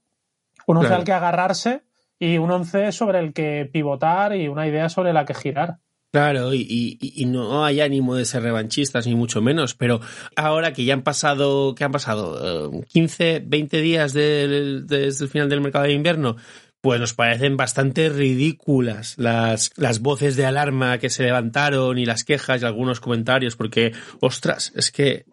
un 0.66 0.76
once 0.76 0.94
al 0.94 1.04
que 1.04 1.12
agarrarse 1.12 1.82
y 2.18 2.38
un 2.38 2.50
once 2.50 2.92
sobre 2.92 3.18
el 3.18 3.32
que 3.32 3.68
pivotar 3.72 4.36
y 4.36 4.48
una 4.48 4.66
idea 4.66 4.88
sobre 4.88 5.12
la 5.12 5.24
que 5.24 5.34
girar. 5.34 5.78
Claro, 6.12 6.52
y, 6.52 6.98
y, 7.00 7.24
no 7.24 7.64
hay 7.64 7.80
ánimo 7.80 8.14
de 8.14 8.26
ser 8.26 8.42
revanchistas, 8.42 9.06
ni 9.06 9.14
mucho 9.14 9.40
menos, 9.40 9.74
pero 9.74 10.00
ahora 10.36 10.74
que 10.74 10.84
ya 10.84 10.92
han 10.92 11.02
pasado, 11.02 11.74
¿qué 11.74 11.84
han 11.84 11.92
pasado? 11.92 12.70
15, 12.88 13.36
eh, 13.36 13.42
20 13.42 13.80
días 13.80 14.12
desde 14.12 15.06
el 15.06 15.28
final 15.30 15.48
del 15.48 15.62
mercado 15.62 15.86
de 15.86 15.94
invierno, 15.94 16.36
pues 16.82 17.00
nos 17.00 17.14
parecen 17.14 17.56
bastante 17.56 18.10
ridículas 18.10 19.14
las, 19.16 19.70
las 19.76 20.00
voces 20.00 20.36
de 20.36 20.44
alarma 20.44 20.98
que 20.98 21.08
se 21.08 21.22
levantaron 21.22 21.96
y 21.96 22.04
las 22.04 22.24
quejas 22.24 22.60
y 22.60 22.64
algunos 22.66 23.00
comentarios, 23.00 23.56
porque, 23.56 23.92
ostras, 24.20 24.72
es 24.74 24.90
que 24.90 25.24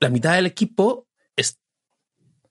la 0.00 0.10
mitad 0.10 0.34
del 0.34 0.46
equipo 0.46 1.06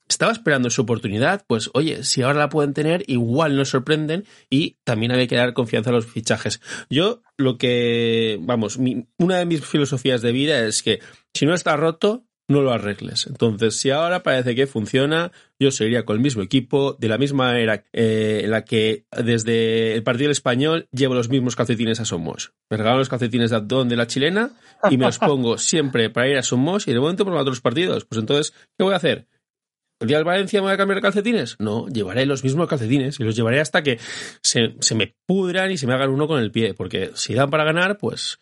estaba 0.07 0.31
esperando 0.31 0.69
su 0.69 0.81
oportunidad, 0.81 1.43
pues 1.47 1.69
oye, 1.73 2.03
si 2.03 2.21
ahora 2.21 2.39
la 2.39 2.49
pueden 2.49 2.73
tener, 2.73 3.03
igual 3.07 3.55
nos 3.55 3.69
sorprenden 3.69 4.25
y 4.49 4.77
también 4.83 5.11
hay 5.11 5.27
que 5.27 5.35
dar 5.35 5.53
confianza 5.53 5.89
a 5.89 5.93
los 5.93 6.05
fichajes. 6.05 6.61
Yo 6.89 7.21
lo 7.37 7.57
que, 7.57 8.37
vamos, 8.41 8.77
una 9.17 9.37
de 9.37 9.45
mis 9.45 9.65
filosofías 9.65 10.21
de 10.21 10.31
vida 10.31 10.65
es 10.65 10.83
que 10.83 10.99
si 11.33 11.45
no 11.45 11.53
está 11.53 11.75
roto, 11.77 12.25
no 12.47 12.61
lo 12.61 12.71
arregles. 12.71 13.27
Entonces, 13.27 13.75
si 13.75 13.89
ahora 13.89 14.23
parece 14.23 14.55
que 14.55 14.67
funciona, 14.67 15.31
yo 15.59 15.71
seguiría 15.71 16.05
con 16.05 16.17
el 16.17 16.21
mismo 16.21 16.41
equipo, 16.41 16.93
de 16.99 17.07
la 17.07 17.17
misma 17.17 17.45
manera 17.45 17.83
eh, 17.93 18.41
en 18.43 18.51
la 18.51 18.65
que 18.65 19.05
desde 19.11 19.93
el 19.93 20.03
partido 20.03 20.31
español 20.31 20.87
llevo 20.91 21.13
los 21.13 21.29
mismos 21.29 21.55
calcetines 21.55 21.99
a 21.99 22.05
Somos. 22.05 22.53
Me 22.69 22.77
regalan 22.77 22.99
los 22.99 23.09
calcetines 23.09 23.49
de 23.49 23.55
Abdón 23.55 23.89
de 23.89 23.95
la 23.95 24.07
chilena 24.07 24.51
y 24.89 24.97
me 24.97 25.05
los 25.05 25.19
pongo 25.19 25.57
siempre 25.57 26.09
para 26.09 26.27
ir 26.27 26.37
a 26.37 26.43
Somos 26.43 26.87
y 26.87 26.93
de 26.93 26.99
momento 26.99 27.25
por 27.25 27.35
otros 27.35 27.61
partidos. 27.61 28.05
Pues 28.05 28.19
entonces, 28.19 28.53
¿qué 28.77 28.83
voy 28.83 28.93
a 28.93 28.97
hacer? 28.97 29.27
¿El 29.99 30.07
día 30.07 30.17
del 30.17 30.25
Valencia 30.25 30.59
me 30.59 30.65
voy 30.65 30.73
a 30.73 30.77
cambiar 30.77 30.97
de 30.97 31.01
calcetines? 31.01 31.55
No, 31.59 31.87
llevaré 31.87 32.25
los 32.25 32.43
mismos 32.43 32.67
calcetines 32.67 33.19
y 33.21 33.23
los 33.23 33.37
llevaré 33.37 33.61
hasta 33.61 33.83
que 33.83 33.99
se, 34.41 34.75
se 34.79 34.95
me 34.95 35.15
pudran 35.25 35.71
y 35.71 35.77
se 35.77 35.87
me 35.87 35.93
hagan 35.93 36.09
uno 36.09 36.27
con 36.27 36.41
el 36.41 36.51
pie. 36.51 36.73
Porque 36.73 37.11
si 37.13 37.33
dan 37.33 37.49
para 37.49 37.63
ganar, 37.63 37.97
pues 37.97 38.39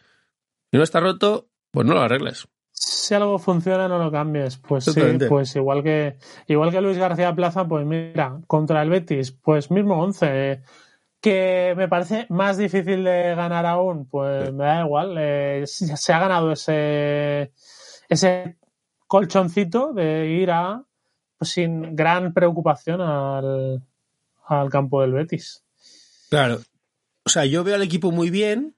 si 0.71 0.77
no 0.77 0.83
está 0.83 0.99
roto, 0.99 1.49
pues 1.69 1.85
no 1.85 1.93
lo 1.93 2.01
arregles. 2.01 2.47
Si 2.83 3.13
algo 3.13 3.37
funciona, 3.37 3.87
no 3.87 3.99
lo 3.99 4.11
cambies. 4.11 4.57
Pues 4.57 4.85
sí, 4.85 5.01
pues 5.29 5.55
igual 5.55 5.83
que, 5.83 6.17
igual 6.47 6.71
que 6.71 6.81
Luis 6.81 6.97
García 6.97 7.35
Plaza, 7.35 7.67
pues 7.67 7.85
mira, 7.85 8.41
contra 8.47 8.81
el 8.81 8.89
Betis, 8.89 9.31
pues 9.31 9.69
mismo 9.69 10.01
11. 10.01 10.63
Que 11.21 11.75
me 11.77 11.87
parece 11.87 12.25
más 12.29 12.57
difícil 12.57 13.03
de 13.03 13.35
ganar 13.35 13.67
aún, 13.67 14.07
pues 14.07 14.51
me 14.51 14.63
da 14.63 14.81
igual. 14.81 15.15
Eh, 15.19 15.63
se 15.67 16.11
ha 16.11 16.19
ganado 16.19 16.51
ese, 16.51 17.51
ese 18.09 18.57
colchoncito 19.05 19.93
de 19.93 20.25
ir 20.31 20.49
a 20.49 20.83
pues, 21.37 21.51
sin 21.51 21.95
gran 21.95 22.33
preocupación 22.33 22.99
al, 22.99 23.83
al 24.47 24.69
campo 24.71 25.01
del 25.01 25.13
Betis. 25.13 25.63
Claro. 26.31 26.61
O 27.25 27.29
sea, 27.29 27.45
yo 27.45 27.63
veo 27.63 27.75
al 27.75 27.83
equipo 27.83 28.11
muy 28.11 28.31
bien, 28.31 28.75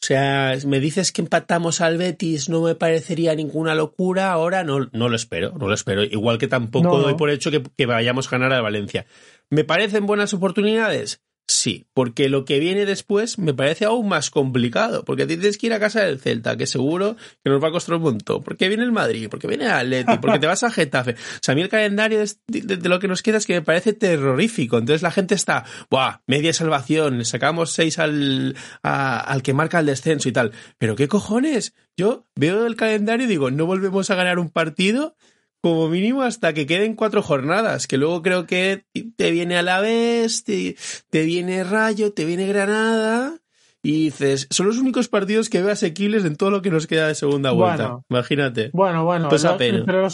o 0.00 0.06
sea, 0.06 0.56
me 0.64 0.78
dices 0.78 1.10
que 1.10 1.22
empatamos 1.22 1.80
al 1.80 1.98
Betis, 1.98 2.48
no 2.48 2.62
me 2.62 2.76
parecería 2.76 3.34
ninguna 3.34 3.74
locura. 3.74 4.30
Ahora 4.30 4.62
no, 4.62 4.88
no 4.92 5.08
lo 5.08 5.16
espero, 5.16 5.52
no 5.58 5.66
lo 5.66 5.74
espero. 5.74 6.04
Igual 6.04 6.38
que 6.38 6.46
tampoco 6.46 7.00
doy 7.00 7.14
por 7.14 7.30
hecho 7.30 7.50
que, 7.50 7.64
que, 7.76 7.86
vayamos 7.86 8.28
a 8.28 8.30
ganar 8.30 8.52
a 8.52 8.60
Valencia. 8.60 9.06
¿Me 9.50 9.64
parecen 9.64 10.06
buenas 10.06 10.32
oportunidades? 10.32 11.20
Sí, 11.50 11.86
porque 11.94 12.28
lo 12.28 12.44
que 12.44 12.58
viene 12.58 12.84
después 12.84 13.38
me 13.38 13.54
parece 13.54 13.86
aún 13.86 14.06
más 14.06 14.30
complicado, 14.30 15.02
porque 15.06 15.24
tienes 15.24 15.56
que 15.56 15.68
ir 15.68 15.72
a 15.72 15.80
casa 15.80 16.02
del 16.02 16.20
Celta, 16.20 16.58
que 16.58 16.66
seguro 16.66 17.16
que 17.42 17.48
nos 17.48 17.64
va 17.64 17.68
a 17.68 17.70
costar 17.70 17.94
un 17.94 18.02
montón, 18.02 18.42
porque 18.42 18.68
viene 18.68 18.84
el 18.84 18.92
Madrid, 18.92 19.28
porque 19.30 19.46
viene 19.46 19.64
el 19.64 19.70
Atleti, 19.70 20.18
porque 20.20 20.38
te 20.38 20.46
vas 20.46 20.62
a 20.62 20.70
Getafe. 20.70 21.12
O 21.12 21.38
sea, 21.40 21.52
a 21.52 21.54
mí 21.54 21.62
el 21.62 21.70
calendario 21.70 22.22
de, 22.48 22.88
lo 22.88 23.00
que 23.00 23.08
nos 23.08 23.22
queda 23.22 23.38
es 23.38 23.46
que 23.46 23.54
me 23.54 23.62
parece 23.62 23.94
terrorífico. 23.94 24.76
Entonces 24.76 25.00
la 25.00 25.10
gente 25.10 25.34
está, 25.34 25.64
¡buah! 25.90 26.20
Media 26.26 26.52
salvación, 26.52 27.24
sacamos 27.24 27.72
seis 27.72 27.98
al, 27.98 28.54
al 28.82 29.42
que 29.42 29.54
marca 29.54 29.80
el 29.80 29.86
descenso 29.86 30.28
y 30.28 30.32
tal. 30.32 30.52
Pero 30.76 30.96
¿qué 30.96 31.08
cojones? 31.08 31.72
Yo 31.96 32.26
veo 32.36 32.66
el 32.66 32.76
calendario 32.76 33.24
y 33.24 33.28
digo, 33.28 33.50
no 33.50 33.64
volvemos 33.64 34.10
a 34.10 34.16
ganar 34.16 34.38
un 34.38 34.50
partido 34.50 35.16
como 35.60 35.88
mínimo 35.88 36.22
hasta 36.22 36.52
que 36.52 36.66
queden 36.66 36.94
cuatro 36.94 37.22
jornadas, 37.22 37.86
que 37.86 37.96
luego 37.96 38.22
creo 38.22 38.46
que 38.46 38.84
te 39.16 39.30
viene 39.30 39.56
a 39.56 39.62
la 39.62 39.80
vez, 39.80 40.44
te, 40.44 40.76
viene 41.24 41.64
Rayo, 41.64 42.12
te 42.12 42.24
viene 42.24 42.46
Granada, 42.46 43.38
y 43.82 44.04
dices, 44.04 44.46
son 44.50 44.66
los 44.66 44.78
únicos 44.78 45.08
partidos 45.08 45.48
que 45.48 45.62
veo 45.62 45.72
asequibles 45.72 46.24
en 46.24 46.36
todo 46.36 46.50
lo 46.50 46.62
que 46.62 46.70
nos 46.70 46.86
queda 46.86 47.08
de 47.08 47.14
segunda 47.14 47.52
vuelta. 47.52 48.00
Imagínate. 48.08 48.70
Bueno, 48.72 49.04
bueno, 49.04 49.28
pero 49.28 50.08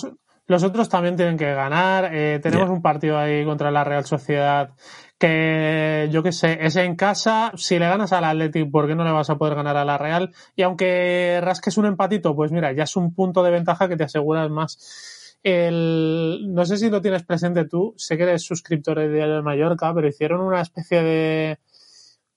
los, 0.47 0.63
otros 0.63 0.89
también 0.89 1.17
tienen 1.17 1.39
que 1.39 1.53
ganar. 1.55 2.11
Eh, 2.13 2.39
tenemos 2.43 2.69
un 2.69 2.83
partido 2.83 3.19
ahí 3.19 3.45
contra 3.45 3.71
la 3.71 3.85
Real 3.85 4.05
Sociedad 4.05 4.71
que 5.19 6.09
yo 6.11 6.23
qué 6.23 6.33
sé, 6.33 6.59
es 6.61 6.77
en 6.77 6.97
casa, 6.97 7.53
si 7.57 7.79
le 7.79 7.89
ganas 7.89 8.13
al 8.13 8.25
Athletic, 8.25 8.71
¿por 8.71 8.87
qué 8.87 8.95
no 8.95 9.05
le 9.05 9.13
vas 9.13 9.31
a 9.31 9.37
poder 9.39 9.55
ganar 9.55 9.77
a 9.77 9.85
la 9.85 9.97
Real? 9.97 10.33
Y 10.57 10.63
aunque 10.63 11.41
rasques 11.43 11.79
un 11.79 11.87
empatito, 11.87 12.35
pues 12.35 12.53
mira, 12.53 12.73
ya 12.73 12.83
es 12.83 12.97
un 12.97 13.15
punto 13.15 13.43
de 13.43 13.51
ventaja 13.51 13.89
que 13.89 13.97
te 13.97 14.05
aseguras 14.05 14.51
más. 14.51 15.23
El, 15.45 16.47
no 16.55 16.65
sé 16.65 16.79
si 16.79 16.89
lo 16.89 17.03
tienes 17.03 17.23
presente 17.23 17.67
tú, 17.67 17.95
sé 17.99 18.17
que 18.17 18.23
eres 18.23 18.43
suscriptor 18.43 18.99
de 18.99 19.13
Diario 19.13 19.37
de 19.37 19.43
Mallorca, 19.43 19.95
pero 19.95 20.09
hicieron 20.09 20.41
una 20.41 20.63
especie 20.63 21.03
de 21.03 21.59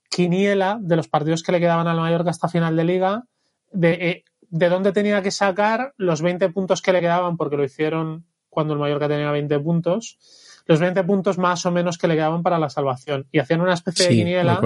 quiniela 0.10 0.78
de 0.82 0.98
los 0.98 1.08
partidos 1.08 1.42
que 1.42 1.54
le 1.54 1.62
quedaban 1.62 1.88
al 1.88 1.98
Mallorca 1.98 2.32
hasta 2.32 2.50
final 2.50 2.76
de 2.76 2.84
liga, 2.84 3.24
de, 3.72 3.92
eh, 3.94 4.24
de 4.50 4.70
dónde 4.70 4.92
tenía 4.92 5.22
que 5.22 5.32
sacar 5.32 5.94
los 5.96 6.22
20 6.22 6.50
puntos 6.50 6.82
que 6.82 6.92
le 6.92 7.00
quedaban, 7.00 7.38
porque 7.38 7.56
lo 7.56 7.64
hicieron 7.64 8.26
cuando 8.50 8.74
el 8.74 8.80
Mallorca 8.80 9.08
tenía 9.08 9.32
20 9.32 9.58
puntos, 9.60 10.18
los 10.66 10.80
20 10.82 11.02
puntos 11.06 11.38
más 11.38 11.66
o 11.66 11.72
menos 11.72 11.98
que 11.98 12.10
le 12.10 12.16
quedaban 12.16 12.44
para 12.44 12.60
la 12.60 12.70
salvación. 12.70 13.26
Y 13.32 13.40
hacían 13.40 13.62
una 13.62 13.74
especie 13.74 14.08
de 14.10 14.16
quiniela 14.16 14.60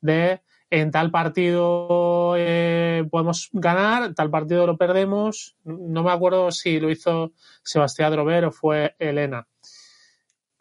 de 0.00 0.40
en 0.72 0.90
tal 0.90 1.10
partido 1.10 2.34
eh, 2.38 3.06
podemos 3.10 3.50
ganar, 3.52 4.14
tal 4.14 4.30
partido 4.30 4.66
lo 4.66 4.78
perdemos. 4.78 5.54
No 5.64 6.02
me 6.02 6.10
acuerdo 6.10 6.50
si 6.50 6.80
lo 6.80 6.90
hizo 6.90 7.32
Sebastián 7.62 8.10
Drover 8.10 8.46
o 8.46 8.52
fue 8.52 8.96
Elena. 8.98 9.46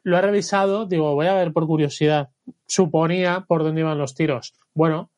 Lo 0.03 0.18
he 0.18 0.22
revisado, 0.22 0.86
digo, 0.86 1.16
voy 1.16 1.28
a 1.28 1.36
ver 1.36 1.53
por 1.53 1.66
curiosidad. 1.66 2.32
Suponía 2.68 3.45
por 3.47 3.64
dónde 3.64 3.82
iban 3.82 3.97
los 3.97 4.14
tiros. 4.14 4.53
Bueno, 4.74 5.12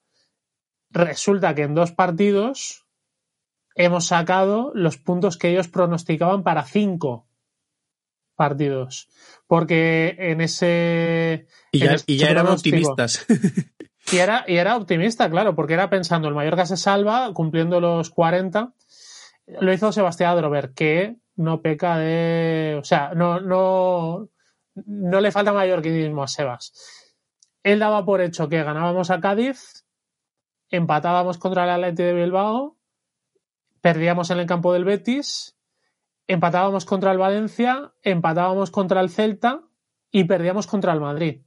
resulta 0.91 1.55
que 1.55 1.63
en 1.63 1.73
dos 1.73 1.91
partidos 1.91 2.85
hemos 3.73 4.05
sacado 4.05 4.71
los 4.75 4.97
puntos 4.97 5.37
que 5.37 5.49
ellos 5.49 5.69
pronosticaban 5.69 6.43
para 6.43 6.65
cinco 6.65 7.25
partidos. 8.35 9.09
Porque 9.47 10.15
en 10.19 10.41
ese. 10.41 11.47
Y 11.71 11.79
ya, 11.79 11.95
y 12.05 12.17
ya 12.17 12.27
eran 12.27 12.45
optimistas. 12.45 13.25
Y 14.11 14.17
era, 14.17 14.43
y 14.47 14.57
era 14.57 14.75
optimista, 14.75 15.29
claro, 15.29 15.55
porque 15.55 15.73
era 15.73 15.89
pensando 15.89 16.27
el 16.27 16.35
Mallorca 16.35 16.65
se 16.65 16.77
salva 16.77 17.31
cumpliendo 17.33 17.79
los 17.79 18.09
40. 18.09 18.73
Lo 19.59 19.73
hizo 19.73 19.91
Sebastián 19.91 20.35
Drover, 20.35 20.73
que 20.73 21.17
no 21.35 21.61
peca 21.61 21.97
de. 21.97 22.77
O 22.79 22.83
sea, 22.83 23.13
no, 23.15 23.39
no, 23.39 24.29
no 24.75 25.21
le 25.21 25.31
falta 25.31 25.53
mallorquinismo 25.53 26.23
a 26.23 26.27
Sebas. 26.27 26.73
Él 27.63 27.79
daba 27.79 28.05
por 28.05 28.21
hecho 28.21 28.49
que 28.49 28.63
ganábamos 28.63 29.09
a 29.09 29.21
Cádiz, 29.21 29.85
empatábamos 30.69 31.37
contra 31.37 31.63
el 31.63 31.69
Atleti 31.69 32.03
de 32.03 32.13
Bilbao, 32.13 32.77
perdíamos 33.81 34.29
en 34.31 34.39
el 34.39 34.45
campo 34.45 34.73
del 34.73 34.83
Betis, 34.83 35.57
empatábamos 36.27 36.85
contra 36.85 37.11
el 37.11 37.17
Valencia, 37.17 37.93
empatábamos 38.01 38.69
contra 38.69 38.99
el 39.01 39.09
Celta 39.09 39.61
y 40.11 40.25
perdíamos 40.25 40.67
contra 40.67 40.93
el 40.93 40.99
Madrid. 40.99 41.41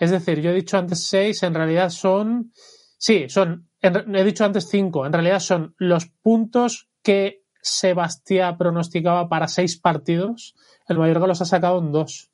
Es 0.00 0.10
decir, 0.10 0.40
yo 0.40 0.50
he 0.50 0.54
dicho 0.54 0.78
antes 0.78 1.06
seis, 1.06 1.42
en 1.42 1.54
realidad 1.54 1.90
son. 1.90 2.52
Sí, 2.96 3.28
son. 3.28 3.68
he 3.82 4.24
dicho 4.24 4.46
antes 4.46 4.68
cinco. 4.68 5.04
En 5.04 5.12
realidad 5.12 5.40
son 5.40 5.74
los 5.76 6.06
puntos 6.06 6.88
que 7.02 7.44
Sebastián 7.60 8.56
pronosticaba 8.56 9.28
para 9.28 9.46
seis 9.46 9.78
partidos. 9.78 10.54
El 10.88 10.98
Mallorca 10.98 11.26
los 11.26 11.42
ha 11.42 11.44
sacado 11.44 11.78
en 11.78 11.92
dos. 11.92 12.30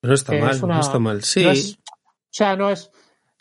No 0.00 0.14
está 0.14 0.32
mal, 0.32 0.58
no 0.62 0.80
está 0.80 0.98
mal. 0.98 1.22
Sí. 1.22 1.44
o 1.44 1.52
sea, 2.30 2.56
no 2.56 2.70
es. 2.70 2.90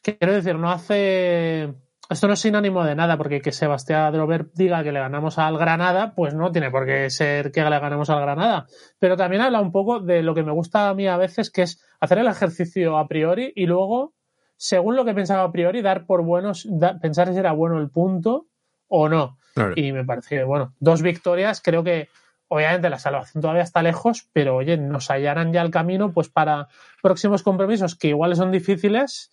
Quiero 0.01 0.33
decir, 0.33 0.55
no 0.57 0.69
hace 0.69 1.73
esto 2.09 2.27
no 2.27 2.33
es 2.33 2.39
sinónimo 2.39 2.83
de 2.83 2.95
nada, 2.95 3.17
porque 3.17 3.41
que 3.41 3.51
Sebastián 3.51 4.13
Drover 4.13 4.51
diga 4.53 4.83
que 4.83 4.91
le 4.91 4.99
ganamos 4.99 5.39
al 5.39 5.57
Granada, 5.57 6.13
pues 6.15 6.35
no 6.35 6.51
tiene 6.51 6.69
por 6.69 6.85
qué 6.85 7.09
ser 7.09 7.51
que 7.51 7.61
le 7.61 7.79
ganemos 7.79 8.09
al 8.09 8.21
Granada. 8.21 8.67
Pero 8.99 9.17
también 9.17 9.41
habla 9.41 9.59
un 9.59 9.71
poco 9.71 9.99
de 9.99 10.21
lo 10.21 10.35
que 10.35 10.43
me 10.43 10.51
gusta 10.51 10.89
a 10.89 10.93
mí 10.93 11.07
a 11.07 11.17
veces, 11.17 11.49
que 11.49 11.63
es 11.63 11.83
hacer 11.99 12.19
el 12.19 12.27
ejercicio 12.27 12.97
a 12.97 13.07
priori 13.07 13.51
y 13.55 13.65
luego, 13.65 14.13
según 14.55 14.95
lo 14.95 15.03
que 15.03 15.13
pensaba 15.13 15.43
a 15.43 15.51
priori, 15.51 15.81
dar 15.81 16.05
por 16.05 16.23
buenos, 16.23 16.67
pensar 17.01 17.31
si 17.31 17.39
era 17.39 17.53
bueno 17.53 17.79
el 17.79 17.89
punto 17.89 18.47
o 18.87 19.09
no. 19.09 19.37
Y 19.75 19.91
me 19.91 20.03
parece, 20.03 20.43
bueno, 20.43 20.73
dos 20.79 21.01
victorias, 21.01 21.61
creo 21.61 21.83
que 21.83 22.09
obviamente 22.49 22.89
la 22.89 22.99
salvación 22.99 23.41
todavía 23.41 23.63
está 23.63 23.81
lejos, 23.81 24.29
pero 24.33 24.57
oye, 24.57 24.77
nos 24.77 25.09
hallarán 25.09 25.53
ya 25.53 25.61
el 25.61 25.71
camino 25.71 26.11
pues 26.11 26.29
para 26.29 26.67
próximos 27.01 27.41
compromisos 27.41 27.95
que 27.95 28.09
igual 28.09 28.35
son 28.35 28.51
difíciles 28.51 29.31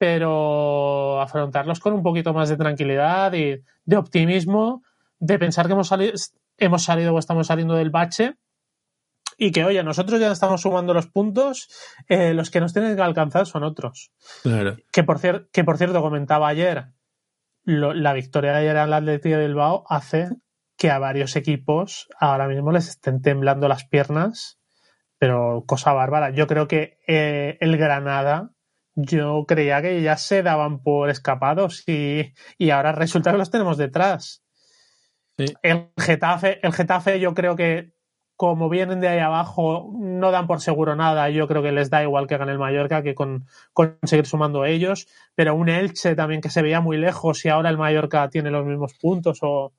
pero 0.00 1.20
afrontarlos 1.20 1.78
con 1.78 1.92
un 1.92 2.02
poquito 2.02 2.32
más 2.32 2.48
de 2.48 2.56
tranquilidad 2.56 3.34
y 3.34 3.62
de 3.84 3.96
optimismo, 3.98 4.82
de 5.18 5.38
pensar 5.38 5.66
que 5.66 5.74
hemos 5.74 5.88
salido, 5.88 6.14
hemos 6.56 6.84
salido 6.84 7.14
o 7.14 7.18
estamos 7.18 7.48
saliendo 7.48 7.74
del 7.74 7.90
bache 7.90 8.38
y 9.36 9.50
que, 9.50 9.62
oye, 9.62 9.84
nosotros 9.84 10.18
ya 10.18 10.32
estamos 10.32 10.62
sumando 10.62 10.94
los 10.94 11.06
puntos, 11.06 11.68
eh, 12.08 12.32
los 12.32 12.50
que 12.50 12.60
nos 12.60 12.72
tienen 12.72 12.96
que 12.96 13.02
alcanzar 13.02 13.44
son 13.44 13.62
otros. 13.62 14.10
Que, 14.90 15.04
por 15.04 15.20
que 15.50 15.64
por 15.64 15.76
cierto, 15.76 16.00
comentaba 16.00 16.48
ayer, 16.48 16.86
la 17.64 18.14
victoria 18.14 18.52
de 18.52 18.58
ayer 18.60 18.88
la 18.88 18.96
Atlético 18.96 19.36
de 19.36 19.48
Bilbao 19.48 19.84
hace 19.86 20.30
que 20.78 20.90
a 20.90 20.98
varios 20.98 21.36
equipos 21.36 22.08
ahora 22.18 22.48
mismo 22.48 22.72
les 22.72 22.88
estén 22.88 23.20
temblando 23.20 23.68
las 23.68 23.84
piernas, 23.84 24.58
pero 25.18 25.64
cosa 25.66 25.92
bárbara. 25.92 26.30
Yo 26.30 26.46
creo 26.46 26.68
que 26.68 26.96
eh, 27.06 27.58
el 27.60 27.76
Granada 27.76 28.54
yo 29.04 29.44
creía 29.46 29.82
que 29.82 30.02
ya 30.02 30.16
se 30.16 30.42
daban 30.42 30.82
por 30.82 31.10
escapados 31.10 31.84
y, 31.86 32.32
ahora 32.70 32.92
resulta 32.92 33.32
que 33.32 33.38
los 33.38 33.50
tenemos 33.50 33.76
detrás. 33.76 34.42
El, 35.36 35.88
Getafe, 35.96 36.60
el 36.64 36.72
Getafe 36.72 37.18
yo 37.18 37.34
creo 37.34 37.56
que 37.56 37.92
como 38.36 38.70
vienen 38.70 39.00
de 39.00 39.08
ahí 39.08 39.18
abajo 39.18 39.90
no 39.98 40.30
dan 40.30 40.46
por 40.46 40.60
seguro 40.60 40.96
nada, 40.96 41.28
yo 41.28 41.46
creo 41.46 41.62
que 41.62 41.72
les 41.72 41.90
da 41.90 42.02
igual 42.02 42.26
que 42.26 42.38
gane 42.38 42.52
el 42.52 42.58
Mallorca 42.58 43.02
que 43.02 43.14
con, 43.14 43.46
seguir 44.02 44.26
sumando 44.26 44.64
ellos, 44.64 45.08
pero 45.34 45.54
un 45.54 45.68
Elche 45.68 46.14
también 46.14 46.40
que 46.40 46.48
se 46.48 46.62
veía 46.62 46.80
muy 46.80 46.96
lejos 46.96 47.44
y 47.44 47.50
ahora 47.50 47.68
el 47.68 47.76
Mallorca 47.76 48.28
tiene 48.30 48.50
los 48.50 48.64
mismos 48.64 48.94
puntos 48.94 49.40
o, 49.42 49.72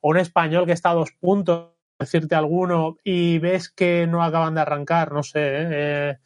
un 0.00 0.18
español 0.18 0.66
que 0.66 0.72
está 0.72 0.90
a 0.90 0.94
dos 0.94 1.12
puntos, 1.18 1.70
decirte 1.98 2.34
alguno, 2.34 2.98
y 3.02 3.38
ves 3.38 3.70
que 3.70 4.06
no 4.06 4.22
acaban 4.22 4.54
de 4.54 4.60
arrancar, 4.60 5.12
no 5.12 5.22
sé. 5.22 5.40
¿eh? 5.42 6.18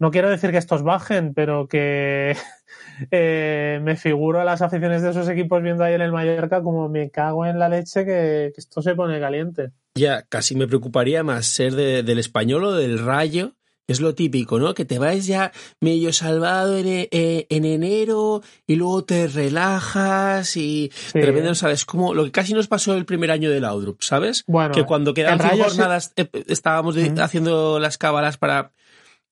No 0.00 0.10
quiero 0.10 0.30
decir 0.30 0.50
que 0.50 0.56
estos 0.56 0.82
bajen, 0.82 1.34
pero 1.34 1.68
que 1.68 2.34
eh, 3.10 3.78
me 3.82 3.96
figuro 3.96 4.40
a 4.40 4.44
las 4.44 4.62
aficiones 4.62 5.02
de 5.02 5.10
esos 5.10 5.28
equipos 5.28 5.62
viendo 5.62 5.84
ahí 5.84 5.94
en 5.94 6.00
el 6.00 6.10
Mallorca 6.10 6.62
como 6.62 6.88
me 6.88 7.10
cago 7.10 7.46
en 7.46 7.58
la 7.58 7.68
leche 7.68 8.04
que, 8.04 8.52
esto 8.56 8.82
se 8.82 8.94
pone 8.94 9.20
caliente. 9.20 9.70
Ya, 9.94 10.22
casi 10.22 10.56
me 10.56 10.66
preocuparía 10.66 11.22
más 11.22 11.46
ser 11.46 11.74
del 11.74 12.18
español 12.18 12.64
o 12.64 12.72
del 12.72 12.98
rayo, 12.98 13.56
que 13.86 13.92
es 13.92 14.00
lo 14.00 14.14
típico, 14.14 14.58
¿no? 14.58 14.72
Que 14.72 14.86
te 14.86 14.98
vas 14.98 15.26
ya 15.26 15.52
medio 15.80 16.14
salvado 16.14 16.78
en, 16.78 16.86
e, 16.86 17.46
en 17.50 17.64
enero 17.66 18.42
y 18.66 18.76
luego 18.76 19.04
te 19.04 19.26
relajas 19.26 20.56
y 20.56 20.90
de 21.12 21.20
repente 21.20 21.48
no 21.48 21.54
sabes 21.54 21.84
como 21.84 22.14
lo 22.14 22.24
que 22.24 22.32
casi 22.32 22.54
nos 22.54 22.68
pasó 22.68 22.94
el 22.94 23.04
primer 23.04 23.30
año 23.30 23.50
del 23.50 23.62
Laudrup, 23.62 24.00
¿sabes? 24.00 24.44
Bueno, 24.46 24.72
que 24.72 24.84
cuando 24.84 25.12
quedaban 25.12 25.58
jornadas 25.58 26.14
eh, 26.16 26.30
estábamos 26.46 26.96
haciendo 26.96 27.78
las 27.78 27.98
cábalas 27.98 28.38
para 28.38 28.72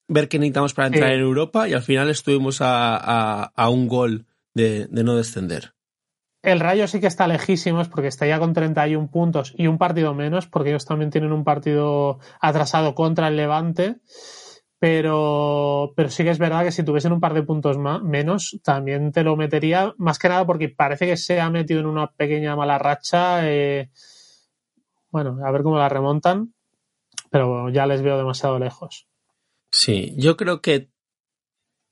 ver 0.09 0.27
qué 0.27 0.39
necesitamos 0.39 0.73
para 0.73 0.87
entrar 0.87 1.13
en 1.13 1.21
Europa 1.21 1.69
y 1.69 1.73
al 1.73 1.81
final 1.81 2.09
estuvimos 2.09 2.59
a, 2.61 3.51
un 3.71 3.87
gol 3.87 4.25
de, 4.53 4.87
de 4.87 5.03
no 5.03 5.15
descender. 5.15 5.73
El 6.41 6.59
Rayo 6.59 6.87
sí 6.87 6.99
que 7.01 7.07
está 7.07 7.27
lejísimos 7.27 7.89
porque 7.89 8.07
está 8.07 8.25
ya 8.25 8.39
con 8.39 8.53
31 8.53 9.11
puntos 9.11 9.53
y 9.57 9.67
un 9.67 9.77
partido 9.77 10.13
menos, 10.13 10.47
porque 10.47 10.69
ellos 10.69 10.85
también 10.85 11.11
tienen 11.11 11.33
un 11.33 11.43
partido 11.43 12.19
atrasado 12.39 12.95
contra 12.95 13.27
el 13.27 13.35
Levante. 13.35 13.97
Pero, 14.79 15.91
pero 15.97 16.09
sí 16.09 16.23
que 16.23 16.29
es 16.29 16.39
verdad 16.39 16.63
que 16.63 16.71
si 16.71 16.83
tuviesen 16.83 17.11
un 17.11 17.19
par 17.19 17.33
de 17.33 17.43
puntos 17.43 17.77
más, 17.77 18.01
menos, 18.01 18.57
también 18.63 19.11
te 19.11 19.23
lo 19.25 19.35
metería, 19.35 19.93
más 19.97 20.17
que 20.17 20.29
nada 20.29 20.45
porque 20.45 20.69
parece 20.69 21.05
que 21.05 21.17
se 21.17 21.41
ha 21.41 21.49
metido 21.49 21.81
en 21.81 21.85
una 21.85 22.07
pequeña 22.07 22.55
mala 22.55 22.79
racha. 22.79 23.41
Eh, 23.43 23.89
bueno, 25.11 25.37
a 25.45 25.51
ver 25.51 25.63
cómo 25.63 25.77
la 25.77 25.89
remontan, 25.89 26.53
pero 27.29 27.69
ya 27.69 27.85
les 27.87 28.01
veo 28.01 28.17
demasiado 28.17 28.57
lejos. 28.57 29.08
Sí, 29.71 30.13
yo 30.17 30.37
creo 30.37 30.61
que 30.61 30.89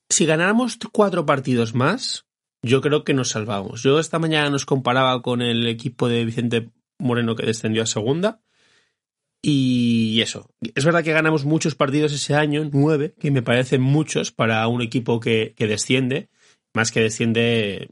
si 0.10 0.26
ganáramos 0.26 0.78
cuatro 0.92 1.26
partidos 1.26 1.74
más, 1.74 2.26
yo 2.62 2.82
creo 2.82 3.04
que 3.04 3.14
nos 3.14 3.30
salvamos. 3.30 3.84
Yo 3.84 4.00
esta 4.00 4.20
mañana 4.20 4.50
nos 4.50 4.66
comparaba 4.66 5.22
con 5.22 5.42
el 5.42 5.68
equipo 5.68 6.08
de 6.08 6.26
Vicente 6.26 6.70
Moreno 7.00 7.36
que 7.36 7.46
descendió 7.46 7.84
a 7.84 7.88
segunda. 7.88 8.42
Y 9.42 10.20
eso. 10.22 10.50
Es 10.76 10.84
verdad 10.84 11.04
que 11.04 11.14
ganamos 11.14 11.46
muchos 11.46 11.76
partidos 11.76 12.12
ese 12.12 12.34
año, 12.34 12.68
nueve, 12.72 13.14
que 13.20 13.32
me 13.32 13.44
parecen 13.44 13.82
muchos 13.82 14.32
para 14.32 14.68
un 14.68 14.82
equipo 14.82 15.20
que, 15.20 15.54
desciende. 15.58 16.30
Más 16.74 16.92
que 16.92 17.02
desciende, 17.02 17.90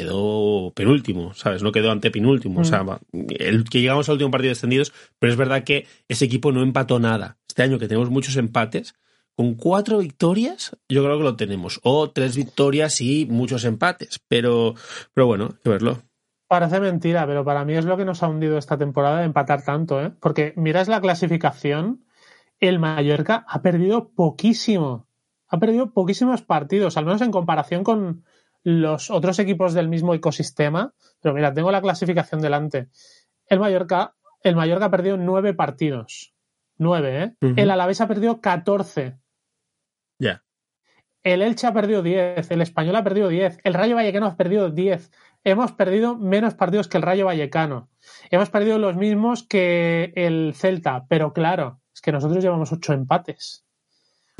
quedó 0.00 0.72
penúltimo, 0.74 1.34
¿sabes? 1.34 1.62
No 1.62 1.72
quedó 1.72 1.90
antepenúltimo. 1.90 2.60
O 2.60 2.64
sea, 2.64 2.82
mm. 2.82 2.98
el 3.38 3.64
que 3.64 3.80
llegamos 3.80 4.08
al 4.08 4.14
último 4.14 4.30
partido 4.30 4.50
descendidos, 4.50 4.92
pero 5.18 5.32
es 5.32 5.38
verdad 5.38 5.64
que 5.64 5.86
ese 6.08 6.24
equipo 6.24 6.52
no 6.52 6.62
empató 6.62 6.98
nada. 6.98 7.38
Este 7.48 7.62
año 7.62 7.78
que 7.78 7.88
tenemos 7.88 8.10
muchos 8.10 8.36
empates, 8.36 8.94
con 9.36 9.54
cuatro 9.54 9.98
victorias, 9.98 10.76
yo 10.88 11.02
creo 11.04 11.18
que 11.18 11.24
lo 11.24 11.36
tenemos. 11.36 11.80
O 11.82 12.10
tres 12.10 12.36
victorias 12.36 13.00
y 13.00 13.26
muchos 13.26 13.64
empates. 13.64 14.20
Pero, 14.28 14.74
pero 15.14 15.26
bueno, 15.26 15.48
hay 15.50 15.58
que 15.62 15.70
verlo. 15.70 15.98
Parece 16.48 16.80
mentira, 16.80 17.26
pero 17.26 17.44
para 17.44 17.64
mí 17.64 17.74
es 17.74 17.84
lo 17.84 17.96
que 17.96 18.04
nos 18.04 18.22
ha 18.22 18.28
hundido 18.28 18.58
esta 18.58 18.76
temporada 18.76 19.20
de 19.20 19.26
empatar 19.26 19.64
tanto, 19.64 20.02
¿eh? 20.02 20.12
Porque 20.20 20.52
miras 20.56 20.88
la 20.88 21.00
clasificación, 21.00 22.04
el 22.58 22.78
Mallorca 22.78 23.44
ha 23.48 23.62
perdido 23.62 24.10
poquísimo. 24.14 25.06
Ha 25.46 25.58
perdido 25.58 25.92
poquísimos 25.92 26.42
partidos, 26.42 26.96
al 26.96 27.04
menos 27.04 27.20
en 27.22 27.30
comparación 27.30 27.84
con 27.84 28.24
los 28.62 29.10
otros 29.10 29.38
equipos 29.38 29.74
del 29.74 29.88
mismo 29.88 30.14
ecosistema. 30.14 30.92
Pero 31.20 31.34
mira, 31.34 31.52
tengo 31.52 31.70
la 31.70 31.80
clasificación 31.80 32.40
delante. 32.40 32.88
El 33.46 33.60
Mallorca, 33.60 34.14
el 34.42 34.56
Mallorca 34.56 34.86
ha 34.86 34.90
perdido 34.90 35.16
nueve 35.16 35.54
partidos. 35.54 36.34
Nueve, 36.78 37.22
¿eh? 37.22 37.34
El 37.56 37.70
Alavés 37.70 38.00
ha 38.00 38.08
perdido 38.08 38.40
catorce. 38.40 39.18
Ya. 40.18 40.42
El 41.22 41.42
Elche 41.42 41.66
ha 41.66 41.74
perdido 41.74 42.02
10, 42.02 42.50
el 42.50 42.62
Español 42.62 42.96
ha 42.96 43.04
perdido 43.04 43.28
10, 43.28 43.58
el 43.64 43.74
Rayo 43.74 43.96
Vallecano 43.96 44.26
ha 44.26 44.36
perdido 44.36 44.70
10. 44.70 45.10
Hemos 45.44 45.72
perdido 45.72 46.16
menos 46.16 46.54
partidos 46.54 46.88
que 46.88 46.96
el 46.96 47.02
Rayo 47.02 47.26
Vallecano. 47.26 47.90
Hemos 48.30 48.48
perdido 48.48 48.78
los 48.78 48.96
mismos 48.96 49.46
que 49.46 50.14
el 50.16 50.54
Celta, 50.54 51.04
pero 51.08 51.34
claro, 51.34 51.80
es 51.94 52.00
que 52.00 52.12
nosotros 52.12 52.42
llevamos 52.42 52.72
8 52.72 52.94
empates. 52.94 53.66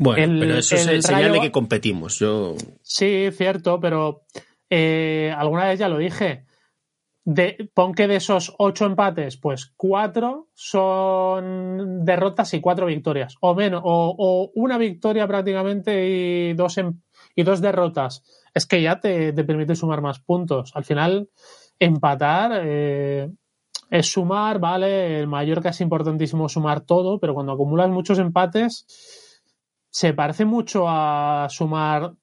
Bueno, 0.01 0.39
pero 0.39 0.57
eso 0.57 0.75
es 0.75 1.05
señal 1.05 1.31
de 1.31 1.41
que 1.41 1.51
competimos. 1.51 2.17
Yo... 2.17 2.55
Sí, 2.81 3.29
cierto, 3.31 3.79
pero 3.79 4.23
eh, 4.67 5.31
alguna 5.37 5.65
vez 5.65 5.77
ya 5.77 5.87
lo 5.89 5.99
dije 5.99 6.45
de, 7.23 7.69
pon 7.75 7.93
que 7.93 8.07
de 8.07 8.15
esos 8.15 8.55
ocho 8.57 8.87
empates, 8.87 9.37
pues 9.37 9.71
cuatro 9.77 10.47
son 10.55 12.03
derrotas 12.03 12.51
y 12.55 12.61
cuatro 12.61 12.87
victorias, 12.87 13.35
o 13.41 13.53
menos, 13.53 13.81
o, 13.83 14.51
una 14.55 14.79
victoria 14.79 15.27
prácticamente 15.27 16.09
y 16.09 16.53
dos, 16.53 16.79
em, 16.79 16.99
y 17.35 17.43
dos 17.43 17.61
derrotas. 17.61 18.23
Es 18.55 18.65
que 18.65 18.81
ya 18.81 18.99
te, 18.99 19.33
permite 19.33 19.75
sumar 19.75 20.01
más 20.01 20.19
puntos. 20.19 20.71
Al 20.73 20.83
final, 20.83 21.29
empatar 21.77 22.61
eh, 22.63 23.29
es 23.91 24.11
sumar, 24.11 24.57
¿vale? 24.57 25.19
El 25.19 25.27
Mallorca 25.27 25.69
es 25.69 25.79
importantísimo 25.81 26.49
sumar 26.49 26.81
todo, 26.81 27.19
pero 27.19 27.35
cuando 27.35 27.53
acumulas 27.53 27.89
muchos 27.91 28.17
empates, 28.17 28.87
se 29.91 30.13
parece 30.13 30.45
mucho 30.45 30.85
a 30.87 31.47
sumar 31.49 32.13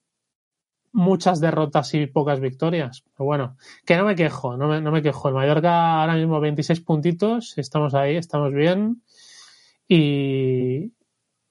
muchas 0.93 1.39
derrotas 1.41 1.95
y 1.95 2.07
pocas 2.07 2.41
victorias. 2.41 3.05
Pero 3.13 3.27
bueno, 3.27 3.57
que 3.85 3.97
no 3.97 4.05
me 4.05 4.17
quejo, 4.17 4.57
no 4.57 4.69
me, 4.69 4.81
no 4.81 4.91
me 4.91 5.03
quejo. 5.03 5.29
El 5.29 5.35
Mallorca 5.35 6.01
ahora 6.01 6.15
mismo 6.15 6.41
26 6.41 6.81
puntitos, 6.81 7.57
estamos 7.59 7.95
ahí, 7.95 8.17
estamos 8.17 8.53
bien. 8.53 9.03
Y 9.87 10.93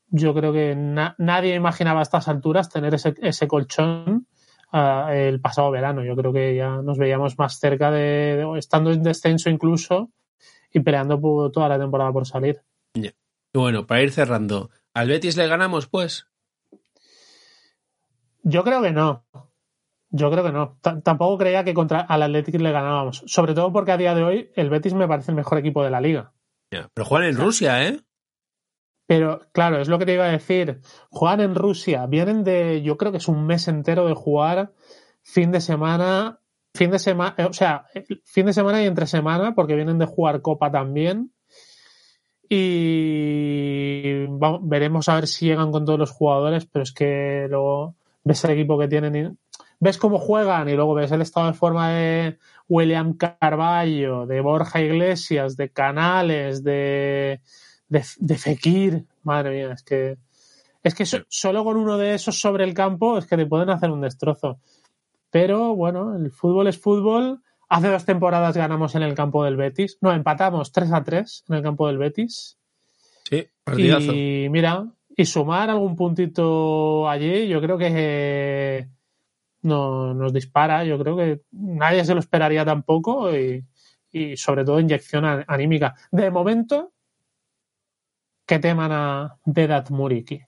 yo 0.10 0.34
creo 0.34 0.52
que 0.52 0.76
nadie 0.76 1.56
imaginaba 1.56 2.00
a 2.00 2.04
estas 2.04 2.28
alturas 2.28 2.70
tener 2.70 2.94
ese, 2.96 3.16
ese 3.22 3.48
colchón 3.48 4.28
uh, 4.74 5.10
el 5.12 5.40
pasado 5.40 5.70
verano. 5.72 6.04
Yo 6.04 6.16
creo 6.16 6.34
que 6.34 6.56
ya 6.56 6.82
nos 6.82 6.98
veíamos 6.98 7.38
más 7.38 7.60
cerca 7.60 7.92
de, 7.92 8.44
estando 8.58 8.92
en 8.92 9.04
descenso 9.04 9.50
incluso 9.50 10.12
y 10.74 10.80
peleando 10.80 11.20
toda 11.52 11.70
la 11.70 11.80
temporada 11.80 12.12
por 12.12 12.26
salir. 12.26 12.62
Bueno, 13.54 13.88
para 13.88 14.04
ir 14.04 14.12
cerrando, 14.12 14.70
¿al 14.98 15.08
Betis 15.08 15.38
le 15.38 15.48
ganamos 15.48 15.88
pues? 15.88 16.28
Yo 18.44 18.64
creo 18.64 18.82
que 18.82 18.92
no. 18.92 19.26
Yo 20.10 20.32
creo 20.32 20.44
que 20.44 20.52
no. 20.52 20.80
tampoco 20.82 21.38
creía 21.38 21.64
que 21.64 21.74
contra 21.74 22.00
al 22.00 22.24
Athletic 22.24 22.56
le 22.60 22.72
ganábamos. 22.72 23.24
Sobre 23.28 23.54
todo 23.54 23.72
porque 23.72 23.92
a 23.92 23.98
día 23.98 24.16
de 24.16 24.24
hoy 24.24 24.52
el 24.56 24.70
Betis 24.70 24.94
me 24.94 25.08
parece 25.08 25.32
el 25.32 25.38
mejor 25.38 25.58
equipo 25.58 25.84
de 25.84 25.90
la 25.90 26.02
liga. 26.02 26.34
pero 26.94 27.06
juegan 27.06 27.30
en 27.30 27.38
Rusia, 27.38 27.88
¿eh? 27.88 28.00
Pero 29.06 29.42
claro, 29.54 29.80
es 29.80 29.88
lo 29.88 30.00
que 30.00 30.06
te 30.06 30.14
iba 30.14 30.26
a 30.26 30.32
decir. 30.32 30.82
Juegan 31.10 31.42
en 31.42 31.56
Rusia. 31.56 32.06
Vienen 32.08 32.44
de, 32.44 32.82
yo 32.82 32.98
creo 32.98 33.12
que 33.12 33.20
es 33.20 33.28
un 33.28 33.46
mes 33.46 33.68
entero 33.68 34.08
de 34.08 34.14
jugar 34.14 34.74
fin 35.22 35.52
de 35.52 35.62
semana, 35.62 36.40
fin 36.74 36.90
de 36.90 37.00
semana, 37.00 37.36
o 37.48 37.54
sea, 37.54 37.86
fin 38.24 38.46
de 38.46 38.54
semana 38.54 38.82
y 38.82 38.88
entre 38.88 39.06
semana, 39.06 39.54
porque 39.54 39.76
vienen 39.76 40.00
de 40.00 40.06
jugar 40.06 40.42
Copa 40.42 40.72
también. 40.72 41.34
Y 42.50 44.26
veremos 44.62 45.10
a 45.10 45.16
ver 45.16 45.28
si 45.28 45.48
llegan 45.48 45.72
con 45.72 45.86
todos 45.86 46.00
los 46.00 46.12
jugadores, 46.12 46.66
pero 46.66 46.84
es 46.84 46.94
que 46.94 47.48
luego 47.50 47.96
ves 48.24 48.44
el 48.46 48.52
equipo 48.52 48.78
que 48.80 48.88
tienen, 48.88 49.16
y, 49.16 49.38
ves 49.80 49.98
cómo 49.98 50.20
juegan 50.20 50.70
y 50.70 50.74
luego 50.74 50.94
ves 50.94 51.12
el 51.12 51.22
estado 51.22 51.48
de 51.48 51.54
forma 51.54 51.92
de 51.92 52.38
William 52.68 53.14
Carballo, 53.14 54.26
de 54.26 54.42
Borja 54.42 54.82
Iglesias, 54.82 55.56
de 55.58 55.70
Canales, 55.70 56.64
de, 56.64 57.42
de, 57.90 58.38
Fekir. 58.38 59.06
Madre 59.24 59.52
mía, 59.52 59.74
es 59.74 59.84
que 59.84 60.18
es 60.84 60.96
que 60.96 61.06
solo 61.06 61.64
con 61.64 61.76
uno 61.76 61.98
de 61.98 62.14
esos 62.14 62.40
sobre 62.40 62.64
el 62.64 62.74
campo 62.74 63.18
es 63.18 63.26
que 63.26 63.36
te 63.36 63.46
pueden 63.46 63.70
hacer 63.70 63.92
un 63.92 64.02
destrozo. 64.02 64.60
Pero 65.30 65.76
bueno, 65.76 66.16
el 66.16 66.32
fútbol 66.32 66.68
es 66.68 66.80
fútbol. 66.80 67.42
Hace 67.70 67.90
dos 67.90 68.06
temporadas 68.06 68.56
ganamos 68.56 68.96
en 68.96 69.04
el 69.04 69.14
campo 69.14 69.44
del 69.44 69.58
Betis. 69.58 69.98
No, 70.02 70.14
empatamos 70.14 70.72
3 70.72 70.92
a 70.94 71.04
3 71.04 71.46
en 71.50 71.56
el 71.56 71.64
campo 71.64 71.88
del 71.88 71.98
Betis. 71.98 72.58
Sí, 73.30 73.46
partidazo. 73.64 74.14
Y 74.14 74.48
mira, 74.50 74.86
y 75.16 75.26
sumar 75.26 75.70
algún 75.70 75.96
puntito 75.96 77.10
allí, 77.10 77.48
yo 77.48 77.60
creo 77.60 77.78
que 77.78 78.88
no, 79.64 80.14
nos 80.14 80.32
dispara. 80.32 80.86
Yo 80.86 80.98
creo 80.98 81.18
que 81.18 81.42
nadie 81.52 82.06
se 82.06 82.14
lo 82.14 82.20
esperaría 82.20 82.64
tampoco 82.64 83.36
y, 83.36 83.66
sobre 84.38 84.64
todo 84.64 84.80
inyección 84.80 85.26
anímica. 85.26 85.96
De 86.12 86.32
momento, 86.32 86.94
¿qué 88.46 88.60
tema 88.60 89.40
de 89.44 89.68
Dat 89.68 89.90
Muriki? 89.90 90.42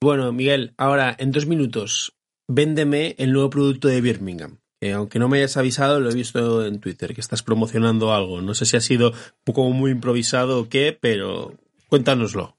Bueno, 0.00 0.32
Miguel, 0.32 0.74
ahora 0.76 1.16
en 1.18 1.32
dos 1.32 1.46
minutos, 1.46 2.16
véndeme 2.46 3.16
el 3.18 3.32
nuevo 3.32 3.50
producto 3.50 3.88
de 3.88 4.00
Birmingham. 4.00 4.58
Que 4.84 4.92
aunque 4.92 5.18
no 5.18 5.30
me 5.30 5.38
hayas 5.38 5.56
avisado, 5.56 5.98
lo 5.98 6.10
he 6.10 6.14
visto 6.14 6.66
en 6.66 6.78
Twitter, 6.78 7.14
que 7.14 7.22
estás 7.22 7.42
promocionando 7.42 8.12
algo. 8.12 8.42
No 8.42 8.52
sé 8.52 8.66
si 8.66 8.76
ha 8.76 8.82
sido 8.82 9.12
poco 9.42 9.70
muy 9.70 9.90
improvisado 9.90 10.60
o 10.60 10.68
qué, 10.68 10.94
pero 11.00 11.54
cuéntanoslo. 11.88 12.54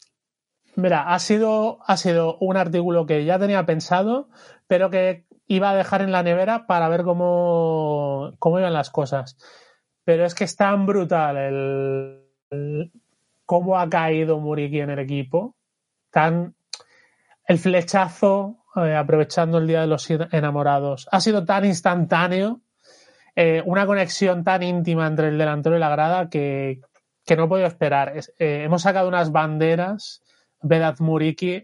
Mira, 0.75 1.13
ha 1.13 1.19
sido, 1.19 1.77
ha 1.85 1.97
sido 1.97 2.39
un 2.39 2.57
artículo 2.57 3.05
que 3.05 3.25
ya 3.25 3.37
tenía 3.37 3.67
pensado, 3.67 4.27
pero 4.65 4.89
que 4.89 5.27
iba 5.45 5.69
a 5.69 5.75
dejar 5.75 6.01
en 6.01 6.11
la 6.11 6.23
nevera 6.23 6.65
para 6.65 6.89
ver 6.89 7.03
cómo, 7.03 8.33
cómo 8.39 8.57
iban 8.57 8.73
las 8.73 8.89
cosas. 8.89 9.37
Pero 10.03 10.25
es 10.25 10.33
que 10.33 10.45
es 10.45 10.55
tan 10.55 10.87
brutal 10.87 11.37
el, 11.37 12.91
cómo 13.45 13.77
ha 13.77 13.87
caído 13.87 14.39
Muriki 14.39 14.79
en 14.79 14.89
el 14.89 14.97
equipo, 14.97 15.55
tan 16.09 16.55
el 17.47 17.59
flechazo, 17.59 18.64
eh, 18.75 18.95
aprovechando 18.95 19.57
el 19.57 19.67
Día 19.67 19.81
de 19.81 19.87
los 19.87 20.09
Enamorados, 20.09 21.07
ha 21.11 21.19
sido 21.19 21.45
tan 21.45 21.65
instantáneo, 21.65 22.61
eh, 23.35 23.61
una 23.65 23.85
conexión 23.85 24.43
tan 24.43 24.63
íntima 24.63 25.07
entre 25.07 25.29
el 25.29 25.37
delantero 25.37 25.75
y 25.75 25.79
la 25.79 25.89
grada 25.89 26.29
que, 26.29 26.81
que 27.25 27.35
no 27.35 27.45
he 27.45 27.47
podido 27.47 27.67
esperar. 27.67 28.13
Eh, 28.39 28.63
hemos 28.63 28.81
sacado 28.83 29.07
unas 29.07 29.31
banderas, 29.31 30.21
Vedat 30.61 30.99
Muriki, 30.99 31.63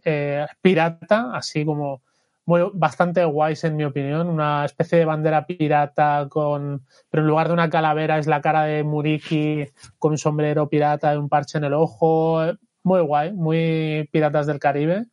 pirata, 0.61 1.31
así 1.33 1.65
como 1.65 2.01
muy, 2.45 2.61
bastante 2.73 3.23
guays 3.25 3.63
en 3.63 3.75
mi 3.75 3.83
opinión, 3.83 4.27
una 4.27 4.65
especie 4.65 4.97
de 4.99 5.05
bandera 5.05 5.45
pirata 5.45 6.27
con, 6.29 6.85
pero 7.09 7.23
en 7.23 7.27
lugar 7.27 7.47
de 7.47 7.53
una 7.53 7.69
calavera 7.69 8.17
es 8.17 8.27
la 8.27 8.41
cara 8.41 8.63
de 8.63 8.83
Muriki 8.83 9.65
con 9.97 10.11
un 10.11 10.17
sombrero 10.17 10.67
pirata 10.67 11.13
y 11.13 11.17
un 11.17 11.29
parche 11.29 11.57
en 11.57 11.65
el 11.65 11.73
ojo, 11.73 12.41
muy 12.83 13.01
guay, 13.01 13.31
muy 13.33 14.09
piratas 14.11 14.47
del 14.47 14.59
Caribe. 14.59 15.05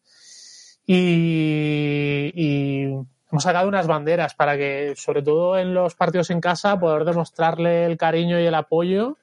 Y, 0.90 2.86
hemos 3.30 3.42
sacado 3.42 3.68
unas 3.68 3.86
banderas 3.86 4.34
para 4.34 4.56
que, 4.56 4.94
sobre 4.96 5.20
todo 5.22 5.58
en 5.58 5.74
los 5.74 5.94
partidos 5.94 6.30
en 6.30 6.40
casa, 6.40 6.80
poder 6.80 7.04
demostrarle 7.04 7.84
el 7.84 7.98
cariño 7.98 8.40
y 8.40 8.46
el 8.46 8.54
apoyo. 8.54 9.18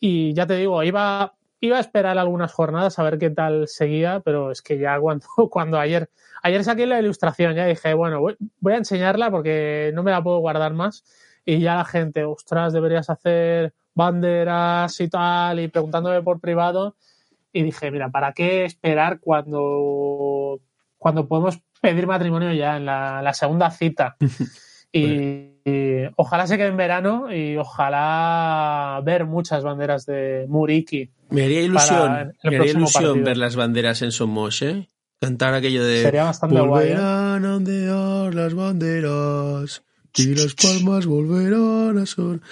Y 0.00 0.34
ya 0.34 0.44
te 0.44 0.56
digo, 0.56 0.82
iba, 0.82 1.34
iba 1.60 1.76
a 1.76 1.80
esperar 1.80 2.18
algunas 2.18 2.52
jornadas 2.52 2.98
a 2.98 3.04
ver 3.04 3.16
qué 3.18 3.30
tal 3.30 3.68
seguía, 3.68 4.20
pero 4.24 4.50
es 4.50 4.60
que 4.60 4.76
ya 4.76 4.98
cuando, 4.98 5.26
cuando 5.50 5.78
ayer, 5.78 6.10
ayer 6.42 6.64
saqué 6.64 6.84
la 6.86 6.98
ilustración, 6.98 7.54
ya 7.54 7.66
dije, 7.66 7.94
bueno, 7.94 8.20
voy, 8.20 8.36
voy 8.58 8.72
a 8.72 8.78
enseñarla 8.78 9.30
porque 9.30 9.92
no 9.94 10.02
me 10.02 10.10
la 10.10 10.20
puedo 10.20 10.38
guardar 10.38 10.74
más. 10.74 11.04
Y 11.44 11.60
ya 11.60 11.76
la 11.76 11.84
gente, 11.84 12.24
ostras, 12.24 12.72
deberías 12.72 13.08
hacer 13.08 13.72
banderas 13.94 15.00
y 15.00 15.08
tal, 15.08 15.60
y 15.60 15.68
preguntándome 15.68 16.22
por 16.22 16.40
privado. 16.40 16.96
Y 17.56 17.62
dije, 17.62 17.90
mira, 17.90 18.10
¿para 18.10 18.34
qué 18.34 18.66
esperar 18.66 19.18
cuando, 19.18 20.60
cuando 20.98 21.26
podemos 21.26 21.58
pedir 21.80 22.06
matrimonio 22.06 22.52
ya 22.52 22.76
en 22.76 22.84
la, 22.84 23.22
la 23.22 23.32
segunda 23.32 23.70
cita? 23.70 24.18
y, 24.92 25.54
y, 25.64 26.02
ojalá 26.16 26.46
se 26.46 26.58
quede 26.58 26.66
en 26.66 26.76
verano 26.76 27.34
y 27.34 27.56
ojalá 27.56 29.00
ver 29.02 29.24
muchas 29.24 29.64
banderas 29.64 30.04
de 30.04 30.44
Muriki. 30.50 31.10
Me 31.30 31.44
haría 31.44 31.62
ilusión, 31.62 32.34
me 32.44 32.56
haría 32.56 32.72
ilusión 32.72 33.04
partido. 33.04 33.24
ver 33.24 33.38
las 33.38 33.56
banderas 33.56 34.02
en 34.02 34.12
Somos, 34.12 34.60
¿eh? 34.60 34.86
Cantar 35.18 35.54
aquello 35.54 35.82
de 35.82 36.02
Sería 36.02 36.24
bastante 36.24 36.60
guay. 36.60 36.90
¿eh? 36.90 36.96
A 36.98 38.30
las 38.34 38.52
banderas 38.52 39.82
y 40.14 40.34
las 40.34 40.54
palmas 40.54 41.06
volverán 41.06 41.96
a 41.96 42.04
son. 42.04 42.42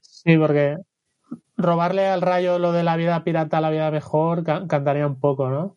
Sí, 0.00 0.38
porque 0.38 0.78
robarle 1.62 2.06
al 2.06 2.22
rayo 2.22 2.58
lo 2.58 2.72
de 2.72 2.82
la 2.82 2.96
vida 2.96 3.22
pirata 3.24 3.58
a 3.58 3.60
la 3.60 3.70
vida 3.70 3.90
mejor 3.90 4.44
can 4.44 4.68
cantaría 4.68 5.06
un 5.06 5.18
poco, 5.18 5.48
¿no? 5.48 5.76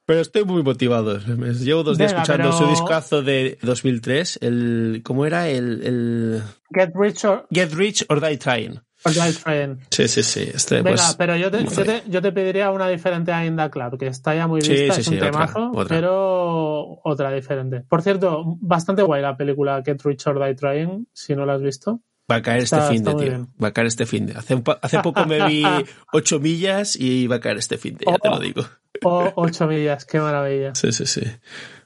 Pero 0.05 0.22
estoy 0.22 0.43
muy 0.43 0.64
motivado. 0.64 1.18
Llevo 1.20 1.84
dos 1.84 1.97
días 1.97 2.12
Venga, 2.12 2.24
escuchando 2.24 2.49
pero- 2.49 2.57
su 2.57 2.68
discazo 2.70 3.22
de 3.22 3.57
2003, 3.62 4.39
el... 4.41 5.01
¿Cómo 5.03 5.26
era? 5.26 5.47
El... 5.47 5.84
el 5.84 6.43
Get 6.74 6.91
rich 6.95 7.24
or, 7.26 7.47
Get 7.51 7.72
Rich 7.74 8.05
or 8.09 8.20
Die 8.20 8.38
Trying. 8.38 8.82
Trying. 9.04 9.80
Sí, 9.89 10.08
sí, 10.08 10.24
sí. 10.24 10.52
Este, 10.54 10.76
Venga, 10.76 10.89
pues, 10.91 11.16
pero 11.18 11.36
yo 11.36 11.52
te, 11.52 11.64
yo, 11.64 11.84
te, 11.84 12.04
yo 12.08 12.22
te 12.22 12.32
pediría 12.32 12.72
una 12.72 12.88
diferente 12.88 13.32
a 13.32 13.45
Inda 13.45 13.70
Club, 13.70 13.97
que 13.97 14.08
está 14.08 14.36
ya 14.36 14.47
muy 14.47 14.62
vista, 14.62 14.93
sí, 14.93 15.02
es 15.02 15.08
sí, 15.08 15.14
un 15.16 15.20
temazo, 15.20 15.72
otra. 15.74 15.95
pero 15.95 16.99
otra 17.04 17.32
diferente. 17.32 17.82
Por 17.82 18.02
cierto, 18.02 18.58
bastante 18.62 19.02
guay 19.02 19.22
la 19.22 19.36
película 19.36 19.82
Get 19.86 20.02
Rich 20.04 20.28
or 20.28 20.43
Die 20.43 20.56
Trying, 20.56 21.08
si 21.14 21.36
no 21.36 21.45
la 21.45 21.54
has 21.56 21.62
visto. 21.62 22.02
Va 22.32 22.38
a 22.38 22.41
caer 22.41 22.62
este 22.64 22.80
fin 22.82 23.04
de, 23.04 23.12
tío. 23.12 23.20
bien. 23.20 23.47
Va 23.62 23.70
a 23.70 23.72
caer 23.74 23.88
este 23.88 24.06
fin 24.06 24.26
de. 24.26 24.34
Hace, 24.34 24.62
hace 24.82 24.99
poco 24.99 25.26
me 25.26 25.45
vi 25.47 25.64
ocho 26.14 26.39
millas 26.39 26.95
y 26.95 27.28
va 27.28 27.38
a 27.38 27.39
caer 27.41 27.58
este 27.58 27.78
fin 27.78 27.97
de, 27.97 28.06
ya 28.06 28.18
te 28.18 28.30
lo 28.30 28.39
digo. 28.39 28.64
O 29.04 29.34
ocho 29.36 29.68
millas, 29.68 30.06
qué 30.06 30.20
maravilla. 30.20 30.74
Sí, 30.76 30.91
sí, 30.91 31.06
sí. 31.06 31.24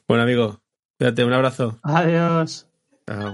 Bueno, 0.08 0.24
amigo, 0.24 0.62
cuídate, 1.00 1.24
un 1.24 1.34
abrazo. 1.34 1.80
Adiós. 1.84 2.68
Chao. 3.08 3.34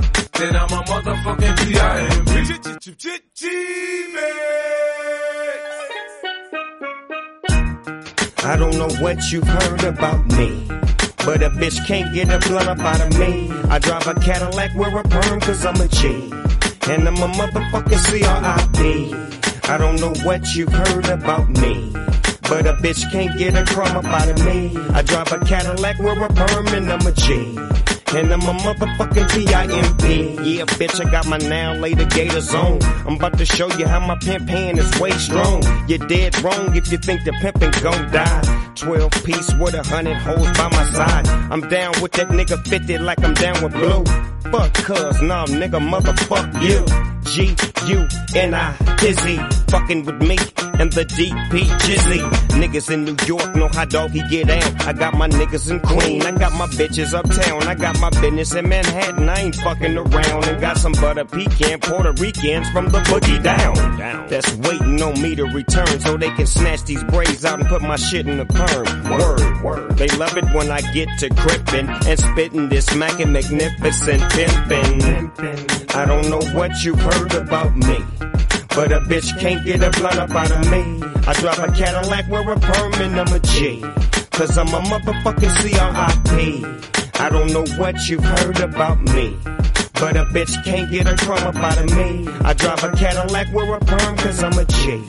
Then 0.41 0.55
I'm 0.55 0.71
a 0.71 0.81
motherfucking 0.81 1.55
I 8.43 8.57
don't 8.57 8.75
know 8.75 8.89
what 9.03 9.31
you've 9.31 9.47
heard 9.47 9.83
about 9.83 10.25
me. 10.31 10.65
But 11.23 11.43
a 11.43 11.51
bitch 11.51 11.85
can't 11.85 12.11
get 12.11 12.33
a 12.33 12.39
blunt 12.39 12.69
up 12.69 12.79
out 12.79 13.01
of 13.01 13.19
me. 13.19 13.51
I 13.69 13.77
drive 13.77 14.07
a 14.07 14.15
Cadillac, 14.15 14.75
wear 14.75 14.97
a 14.97 15.03
perm, 15.03 15.41
cause 15.41 15.63
I'm 15.63 15.79
a 15.79 15.87
G. 15.87 16.31
And 16.89 17.07
I'm 17.07 17.17
a 17.17 17.27
motherfucking 17.37 18.01
CRIP. 18.07 19.69
I 19.69 19.77
don't 19.77 20.01
know 20.01 20.13
what 20.25 20.55
you've 20.55 20.73
heard 20.73 21.05
about 21.05 21.49
me. 21.49 21.91
But 22.49 22.65
a 22.65 22.73
bitch 22.81 23.11
can't 23.11 23.37
get 23.37 23.53
a 23.53 23.63
crumb 23.63 23.95
up 23.95 24.05
out 24.05 24.27
of 24.27 24.43
me. 24.43 24.75
I 24.89 25.03
drive 25.03 25.31
a 25.33 25.37
Cadillac, 25.45 25.99
wear 25.99 26.19
a 26.19 26.29
perm, 26.33 26.67
and 26.69 26.91
I'm 26.91 27.05
a 27.05 27.11
G. 27.11 28.00
And 28.13 28.33
I'm 28.33 28.41
a 28.41 28.53
motherfucking 28.53 29.31
P-I-M-P. 29.31 30.57
Yeah, 30.57 30.65
bitch, 30.65 30.99
I 30.99 31.09
got 31.09 31.27
my 31.27 31.37
now 31.37 31.73
later 31.75 32.03
gators 32.05 32.53
on. 32.53 32.83
I'm 33.07 33.15
about 33.15 33.37
to 33.37 33.45
show 33.45 33.71
you 33.77 33.87
how 33.87 34.05
my 34.05 34.17
pimp 34.17 34.49
hand 34.49 34.79
is 34.79 34.99
way 34.99 35.11
strong. 35.11 35.63
You're 35.87 36.05
dead 36.09 36.37
wrong 36.43 36.75
if 36.75 36.91
you 36.91 36.97
think 36.97 37.23
the 37.23 37.31
pimpin' 37.31 37.71
gon' 37.81 38.11
die. 38.11 38.73
12 38.75 39.11
piece 39.23 39.53
with 39.55 39.75
a 39.75 39.83
hundred 39.83 40.17
hoes 40.17 40.45
by 40.57 40.67
my 40.69 40.83
side. 40.91 41.25
I'm 41.51 41.61
down 41.69 41.93
with 42.01 42.11
that 42.13 42.27
nigga 42.27 42.61
50 42.67 42.97
like 42.97 43.23
I'm 43.23 43.33
down 43.33 43.63
with 43.63 43.73
blue. 43.73 44.03
Fuck 44.51 44.73
cuz, 44.73 45.21
nah 45.21 45.45
nigga, 45.45 45.79
motherfuck 45.79 46.61
you. 46.61 46.85
G 47.23 47.70
U 47.87 48.07
N 48.35 48.53
I 48.53 48.75
Dizzy, 48.97 49.37
fucking 49.69 50.05
with 50.05 50.21
me 50.21 50.37
and 50.79 50.91
the 50.93 51.05
DP 51.05 51.63
Jizzy. 51.83 52.21
Niggas 52.61 52.91
in 52.91 53.05
New 53.05 53.15
York 53.25 53.55
know 53.55 53.67
how 53.67 53.85
doggy 53.85 54.21
get 54.29 54.49
out. 54.49 54.87
I 54.87 54.93
got 54.93 55.15
my 55.15 55.27
niggas 55.27 55.69
in 55.69 55.79
Queen, 55.79 56.21
I 56.21 56.31
got 56.31 56.53
my 56.53 56.67
bitches 56.67 57.13
uptown, 57.13 57.63
I 57.63 57.75
got 57.75 57.99
my 57.99 58.09
business 58.21 58.53
in 58.53 58.69
Manhattan. 58.69 59.27
I 59.27 59.39
ain't 59.39 59.55
fucking 59.55 59.97
around 59.97 60.45
and 60.45 60.61
got 60.61 60.77
some 60.77 60.93
butter 60.93 61.25
pecan 61.25 61.79
Puerto 61.79 62.13
Ricans 62.13 62.69
from 62.69 62.89
the 62.89 62.99
boogie 62.99 63.41
down. 63.41 63.75
That's 64.27 64.55
waiting 64.57 65.01
on 65.01 65.21
me 65.21 65.35
to 65.35 65.45
return 65.45 65.99
so 65.99 66.17
they 66.17 66.29
can 66.31 66.47
snatch 66.47 66.83
these 66.83 67.03
braids 67.05 67.43
out 67.43 67.59
and 67.59 67.67
put 67.67 67.81
my 67.81 67.95
shit 67.95 68.27
in 68.27 68.37
the 68.37 68.45
perm. 68.45 68.85
Word, 69.09 69.63
word. 69.63 69.97
They 69.97 70.07
love 70.17 70.37
it 70.37 70.45
when 70.53 70.71
I 70.71 70.81
get 70.93 71.09
to 71.19 71.29
gripping 71.29 71.89
and 71.89 72.19
spitting 72.19 72.69
this 72.69 72.85
smacking 72.85 73.31
magnificent 73.31 74.21
pimpin'. 74.21 75.95
I 75.95 76.05
don't 76.05 76.29
know 76.29 76.41
what 76.57 76.83
you've 76.83 77.01
heard 77.01 77.33
about 77.33 77.70
me. 77.75 77.97
But 78.75 78.91
a 78.91 78.99
bitch 79.01 79.37
can't 79.39 79.65
get 79.65 79.83
a 79.83 79.89
blunt 79.99 80.17
up 80.17 80.31
out 80.31 80.51
of 80.51 80.71
me. 80.71 81.01
I 81.27 81.33
drive 81.33 81.59
a 81.59 81.71
Cadillac, 81.71 82.29
wear 82.29 82.49
a 82.49 82.59
perm, 82.59 82.93
and 82.95 83.19
I'm 83.19 83.33
a 83.33 83.39
G. 83.39 83.81
Cause 84.31 84.57
I'm 84.57 84.67
a 84.69 84.79
motherfucking 84.79 85.51
C-R-I-P. 85.61 86.65
I 87.19 87.29
don't 87.29 87.51
know 87.53 87.65
what 87.77 88.09
you've 88.09 88.23
heard 88.23 88.59
about 88.59 88.99
me. 89.01 89.37
But 89.93 90.15
a 90.17 90.25
bitch 90.25 90.63
can't 90.63 90.89
get 90.89 91.07
a 91.07 91.15
crumb 91.15 91.45
up 91.45 91.55
out 91.57 91.77
of 91.77 91.95
me. 91.95 92.27
I 92.43 92.53
drive 92.53 92.83
a 92.83 92.91
Cadillac, 92.95 93.53
wear 93.53 93.75
a 93.75 93.79
perm, 93.79 94.17
cause 94.17 94.41
I'm 94.41 94.57
a 94.57 94.65
G. 94.65 95.03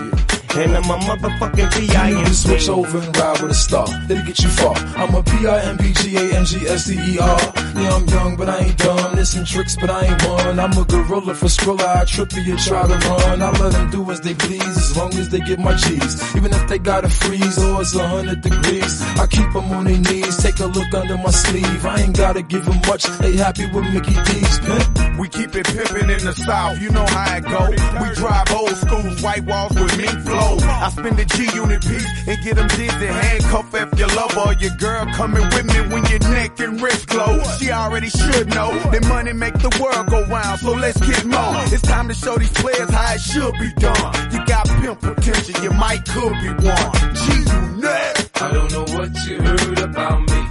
And 0.54 0.76
I'm 0.76 0.84
a 0.84 0.98
motherfucking 0.98 2.10
You 2.10 2.16
need 2.16 2.26
to 2.26 2.34
switch 2.34 2.68
over 2.68 2.98
and 2.98 3.16
ride 3.16 3.40
with 3.40 3.52
a 3.52 3.54
star. 3.54 3.86
That'll 4.06 4.22
get 4.22 4.38
you 4.38 4.50
far. 4.50 4.76
I'm 5.00 5.14
a 5.14 5.22
P-I-M-P-G-A-N-G-S-T-E-R. 5.22 7.38
Yeah, 7.80 7.94
I'm 7.94 8.06
young, 8.06 8.36
but 8.36 8.50
I 8.50 8.58
ain't 8.58 8.76
dumb. 8.76 9.14
There's 9.14 9.30
some 9.30 9.46
tricks, 9.46 9.76
but 9.76 9.88
I 9.88 10.04
ain't 10.04 10.22
one. 10.28 10.60
I'm 10.60 10.72
a 10.72 10.84
gorilla 10.84 11.34
for 11.34 11.46
Skrilla. 11.46 12.02
I 12.02 12.04
trip 12.04 12.36
you, 12.36 12.58
try 12.58 12.86
to 12.86 12.98
run. 13.08 13.40
I 13.40 13.50
let 13.50 13.72
them 13.72 13.90
do 13.90 14.10
as 14.10 14.20
they 14.20 14.34
please, 14.34 14.76
as 14.76 14.94
long 14.94 15.14
as 15.14 15.30
they 15.30 15.40
get 15.40 15.58
my 15.58 15.74
cheese. 15.74 16.20
Even 16.36 16.52
if 16.52 16.68
they 16.68 16.78
gotta 16.78 17.08
freeze 17.08 17.56
or 17.58 17.80
it's 17.80 17.94
a 17.94 18.06
hundred 18.06 18.42
degrees. 18.42 19.00
I 19.18 19.26
keep 19.26 19.50
them 19.54 19.72
on 19.72 19.84
their 19.84 19.96
knees, 19.98 20.36
take 20.36 20.60
a 20.60 20.66
look 20.66 20.92
under 20.92 21.16
my 21.16 21.30
sleeve. 21.30 21.86
I 21.86 22.02
ain't 22.02 22.14
gotta 22.16 22.42
give 22.42 22.66
them 22.66 22.78
much, 22.86 23.04
they 23.20 23.36
happy 23.36 23.64
with 23.72 23.86
Mickey 23.94 24.12
D's. 24.14 24.58
Pimp. 24.58 25.18
We 25.18 25.28
keep 25.28 25.54
it 25.54 25.66
pimpin' 25.66 26.10
in 26.18 26.24
the 26.26 26.34
south, 26.34 26.80
you 26.80 26.90
know 26.90 27.06
how 27.06 27.36
it 27.36 27.44
go. 27.44 27.70
We 28.02 28.08
drive 28.14 28.50
old 28.52 28.76
school 28.76 29.02
white 29.24 29.44
walls 29.44 29.72
with 29.74 29.96
mink 29.96 30.18
flow. 30.26 30.41
I 30.42 30.90
spend 30.90 31.16
the 31.16 31.24
G 31.24 31.44
unit 31.54 31.80
piece 31.82 32.06
and 32.26 32.42
get 32.42 32.56
them 32.56 32.68
dizzy. 32.68 33.06
Handcuff 33.06 33.74
if 33.74 33.98
your 33.98 34.08
lover 34.08 34.40
or 34.40 34.54
your 34.54 34.74
girl 34.76 35.06
coming 35.14 35.42
with 35.42 35.66
me 35.66 35.94
when 35.94 36.04
your 36.06 36.18
neck 36.30 36.58
and 36.60 36.80
wrist 36.80 37.08
close. 37.08 37.58
She 37.58 37.70
already 37.70 38.08
should 38.08 38.48
know 38.48 38.70
that 38.90 39.04
money 39.08 39.32
make 39.32 39.54
the 39.54 39.70
world 39.80 40.06
go 40.08 40.24
round, 40.26 40.60
so 40.60 40.72
let's 40.72 40.98
get 41.00 41.24
more. 41.24 41.54
It's 41.70 41.82
time 41.82 42.08
to 42.08 42.14
show 42.14 42.36
these 42.36 42.52
players 42.52 42.90
how 42.90 43.14
it 43.14 43.20
should 43.20 43.52
be 43.58 43.72
done. 43.80 44.32
You 44.32 44.44
got 44.46 44.66
pimp 44.80 45.00
potential, 45.00 45.62
you 45.62 45.72
might 45.72 46.04
could 46.06 46.34
be 46.42 46.50
one. 46.66 47.14
G 47.14 47.24
unit. 47.52 48.30
I 48.42 48.50
don't 48.50 48.72
know 48.72 48.86
what 48.98 49.10
you 49.26 49.40
heard 49.40 49.78
about 49.78 50.20
me. 50.20 50.42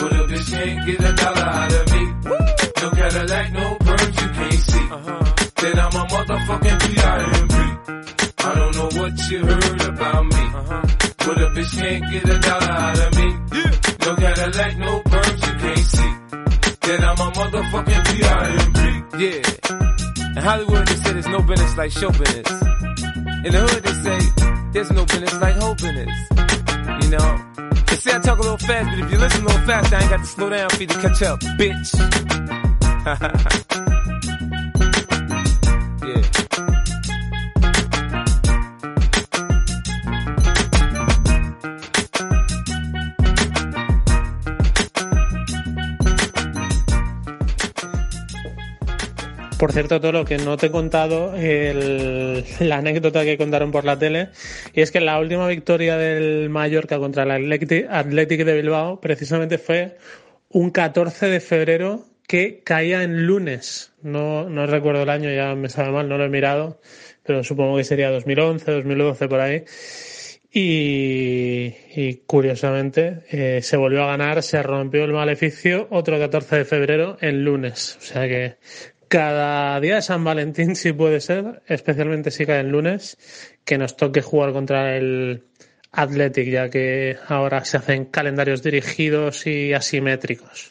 But 0.00 0.12
a 0.12 0.24
bitch 0.24 0.50
can't 0.50 0.86
get 0.86 1.00
a 1.00 1.12
dollar 1.12 1.42
out 1.42 1.72
of 1.72 1.92
me. 1.92 2.02
No 2.80 2.90
Cadillac, 2.90 3.52
no 3.52 3.69
bitch 11.70 11.80
can't 11.80 12.10
get 12.12 12.28
a 12.28 12.38
dollar 12.38 12.70
out 12.70 12.98
of 12.98 13.16
me. 13.16 13.26
No 14.06 14.16
Cadillac, 14.16 14.78
no 14.78 15.00
perms 15.00 15.46
you 15.46 15.54
can't 15.58 15.86
see. 15.86 16.14
Then 16.80 17.04
I'm 17.04 17.18
a 17.18 17.30
motherfucking 17.32 18.04
P.I.M.P. 18.06 18.80
Yeah. 19.24 19.42
In 20.36 20.42
Hollywood, 20.42 20.86
they 20.86 20.94
say 20.94 21.12
there's 21.12 21.28
no 21.28 21.42
business 21.42 21.76
like 21.76 21.90
show 21.92 22.10
business. 22.10 22.50
In 23.44 23.52
the 23.52 23.66
hood, 23.68 23.82
they 23.82 23.92
say 23.92 24.18
there's 24.72 24.90
no 24.90 25.04
business 25.04 25.40
like 25.40 25.54
whole 25.56 25.74
business. 25.74 26.16
You 27.04 27.10
know? 27.10 27.38
They 27.86 27.96
say 27.96 28.14
I 28.14 28.18
talk 28.20 28.38
a 28.38 28.42
little 28.42 28.58
fast, 28.58 28.90
but 28.90 28.98
if 28.98 29.12
you 29.12 29.18
listen 29.18 29.42
a 29.42 29.46
little 29.46 29.66
fast, 29.66 29.92
I 29.92 30.00
ain't 30.00 30.10
got 30.10 30.20
to 30.20 30.26
slow 30.26 30.48
down 30.50 30.70
for 30.70 30.80
you 30.80 30.86
to 30.86 30.94
catch 31.00 31.22
up, 31.22 31.40
bitch. 31.40 31.90
Por 49.60 49.72
cierto, 49.72 50.00
todo 50.00 50.12
lo 50.12 50.24
que 50.24 50.38
no 50.38 50.56
te 50.56 50.68
he 50.68 50.70
contado, 50.70 51.36
el- 51.36 52.42
la 52.60 52.78
anécdota 52.78 53.24
que 53.24 53.36
contaron 53.36 53.70
por 53.70 53.84
la 53.84 53.98
tele, 53.98 54.28
y 54.72 54.80
es 54.80 54.90
que 54.90 55.00
la 55.00 55.20
última 55.20 55.46
victoria 55.48 55.98
del 55.98 56.48
Mallorca 56.48 56.98
contra 56.98 57.24
el 57.24 57.30
Athletic, 57.30 57.86
Athletic 57.90 58.44
de 58.46 58.54
Bilbao 58.54 59.02
precisamente 59.02 59.58
fue 59.58 59.98
un 60.48 60.70
14 60.70 61.26
de 61.26 61.40
febrero 61.40 62.06
que 62.26 62.62
caía 62.64 63.02
en 63.02 63.26
lunes. 63.26 63.92
No, 64.00 64.48
no 64.48 64.66
recuerdo 64.66 65.02
el 65.02 65.10
año, 65.10 65.30
ya 65.30 65.54
me 65.54 65.68
sabe 65.68 65.90
mal, 65.92 66.08
no 66.08 66.16
lo 66.16 66.24
he 66.24 66.30
mirado, 66.30 66.80
pero 67.22 67.44
supongo 67.44 67.76
que 67.76 67.84
sería 67.84 68.10
2011, 68.10 68.70
2012 68.72 69.28
por 69.28 69.40
ahí. 69.40 69.64
Y, 70.52 71.74
y 71.94 72.22
curiosamente 72.26 73.24
eh, 73.30 73.60
se 73.62 73.76
volvió 73.76 74.04
a 74.04 74.06
ganar, 74.06 74.42
se 74.42 74.62
rompió 74.62 75.04
el 75.04 75.12
maleficio 75.12 75.86
otro 75.90 76.18
14 76.18 76.56
de 76.56 76.64
febrero 76.64 77.18
en 77.20 77.44
lunes. 77.44 77.98
O 78.00 78.02
sea 78.02 78.26
que 78.26 78.56
cada 79.10 79.80
día 79.80 79.96
de 79.96 80.02
San 80.02 80.22
Valentín, 80.22 80.76
si 80.76 80.92
puede 80.92 81.20
ser, 81.20 81.62
especialmente 81.66 82.30
si 82.30 82.46
cae 82.46 82.60
en 82.60 82.70
lunes, 82.70 83.18
que 83.64 83.76
nos 83.76 83.96
toque 83.96 84.22
jugar 84.22 84.52
contra 84.52 84.96
el 84.96 85.42
Athletic, 85.90 86.48
ya 86.48 86.70
que 86.70 87.18
ahora 87.26 87.64
se 87.64 87.78
hacen 87.78 88.04
calendarios 88.04 88.62
dirigidos 88.62 89.48
y 89.48 89.72
asimétricos. 89.72 90.70